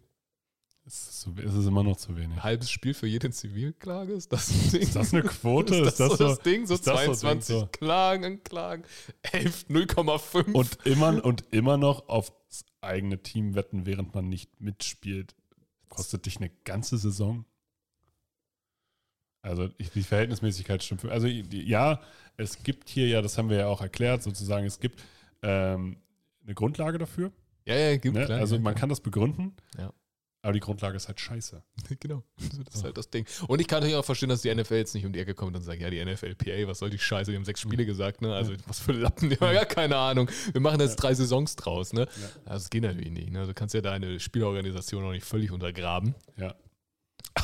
[0.88, 2.42] Es ist, so- es ist immer noch zu wenig.
[2.44, 4.14] Halbes Spiel für jede Zivilklage?
[4.14, 4.82] Ist das ein Ding?
[4.82, 5.76] Ist das eine Quote?
[5.84, 6.68] Ist das, so das Ding?
[6.68, 7.68] So ist das so ein 22 Ding, so?
[7.72, 8.84] Klagen, Klagen,
[9.24, 10.52] 11, 0,5.
[10.54, 15.34] Und immer, und immer noch aufs eigene Team wetten, während man nicht mitspielt.
[15.90, 17.46] Kostet dich eine ganze Saison.
[19.42, 21.02] Also die Verhältnismäßigkeit stimmt.
[21.02, 22.02] für- Also ja,
[22.38, 25.02] es gibt hier ja, das haben wir ja auch erklärt, sozusagen, es gibt
[25.44, 25.98] ähm,
[26.46, 27.32] eine Grundlage dafür.
[27.66, 28.26] ja, ja, gibt Ne?
[28.26, 28.82] klar, Also ja, man klar.
[28.82, 29.92] kann das begründen, Ja.
[30.44, 31.64] aber die Grundlage ist halt scheiße.
[32.00, 33.26] Genau, das ist halt das Ding.
[33.48, 35.56] Und ich kann natürlich auch verstehen, dass die NFL jetzt nicht um die Ecke kommt
[35.56, 38.34] und sagt, ja, die NFLPA, was soll die Scheiße, die haben sechs Spiele gesagt, ne?
[38.34, 40.30] Also was für Lappen, die haben ja keine Ahnung.
[40.52, 42.08] Wir machen jetzt drei Saisons draus, ne?
[42.46, 43.46] Also das geht natürlich nicht, ne?
[43.48, 46.14] Du kannst ja deine Spielorganisation auch nicht völlig untergraben.
[46.38, 46.54] Ja.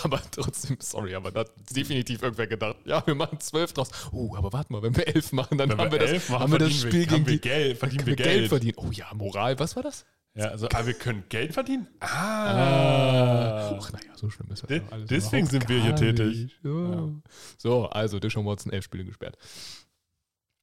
[0.03, 3.89] Aber trotzdem, sorry, aber da hat definitiv irgendwer gedacht, ja, wir machen zwölf draus.
[4.13, 6.43] Oh, aber warte mal, wenn wir elf machen, dann Wenn haben wir das, elf machen,
[6.43, 8.49] haben wir das Spiel wir- gegen wir die Geld- verdienen können wir Geld.
[8.49, 8.73] verdienen.
[8.77, 10.05] Oh ja, Moral, was war das?
[10.33, 11.87] Ja, also, aber wir können Geld verdienen?
[11.99, 12.07] Ah.
[12.07, 13.77] Ah.
[13.81, 16.37] Ach, naja, so schlimm ist das De- deswegen sind wir hier tätig.
[16.43, 16.59] nicht.
[16.63, 17.09] Ja.
[17.57, 19.37] So, also Deshaun Watson, elf Spiele gesperrt.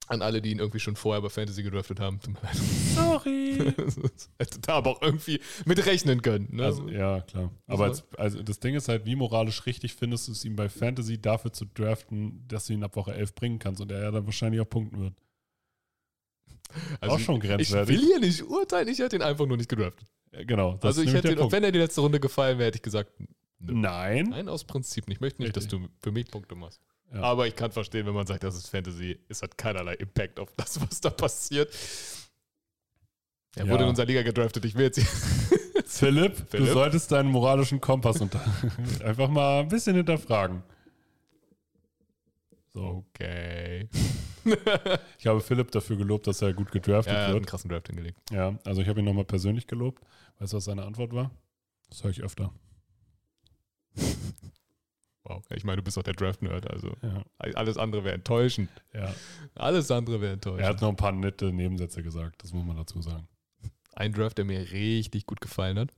[0.08, 2.56] An alle, die ihn irgendwie schon vorher bei Fantasy gedraftet haben, tut mir leid.
[2.56, 3.58] Sorry.
[4.38, 6.48] Hätte da aber auch irgendwie mit rechnen können.
[6.50, 6.64] Ne?
[6.64, 7.50] Also, ja, klar.
[7.66, 10.68] Aber als, also das Ding ist halt, wie moralisch richtig findest du es, ihn bei
[10.70, 14.10] Fantasy dafür zu draften, dass du ihn ab Woche 11 bringen kannst und er ja
[14.10, 15.14] dann wahrscheinlich auch punkten wird.
[17.00, 17.94] Also auch schon Ich grenzwertig.
[17.98, 20.08] will hier nicht urteilen, ich hätte ihn einfach nur nicht gedraftet.
[20.32, 20.72] Äh, Genau.
[20.74, 22.76] das also ich hätte der ihn, und wenn er die letzte Runde gefallen wäre, hätte
[22.76, 23.10] ich gesagt,
[23.58, 23.72] nö.
[23.72, 24.26] Nein.
[24.30, 25.16] nein, aus Prinzip nicht.
[25.16, 25.80] Ich möchte nicht, dass Richtig.
[25.80, 26.80] du für mich Punkte machst.
[27.12, 27.22] Ja.
[27.22, 30.52] Aber ich kann verstehen, wenn man sagt, das ist Fantasy, es hat keinerlei Impact auf
[30.56, 31.74] das, was da passiert.
[33.56, 33.72] Er Ja.
[33.72, 34.64] wurde in unserer Liga gedraftet.
[34.66, 35.00] Ich will jetzt
[35.86, 36.72] Philipp, du Philipp?
[36.72, 38.20] solltest deinen moralischen Kompass
[39.04, 40.62] einfach mal ein bisschen hinterfragen.
[42.74, 43.04] So.
[43.14, 43.88] Okay.
[45.18, 47.46] Ich habe Philipp dafür gelobt, dass er gut gedraftet Ja, er hat einen wird.
[47.46, 48.18] krassen Draft hingelegt.
[48.30, 50.02] Ja, also ich habe ihn nochmal persönlich gelobt.
[50.38, 51.30] Weißt du, was seine Antwort war?
[51.88, 52.52] Das höre ich öfter.
[55.28, 55.44] Wow.
[55.54, 58.70] Ich meine, du bist doch der Draft-Nerd, also Ja, alles andere wäre enttäuschend.
[58.94, 59.14] ja.
[59.54, 60.66] Alles andere wäre Er enttäuschend.
[60.66, 63.28] hat noch ein paar nette Nebensätze gesagt, das muss man dazu sagen.
[63.94, 65.90] Ein Draft, der mir richtig gut gefallen hat.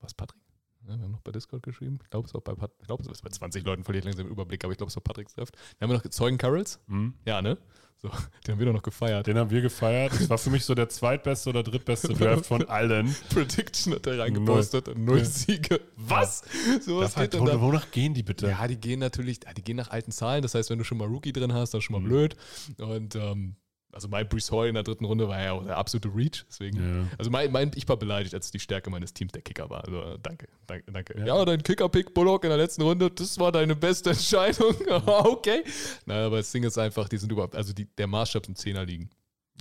[0.00, 0.40] Was, Patrick?
[0.88, 1.98] Ja, wir haben noch bei Discord geschrieben.
[2.04, 4.04] Ich glaube, es war bei Pat ich glaube, es ist bei 20 Leuten verliere ich
[4.04, 5.56] langsam den Überblick, aber ich glaube, es war Patricks Draft.
[5.78, 6.78] Wir haben noch Zeugen Carols.
[6.88, 7.14] Hm?
[7.24, 7.58] Ja, ne?
[7.98, 8.08] So,
[8.46, 9.26] den haben wir doch noch gefeiert.
[9.26, 10.12] Den haben wir gefeiert.
[10.12, 13.16] Das war für mich so der zweitbeste oder drittbeste Draft von allen.
[13.30, 14.96] Prediction hat er reingepostet.
[14.98, 15.24] Null, Ja.
[15.24, 15.80] Siege.
[15.96, 16.42] Was?
[16.82, 17.58] So was halt, geht denn da?
[17.60, 18.48] wonach gehen die bitte?
[18.48, 20.42] Ja, die gehen natürlich, ja, die gehen nach alten Zahlen.
[20.42, 22.08] Das heißt, wenn du schon mal Rookie drin hast, das ist schon mal Mhm.
[22.08, 22.36] blöd.
[22.78, 23.56] Und ähm,
[23.96, 26.44] also mein Brees Hall in der dritten Runde war ja auch der absolute Reach.
[26.48, 27.08] Deswegen, Ja.
[27.18, 29.84] also mein, mein, ich war beleidigt, als die Stärke meines Teams der Kicker war.
[29.84, 31.18] Also danke, danke, danke.
[31.18, 31.26] Ja.
[31.26, 34.74] Ja, dein Kicker-Pick Bullock in der letzten Runde, das war deine beste Entscheidung.
[35.06, 35.64] okay.
[36.04, 38.84] Nein, aber das Ding ist einfach, die sind überhaupt, also die, der Maßstab sind 10er
[38.84, 39.10] liegen.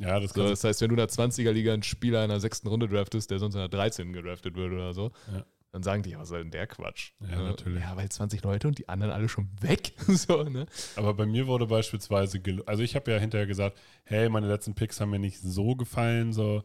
[0.02, 2.68] Ja, das So, das heißt, wenn du in der 20er-Liga einen Spieler in der sechsten
[2.68, 4.12] Runde draftest, der sonst in der 13.
[4.12, 5.46] gedraftet wird oder so, Ja.
[5.76, 7.12] Dann sagen die, was soll denn der Quatsch?
[7.20, 7.84] Ja, natürlich.
[7.84, 9.92] Ja, weil 20 Leute und die anderen alle schon weg.
[10.08, 10.68] so, ne?
[10.96, 15.02] Aber bei mir wurde beispielsweise, also ich habe ja hinterher gesagt, hey, meine letzten Picks
[15.02, 16.64] haben mir nicht so gefallen, so.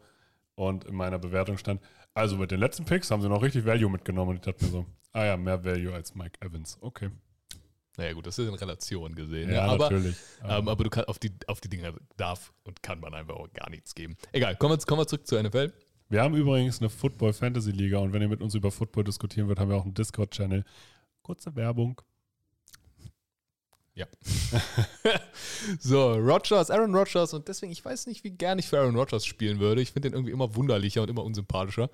[0.55, 1.81] Und in meiner Bewertung stand,
[2.13, 4.29] also mit den letzten Picks haben sie noch richtig Value mitgenommen.
[4.29, 6.77] Und ich dachte mir so, ah ja, mehr Value als Mike Evans.
[6.79, 7.09] Okay.
[7.97, 9.51] Naja, gut, das ist in Relation gesehen.
[9.51, 9.71] Ja, ne?
[9.73, 10.15] aber, natürlich.
[10.45, 13.51] ähm, aber du kannst auf die, auf die Dinge darf und kann man einfach auch
[13.51, 14.15] gar nichts geben.
[14.31, 15.73] Egal, kommen wir, kommen wir zurück zur NFL.
[16.11, 19.47] Wir haben übrigens eine Football Fantasy Liga und wenn ihr mit uns über Football diskutieren
[19.47, 20.65] wollt, haben wir auch einen Discord-Channel.
[21.21, 22.01] Kurze Werbung.
[23.93, 24.07] Ja.
[25.79, 29.25] so, Rogers, Aaron Rodgers und deswegen, ich weiß nicht, wie gern ich für Aaron Rodgers
[29.25, 29.81] spielen würde.
[29.81, 31.89] Ich finde den irgendwie immer wunderlicher und immer unsympathischer.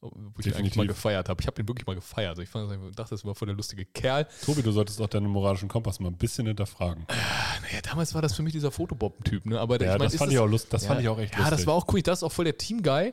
[0.00, 1.42] Wo ich ihn eigentlich mal gefeiert habe.
[1.42, 2.30] Ich habe den wirklich mal gefeiert.
[2.30, 4.26] Also ich fand, dachte, das war voll der lustige Kerl.
[4.46, 7.04] Tobi, du solltest auch deinen moralischen Kompass mal ein bisschen hinterfragen.
[7.06, 9.60] Naja, damals war das für mich dieser Fotobomben-Typ, ne?
[9.60, 11.34] Aber der, Ja, ich mein, das fand ich auch lust, das fand ich auch echt
[11.34, 11.58] Ja, lustig.
[11.58, 12.00] das war auch cool.
[12.00, 13.12] Das ist auch voll der Team-Guy.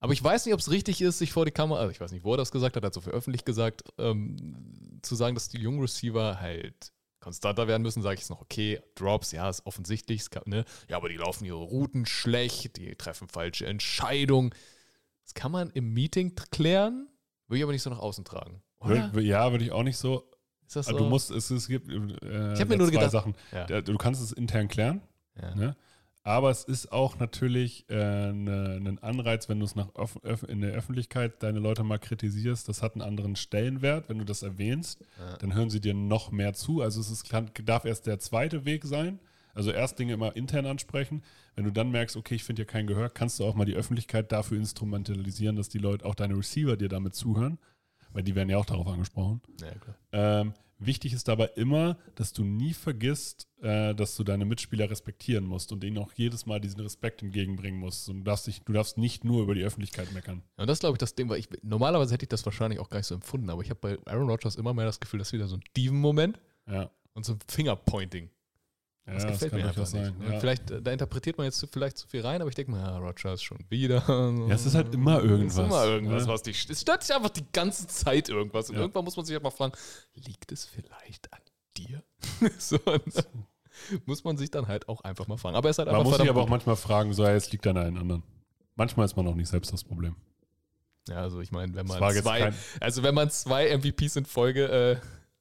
[0.00, 2.10] Aber ich weiß nicht, ob es richtig ist, sich vor die Kamera, also ich weiß
[2.12, 5.48] nicht, wo er das gesagt hat, hat so für öffentlich gesagt, ähm, zu sagen, dass
[5.50, 9.66] die jungen Receiver halt konstanter werden müssen, sage ich es noch, okay, Drops, ja, ist
[9.66, 10.64] offensichtlich, kann, ne?
[10.88, 14.54] Ja, aber die laufen ihre Routen schlecht, die treffen falsche Entscheidungen.
[15.24, 17.08] Das kann man im Meeting klären,
[17.46, 18.62] würde ich aber nicht so nach außen tragen.
[18.80, 19.12] Oder?
[19.20, 20.30] Ja, würde ich auch nicht so.
[20.66, 21.04] Ist das Also so?
[21.04, 23.34] Du musst, es, es gibt äh, Ich mir nur zwei gedacht- Sachen.
[23.52, 23.82] Ja.
[23.82, 25.02] Du kannst es intern klären,
[25.38, 25.54] ja.
[25.54, 25.76] ne?
[26.22, 29.88] Aber es ist auch natürlich äh, ne, ein Anreiz, wenn du es nach
[30.48, 32.68] in der Öffentlichkeit deine Leute mal kritisierst.
[32.68, 35.00] Das hat einen anderen Stellenwert, wenn du das erwähnst.
[35.18, 35.38] Ja.
[35.38, 36.82] Dann hören sie dir noch mehr zu.
[36.82, 39.18] Also es ist, kann, darf erst der zweite Weg sein.
[39.54, 41.22] Also erst Dinge immer intern ansprechen.
[41.56, 43.74] Wenn du dann merkst, okay, ich finde hier kein Gehör, kannst du auch mal die
[43.74, 47.58] Öffentlichkeit dafür instrumentalisieren, dass die Leute, auch deine Receiver dir damit zuhören.
[48.12, 49.40] Weil die werden ja auch darauf angesprochen.
[49.60, 50.40] Ja.
[50.40, 55.44] Ähm, Wichtig ist dabei immer, dass du nie vergisst, äh, dass du deine Mitspieler respektieren
[55.44, 58.08] musst und ihnen auch jedes Mal diesen Respekt entgegenbringen musst.
[58.08, 60.42] Und du darfst, dich, du darfst nicht nur über die Öffentlichkeit meckern.
[60.56, 62.88] Ja, und das glaube ich das Ding, weil ich normalerweise hätte ich das wahrscheinlich auch
[62.88, 65.28] gar nicht so empfunden, aber ich habe bei Aaron Rodgers immer mehr das Gefühl, das
[65.28, 68.30] ist wieder so ein Steven-Moment Ja, und so ein Fingerpointing.
[69.10, 70.04] Ja Das das, gefällt kann mir einfach durchaus nicht.
[70.04, 70.16] sein.
[70.26, 70.40] Und Ja.
[70.40, 72.98] Vielleicht, äh, da interpretiert man jetzt vielleicht zu viel rein, aber ich denke mir, ja,
[72.98, 74.02] Rodgers schon wieder.
[74.48, 75.52] ja, es ist halt immer irgendwas.
[75.56, 76.32] Es ist immer irgendwas, ne?
[76.32, 76.68] was dich.
[76.70, 78.70] Es stört sich einfach die ganze Zeit irgendwas.
[78.70, 79.72] Und irgendwann muss man sich halt mal fragen,
[80.14, 81.40] liegt es vielleicht an
[81.76, 82.02] dir?
[82.58, 83.00] so, ne?
[84.06, 85.56] muss man sich dann halt auch einfach mal fragen.
[85.56, 87.50] Aber er ist halt Man einfach muss sich aber auch manchmal fragen, so, ja, es
[87.52, 88.22] liegt an allen anderen.
[88.76, 90.16] Manchmal ist man auch nicht selbst das Problem.
[91.08, 94.26] Ja, also ich meine, wenn Das man zwei, kein- also wenn man zwei MVPs in
[94.26, 94.96] Folge äh,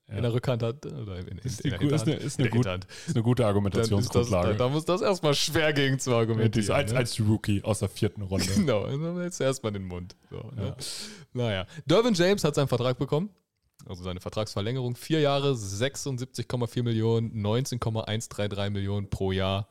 [0.10, 0.16] Ja.
[0.18, 2.40] in der Rückhand hat, oder in, in, Ist, in die, der gu- ist, eine, ist,
[2.40, 4.56] in eine der gut, ist eine gute dann Argumentationsgrundlage.
[4.56, 6.52] da, muss das erstmal schwer gegen zu argumentieren.
[6.52, 6.98] diesem- als, ne?
[6.98, 8.48] als Rookie aus der vierten Runde.
[8.56, 10.16] Genau, also jetzt erstmal den Mund.
[10.30, 10.68] So, ne?
[10.68, 10.76] Ja.
[11.34, 11.68] Naja.
[11.86, 13.30] Dervin James hat seinen Vertrag bekommen.
[13.86, 14.96] Also seine Vertragsverlängerung.
[14.96, 19.68] Vier Jahre, 76,4 Millionen, 19,133 Millionen pro Jahr.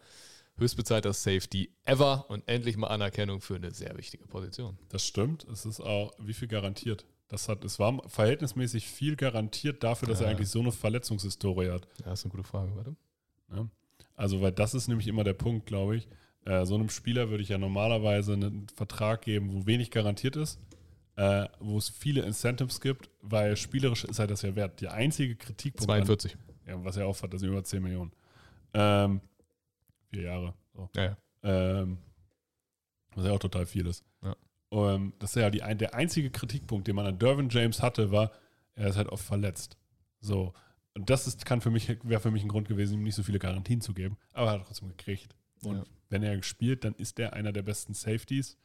[0.56, 4.76] Höchstbezahlter Safety ever und endlich mal Anerkennung für eine sehr wichtige Position.
[4.88, 5.46] Das stimmt.
[5.52, 7.04] Es ist auch, wie viel garantiert?
[7.28, 10.26] Das hat, es war verhältnismäßig viel garantiert dafür, dass Ja.
[10.26, 11.86] er eigentlich so eine Verletzungshistorie hat.
[12.04, 12.96] Ja, ist eine gute Frage, warte.
[13.48, 13.68] Ne?
[14.14, 16.08] Also, weil das ist nämlich immer der Punkt, glaube ich.
[16.44, 20.58] Äh, so einem Spieler würde ich ja normalerweise einen Vertrag geben, wo wenig garantiert ist,
[21.16, 24.80] äh, wo es viele Incentives gibt, weil spielerisch ist halt das ja wert.
[24.80, 26.36] Der einzige Kritikpunkt, an- 42.
[26.66, 28.12] ja, was er aufhat, das sind über 10 Millionen.
[28.72, 29.20] Ähm,
[30.10, 30.54] vier Jahre.
[30.74, 30.88] So.
[30.96, 31.16] Ja, ja.
[31.42, 31.98] Ähm,
[33.14, 34.04] was ja auch total viel ist.
[34.70, 38.32] Ähm, das ist ja die, der einzige Kritikpunkt, den man an Dervin James hatte, war,
[38.74, 39.76] er ist halt oft verletzt.
[40.20, 40.52] So.
[40.94, 43.22] Und das ist, kann für mich, wäre für mich ein Grund gewesen, ihm nicht so
[43.22, 44.16] viele Garantien zu geben.
[44.32, 45.34] Aber er hat trotzdem gekriegt.
[45.62, 45.84] Und Ja.
[46.08, 48.56] wenn er spielt, dann ist er einer der besten Safeties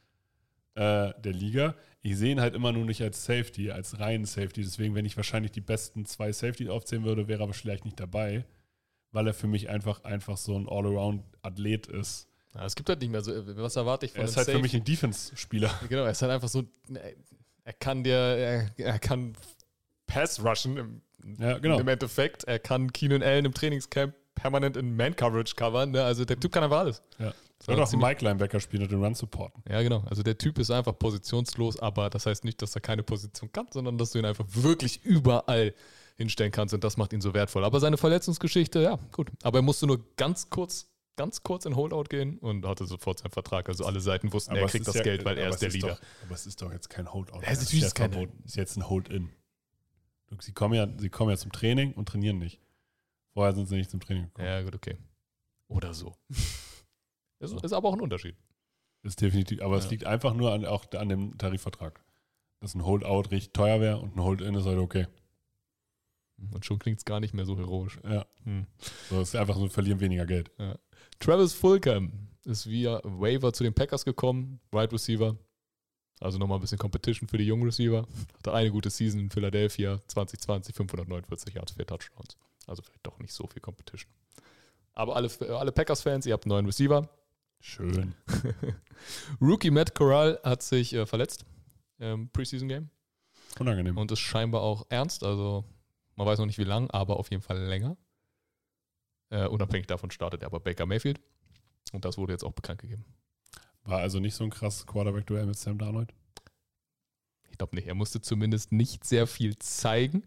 [0.74, 1.74] äh, der Liga.
[2.02, 4.62] Ich sehe ihn halt immer nur nicht als Safety, als reinen Safety.
[4.62, 7.98] Deswegen, wenn ich wahrscheinlich die besten zwei Safeties aufzählen würde, wäre er aber vielleicht nicht
[8.00, 8.44] dabei,
[9.12, 12.28] weil er für mich einfach, einfach so ein All-Around-Athlet ist.
[12.54, 14.58] Ja, es gibt halt nicht mehr so, was erwarte ich von Er ist halt für
[14.60, 15.70] mich ein Defense-Spieler.
[15.88, 16.62] Genau, er ist halt einfach so,
[17.64, 19.34] er kann dir, er, er kann
[20.06, 21.02] Pass rushen im,
[21.38, 21.78] Ja, genau.
[21.80, 22.44] im Endeffekt.
[22.44, 25.90] Er kann Keenan Allen im Trainingscamp permanent in Man-Coverage covern.
[25.92, 26.04] Ne?
[26.04, 27.02] Also der Typ kann einfach alles.
[27.18, 27.26] Ja.
[27.26, 29.62] Er war auch einen ziemlich- Mike-Linebacker spielen und den Run supporten.
[29.68, 30.04] Ja, genau.
[30.10, 33.68] Also der Typ ist einfach positionslos, aber das heißt nicht, dass er keine Position kann,
[33.72, 35.72] sondern dass du ihn einfach wirklich überall
[36.16, 37.64] hinstellen kannst und das macht ihn so wertvoll.
[37.64, 39.30] Aber seine Verletzungsgeschichte, ja, gut.
[39.42, 40.86] Aber er musste nur ganz kurz,
[41.16, 43.68] ganz kurz in Holdout gehen und hatte sofort seinen Vertrag.
[43.68, 45.60] Also alle Seiten wussten, er es kriegt ist das ja- Geld, weil er aber ist
[45.60, 45.88] der es Leader.
[45.94, 47.40] Doch, aber es ist doch jetzt kein Holdout.
[47.42, 48.38] Ja, es ist ja keine- verboten.
[48.44, 49.30] Es ist jetzt ein Hold-In.
[50.40, 52.60] Sie kommen, ja, sie kommen ja zum Training und trainieren nicht.
[53.34, 54.48] Vorher sind sie nicht zum Training gekommen.
[54.48, 54.96] Ja, gut, okay.
[55.68, 56.16] Oder so.
[57.38, 58.36] ist, ist aber auch ein Unterschied.
[59.02, 59.90] Ist definitiv, aber es Ja.
[59.90, 62.02] liegt einfach nur an, auch an dem Tarifvertrag.
[62.60, 65.06] Dass ein Holdout richtig teuer wäre und ein Hold-In ist halt okay.
[66.52, 68.00] Und schon klingt es gar nicht mehr so heroisch.
[68.02, 68.26] Ja.
[68.44, 68.66] Hm.
[69.10, 70.50] So, es ist einfach so, wir verlieren weniger Geld.
[71.20, 72.12] Travis Fulgham
[72.44, 75.36] ist via Waiver zu den Packers gekommen, Wide Receiver.
[76.20, 78.06] Also nochmal ein bisschen Competition für die jungen Receiver.
[78.36, 82.36] Hatte eine gute Season in Philadelphia, 2020, 549 Yards, 4 Touchdowns.
[82.66, 84.12] Also vielleicht doch nicht so viel Competition.
[84.92, 87.08] Aber alle, alle Packers-Fans, ihr habt einen neuen Receiver.
[87.60, 88.14] Schön.
[89.40, 91.44] Rookie Matt Corral hat sich äh, verletzt
[91.98, 92.90] im Preseason-Game
[93.58, 93.96] Unangenehm.
[93.96, 95.24] und ist scheinbar auch ernst.
[95.24, 95.64] Also
[96.16, 97.96] man weiß noch nicht wie lang, aber auf jeden Fall länger.
[99.30, 101.20] Äh, unabhängig davon startet er aber Baker Mayfield.
[101.92, 103.04] Und das wurde jetzt auch bekannt gegeben.
[103.84, 106.12] War also nicht so ein krasses Quarterback-Duell mit Sam Darnold.
[107.50, 107.86] Ich glaube nicht.
[107.86, 110.24] Er musste zumindest nicht sehr viel zeigen.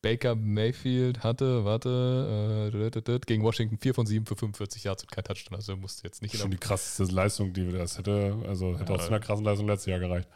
[0.00, 5.24] Baker Mayfield hatte, warte, äh, gegen Washington 4 von 7 für 45 Yards und kein
[5.24, 5.56] Touchdown.
[5.56, 8.36] Also er musste jetzt nicht in Schon der die krasseste Leistung, die wir das hätte,
[8.46, 8.98] also hätte Ja.
[8.98, 10.28] auch zu einer krassen Leistung letztes Jahr gereicht.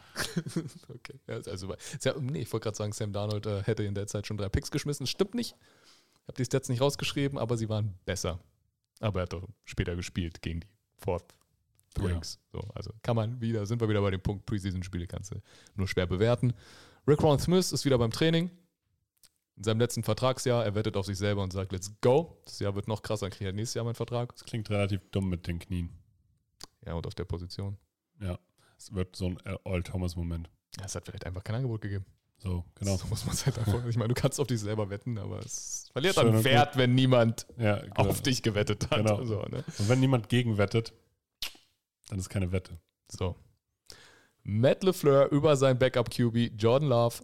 [0.89, 1.19] Okay.
[1.49, 1.73] Also,
[2.19, 4.69] nee, ich wollte gerade sagen, Sam Darnold äh, hätte in der Zeit schon drei Picks
[4.71, 5.07] geschmissen.
[5.07, 5.55] Stimmt nicht.
[6.23, 8.39] Ich habe die Stats nicht rausgeschrieben, aber sie waren besser.
[8.99, 10.67] Aber er hat doch später gespielt gegen die
[10.97, 11.35] Fourth
[11.99, 12.39] Rings.
[12.51, 15.41] So, also kann man wieder, sind wir wieder bei dem Punkt, Preseason-Spiele kannst du
[15.75, 16.53] nur schwer bewerten.
[17.07, 18.49] Rick Ron Smith ist wieder beim Training.
[19.55, 22.41] In seinem letzten Vertragsjahr, er wettet auf sich selber und sagt, let's go.
[22.45, 24.33] Das Jahr wird noch krasser, dann kriegt er nächstes Jahr meinen Vertrag.
[24.33, 25.89] Das klingt relativ dumm mit den Knien.
[26.85, 27.77] Ja, und auf der Position.
[28.19, 28.39] Ja.
[28.77, 30.49] Es wird so ein All-Thomas-Moment.
[30.79, 32.05] Ja, es hat vielleicht einfach kein Angebot gegeben.
[32.37, 32.97] So, genau.
[32.97, 33.85] So muss man es halt einfach.
[33.89, 36.75] Ich meine, du kannst auf dich selber wetten, aber es verliert Schön an und Wert,
[36.77, 37.95] wenn niemand Ja, genau.
[38.09, 38.97] auf dich gewettet hat.
[38.97, 39.23] Genau.
[39.23, 39.63] So, ne?
[39.79, 40.93] Und wenn niemand gegenwettet,
[42.09, 42.77] dann ist keine Wette.
[43.09, 43.35] so.
[44.45, 47.23] Matt LeFleur über sein Backup-QB Jordan Love.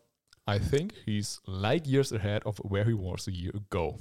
[0.49, 3.99] I think he's light years ahead of where he was a year ago.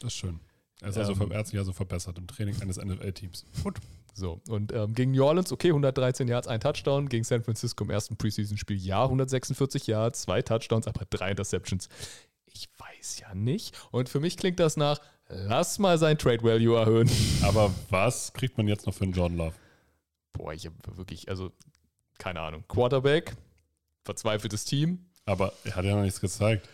[0.00, 0.40] Das ist schön.
[0.82, 1.00] Er ist Ähm.
[1.02, 3.46] also ver- er hat sich also verbessert im Training eines NFL-Teams.
[3.62, 3.78] Gut.
[4.16, 7.10] So, und ähm, gegen New Orleans, okay, 113 Yards, ein Touchdown.
[7.10, 11.90] Gegen San Francisco im ersten Preseason-Spiel, ja, 146 Yards, zwei Touchdowns, aber drei Interceptions.
[12.46, 13.78] Ich weiß ja nicht.
[13.90, 17.10] Und für mich klingt das nach, lass mal sein Trade Value erhöhen.
[17.42, 19.54] Aber was kriegt man jetzt noch für einen Jordan Love?
[20.32, 21.52] Boah, ich habe wirklich, also,
[22.16, 22.64] keine Ahnung.
[22.68, 23.36] Quarterback,
[24.04, 25.04] verzweifeltes Team.
[25.26, 26.66] Aber er hat ja noch nichts gezeigt.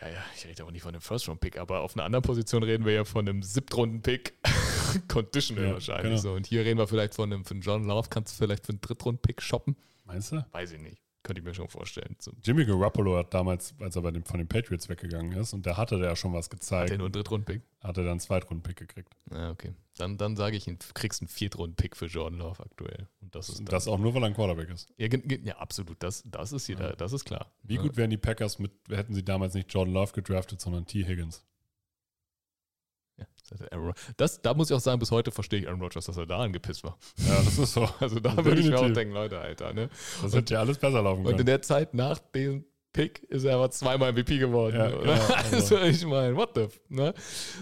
[0.00, 2.84] Ja, ja, ich rede aber nicht von einem First-Round-Pick, aber auf einer anderen Position reden
[2.84, 4.34] wir ja von einem Siebtrunden-Pick.
[5.08, 6.16] Conditional Ja, wahrscheinlich genau.
[6.16, 6.32] so.
[6.32, 8.80] Und hier reden wir vielleicht von einem, von John Love, kannst du vielleicht für einen
[8.80, 9.76] Drittrunden-Pick shoppen?
[10.04, 10.44] Meinst du?
[10.52, 11.02] Weiß ich nicht.
[11.22, 12.16] Könnte ich mir schon vorstellen.
[12.18, 15.64] So, Jimmy Garoppolo hat damals, als er bei den, von den Patriots weggegangen ist, und
[15.64, 17.62] da hatte der ja schon was hat er gezeigt, nur einen Drittrunden-Pick?
[17.80, 19.14] hat er dann einen Zweitrunden-Pick gekriegt.
[19.30, 19.72] Ja, okay.
[19.98, 23.06] Dann, dann sage ich, du kriegst einen Viertrunden-Pick für Jordan Love aktuell.
[23.20, 24.92] Und das ist dann, Das auch nur, weil er ein Quarterback ist.
[24.96, 25.08] ja,
[25.44, 26.02] ja, absolut.
[26.02, 27.52] Das, das ist jeder, das ist klar.
[27.62, 27.82] Wie ja.
[27.82, 31.06] gut wären die Packers mit, hätten sie damals nicht Jordan Love gedraftet, sondern T.
[31.06, 31.44] Higgins?
[34.16, 36.38] Das, da muss ich auch sagen, bis heute verstehe ich Aaron Rodgers, dass er da
[36.38, 36.96] angepisst war.
[37.18, 37.88] Ja, das ist so.
[38.00, 39.88] Also da würde ich mir auch denken, Leute, Alter, ne?
[40.22, 41.46] Das hätte ja alles besser laufen Und in können.
[41.46, 44.76] der Zeit nach dem Pick ist er aber zweimal MVP geworden.
[44.76, 45.12] Ja, genau,
[45.52, 45.76] also, also.
[45.78, 47.14] ich meine, what the, f- ne?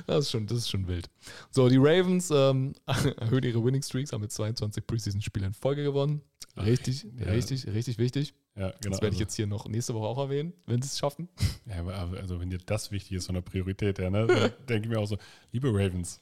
[0.07, 1.09] Das ist schon, das ist schon wild.
[1.51, 6.23] So, die Ravens ähm, erhöhen ihre Winning Streaks, haben mit 22 Preseason-Spielen in Folge gewonnen.
[6.57, 7.27] Richtig, ja.
[7.31, 8.35] richtig, richtig wichtig.
[8.57, 8.91] Ja, genau.
[8.91, 11.29] Das werde ich also, jetzt hier noch nächste Woche auch erwähnen, wenn sie es schaffen.
[11.67, 14.89] ja, aber also, wenn dir das wichtig ist von der Priorität her, ne, dann denke
[14.89, 15.17] ich mir auch so,
[15.53, 16.21] liebe Ravens,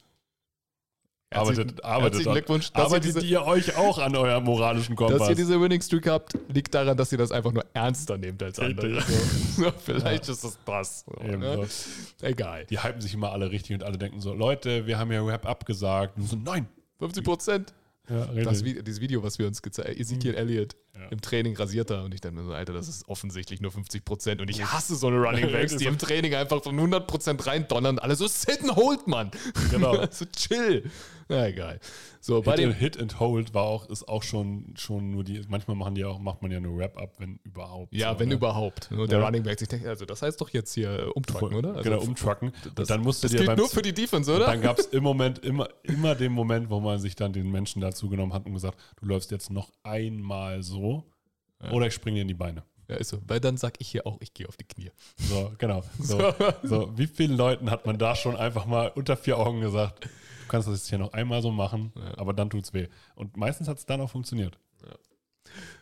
[1.31, 5.19] arbeitet, arbeitet, Glückwunsch, dass ihr, arbeitet diese, ihr euch auch an eurem moralischen Kompass.
[5.19, 8.41] dass ihr diese Winning Streak habt, liegt daran, dass ihr das einfach nur ernster nehmt
[8.41, 9.01] als andere.
[9.01, 11.05] So, vielleicht ist es das.
[11.21, 11.67] Eben ne?
[12.17, 12.25] so.
[12.25, 12.65] Egal.
[12.65, 15.45] Die hypen sich immer alle richtig und alle denken so, Leute, wir haben ja Rap
[15.45, 16.17] abgesagt.
[16.17, 16.67] Und so, nein.
[16.99, 17.73] 50 Prozent.
[18.09, 21.07] Ja, Das, dieses Video, was wir uns gezeigt haben, Ezekiel Elliott Ja.
[21.09, 24.03] im Training rasiert er und ich dachte mir so, Alter, das ist offensichtlich nur 50
[24.03, 27.45] Prozent und ich hasse so eine Running Backs, die im Training einfach von 100 Prozent
[27.45, 29.31] reindonnern alle so sit and hold, Mann.
[29.71, 30.05] Genau.
[30.11, 30.89] so chill.
[31.31, 31.79] Na egal.
[32.21, 35.23] So, bei Hit, dem, and, Hit and Hold war auch, ist auch schon, schon nur
[35.23, 37.93] die, manchmal machen die auch, macht man ja nur Rap ab, wenn überhaupt.
[37.93, 38.35] ja, so, wenn ne?
[38.35, 38.91] überhaupt.
[38.91, 39.25] Und der Ja.
[39.25, 41.75] Running Back, ich denke, also das heißt doch jetzt hier äh, umtrucken, oder?
[41.75, 42.51] Also, genau, umtrucken.
[42.73, 44.47] das, dann musst das dir gilt nur für die Defense, oder?
[44.47, 47.79] dann gab es im Moment immer, immer den Moment, wo man sich dann den Menschen
[47.79, 50.88] dazu genommen hat und gesagt, du läufst jetzt noch einmal so
[51.71, 52.63] oder ich springe dir in die Beine.
[52.87, 53.19] ja, ist so.
[53.27, 54.91] Weil dann sag ich hier auch, ich gehe auf die Knie.
[55.17, 55.83] So, genau.
[55.99, 56.33] So,
[56.63, 60.47] so, wie vielen Leuten hat man da schon einfach mal unter vier Augen gesagt, du
[60.47, 62.17] kannst das jetzt hier noch einmal so machen, Ja.
[62.17, 62.87] aber dann tut's weh.
[63.15, 64.57] Und meistens hat es dann auch funktioniert.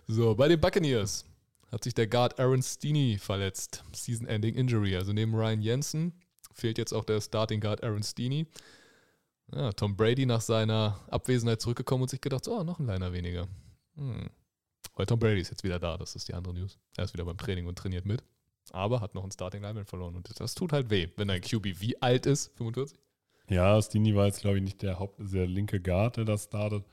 [0.07, 1.25] So, bei den Buccaneers
[1.71, 3.83] hat sich der Guard Aaron Steeny verletzt.
[3.93, 4.95] Season-Ending Injury.
[4.95, 6.13] Also neben Ryan Jensen
[6.53, 8.47] fehlt jetzt auch der Starting Guard Aaron Steeny.
[9.53, 13.47] Ja, Tom Brady nach seiner Abwesenheit zurückgekommen und sich gedacht, oh, noch ein Liner weniger.
[13.95, 14.29] Hm.
[14.97, 16.77] Weil Tom Brady ist jetzt wieder da, das ist die andere News.
[16.97, 18.23] Er ist wieder beim Training und trainiert mit.
[18.71, 20.15] Aber hat noch einen Starting Lineman verloren.
[20.15, 22.51] Und das tut halt weh, wenn dein QB wie alt ist?
[22.57, 22.99] 45?
[23.49, 26.83] Ja, Stini war jetzt, glaube ich, nicht der Haupt, der linke Guard, der das startet.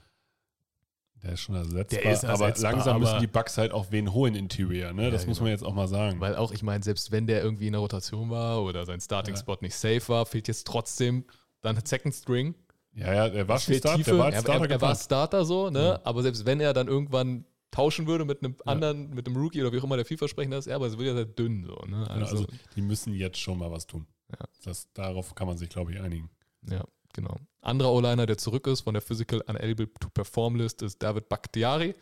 [1.22, 2.02] Der ist schon ersetzbar.
[2.02, 5.04] Der ist aber ersetzbar, langsam müssen aber- die Bucks halt auch wen holen Interior, ne?
[5.04, 5.44] Ja, Das muss genau.
[5.46, 6.20] man jetzt auch mal sagen.
[6.20, 9.56] Weil auch, ich meine, selbst wenn der irgendwie in der Rotation war oder sein Starting-Spot
[9.62, 11.24] nicht safe war, fehlt jetzt trotzdem
[11.62, 12.54] dann Second String.
[12.92, 14.10] ja, ja, der war schon fehlt Start, Tiefe.
[14.10, 14.94] der war als er, Starter er, er war.
[14.94, 15.78] Starter so, ne?
[15.82, 16.00] Ja.
[16.04, 18.72] Aber selbst wenn er dann irgendwann tauschen würde mit einem Ja.
[18.72, 21.08] anderen, mit einem Rookie oder wie auch immer der vielversprechender ist, ja, aber es wird
[21.08, 22.08] ja sehr dünn so, ne?
[22.08, 22.46] Also, also,
[22.76, 24.06] die müssen jetzt schon mal was tun.
[24.30, 24.46] Ja.
[24.64, 26.30] Das, darauf kann man sich, glaube ich, einigen.
[26.70, 27.36] ja, genau.
[27.60, 31.94] Anderer O-Liner, der zurück ist von der Physical Unable to Perform List, ist David Bakhtiari.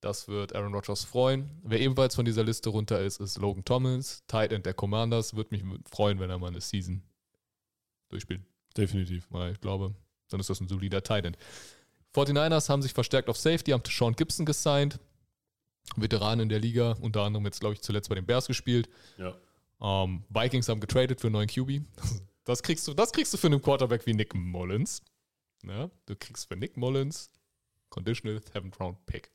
[0.00, 1.50] Das wird Aaron Rodgers freuen.
[1.62, 5.34] Wer ebenfalls von dieser Liste runter ist, ist Logan Thomas, Tight End der Commanders.
[5.36, 7.02] Würde mich freuen, wenn er mal eine Season
[8.08, 8.42] durchspielt.
[8.76, 9.26] Definitiv.
[9.30, 9.94] weil ich glaube,
[10.28, 11.36] dann ist das ein solider Tight End.
[12.14, 14.98] 49ers haben sich verstärkt auf Safety, haben Sean Gibson gesigned.
[15.96, 18.88] Veteran in der Liga, unter anderem jetzt, glaube ich, zuletzt bei den Bears gespielt.
[19.18, 19.34] Ja.
[19.80, 21.84] Ähm, Vikings haben getradet für einen neuen QB.
[22.44, 25.00] Das kriegst du, das kriegst du für einen Quarterback wie Nick Mullins.
[25.64, 27.30] Ja, du kriegst für Nick Mullins
[27.88, 29.30] Conditional Seventh Round Pick.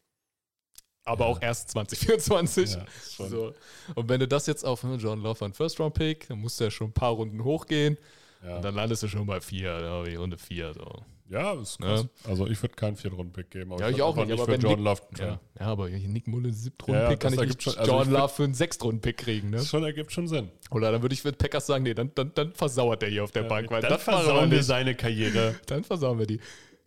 [1.05, 1.31] Aber Ja.
[1.31, 2.71] auch erst 2024.
[2.73, 2.85] Ja,
[3.29, 3.53] so.
[3.95, 6.59] Und wenn du das jetzt auf ne, John Love einen First Round Pick, dann musst
[6.59, 7.97] du ja schon ein paar Runden hochgehen.
[8.43, 8.55] Ja.
[8.57, 10.73] Und dann landest du schon bei vier, ja, wie Runde vier.
[10.73, 11.03] So.
[11.29, 12.05] ja, ist krass.
[12.27, 13.73] Also ich würde keinen Viertrunden-Pick geben.
[13.73, 16.27] aber Ja, ich würd auch einfach nicht, aber für Nick- Love Ja, ja aber Nick
[16.27, 19.17] Mullins Siebtrunden-Pick Ja, ja, kann ich nicht schon- also Jordan ich Love für einen Sechstrunden-Pick
[19.17, 19.49] kriegen.
[19.49, 19.57] Ne?
[19.57, 20.49] Das schon, ergibt schon Sinn.
[20.71, 23.31] Oder dann würde ich für Packers sagen, nee, dann, dann, dann versauert der hier auf
[23.31, 24.65] der Bank, weil dann wir versauen wir nicht.
[24.67, 25.55] seine Karriere.
[25.67, 26.39] Dann versauen wir die.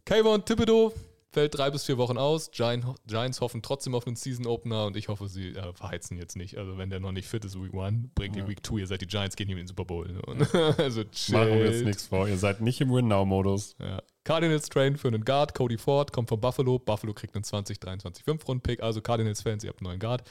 [0.05, 0.93] Kayvon Thibodeau
[1.33, 2.51] fällt drei bis vier Wochen aus.
[2.51, 6.59] Giant, Giants hoffen trotzdem auf einen Season-Opener und ich hoffe, sie äh, verheizen jetzt nicht.
[6.59, 8.49] Also wenn der noch nicht fit ist, Week 1, bringt die Ja.
[8.49, 10.09] Week 2, ihr seid die Giants, gehen hier in den Super Bowl.
[10.09, 10.47] Ne?
[10.79, 11.35] also chill.
[11.35, 12.29] Machen wir jetzt nichts vor.
[12.29, 13.77] Ihr seid nicht im Win-Now-Modus.
[13.79, 14.03] Ja.
[14.25, 15.55] Cardinals traden für einen Guard.
[15.55, 16.79] Cody Ford kommt von Buffalo.
[16.79, 18.83] Buffalo kriegt einen 2023 5-Runden-Pick.
[18.83, 20.23] Also Cardinals-Fans, ihr habt einen neuen Guard.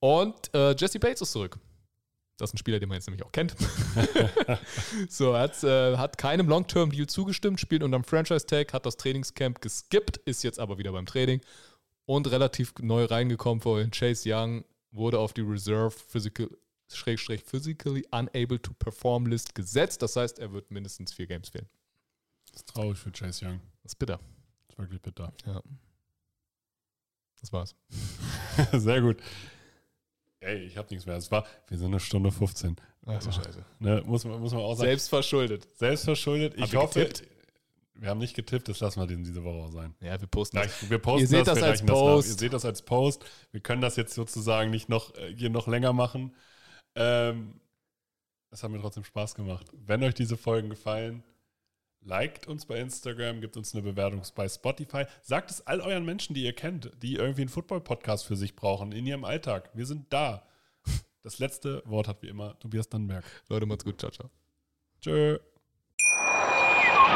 [0.00, 1.58] Und äh, Jesse Bates ist zurück.
[2.40, 3.54] Das ist ein Spieler, den man jetzt nämlich auch kennt.
[5.08, 10.16] so, er hat, äh, hat keinem Long-Term-Deal zugestimmt, spielt unterm Franchise-Tag, hat das Trainingscamp geskippt,
[10.18, 11.40] ist jetzt aber wieder beim Training
[12.06, 13.90] und relativ neu reingekommen vorhin.
[13.90, 16.48] Chase Young wurde auf die Reserve Physical
[16.92, 20.02] Schrägstrich physically unable to perform List gesetzt.
[20.02, 21.68] Das heißt, er wird mindestens vier Games fehlen.
[22.50, 23.60] Das ist traurig für Chase Young.
[23.82, 24.18] Das ist bitter.
[24.66, 25.32] Das ist wirklich bitter.
[25.46, 25.62] Ja.
[27.40, 27.74] Das war's.
[28.72, 29.18] Sehr gut.
[30.40, 31.16] Ey, ich habe nichts mehr.
[31.16, 32.76] Es war, wir sind eine Stunde 15.
[33.06, 33.64] Ach so scheiße.
[33.78, 34.88] Ne, muss, man, muss man auch sagen.
[34.88, 35.68] Selbst verschuldet.
[35.76, 36.54] Selbstverschuldet.
[36.56, 37.28] Ich hoffe, getippt?
[37.94, 39.94] wir haben nicht getippt, das lassen wir diese Woche auch sein.
[40.00, 41.84] Ja, wir posten Gleich, wir posten Ihr seht das wir als.
[41.84, 42.28] Post.
[42.28, 43.24] Ihr seht das als Post.
[43.52, 46.34] Wir können das jetzt sozusagen nicht noch äh, hier noch länger machen.
[46.94, 47.60] Ähm,
[48.50, 49.66] es hat mir trotzdem Spaß gemacht.
[49.72, 51.22] Wenn euch diese Folgen gefallen,
[52.02, 55.04] liked uns bei Instagram, gebt uns eine Bewertung bei Spotify.
[55.22, 58.92] Sagt es all euren Menschen, die ihr kennt, die irgendwie einen Football-Podcast für sich brauchen,
[58.92, 59.70] in ihrem Alltag.
[59.74, 60.46] Wir sind da.
[61.22, 63.24] Das letzte Wort hat wie immer Tobias Dannenberg.
[63.48, 64.00] Leute, macht's gut.
[64.00, 64.30] Ciao, ciao.
[65.00, 65.38] Tschö.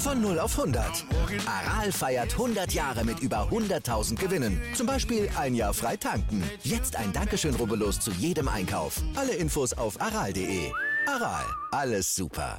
[0.00, 1.04] Von 0 auf 100.
[1.44, 4.60] Aral feiert 100 Jahre mit über 100.000 Gewinnen.
[4.74, 6.42] Zum Beispiel ein Jahr frei tanken.
[6.62, 9.02] Jetzt ein Dankeschön, rubbellos zu jedem Einkauf.
[9.14, 10.72] Alle Infos auf aral.de.
[11.06, 12.58] Aral, alles super.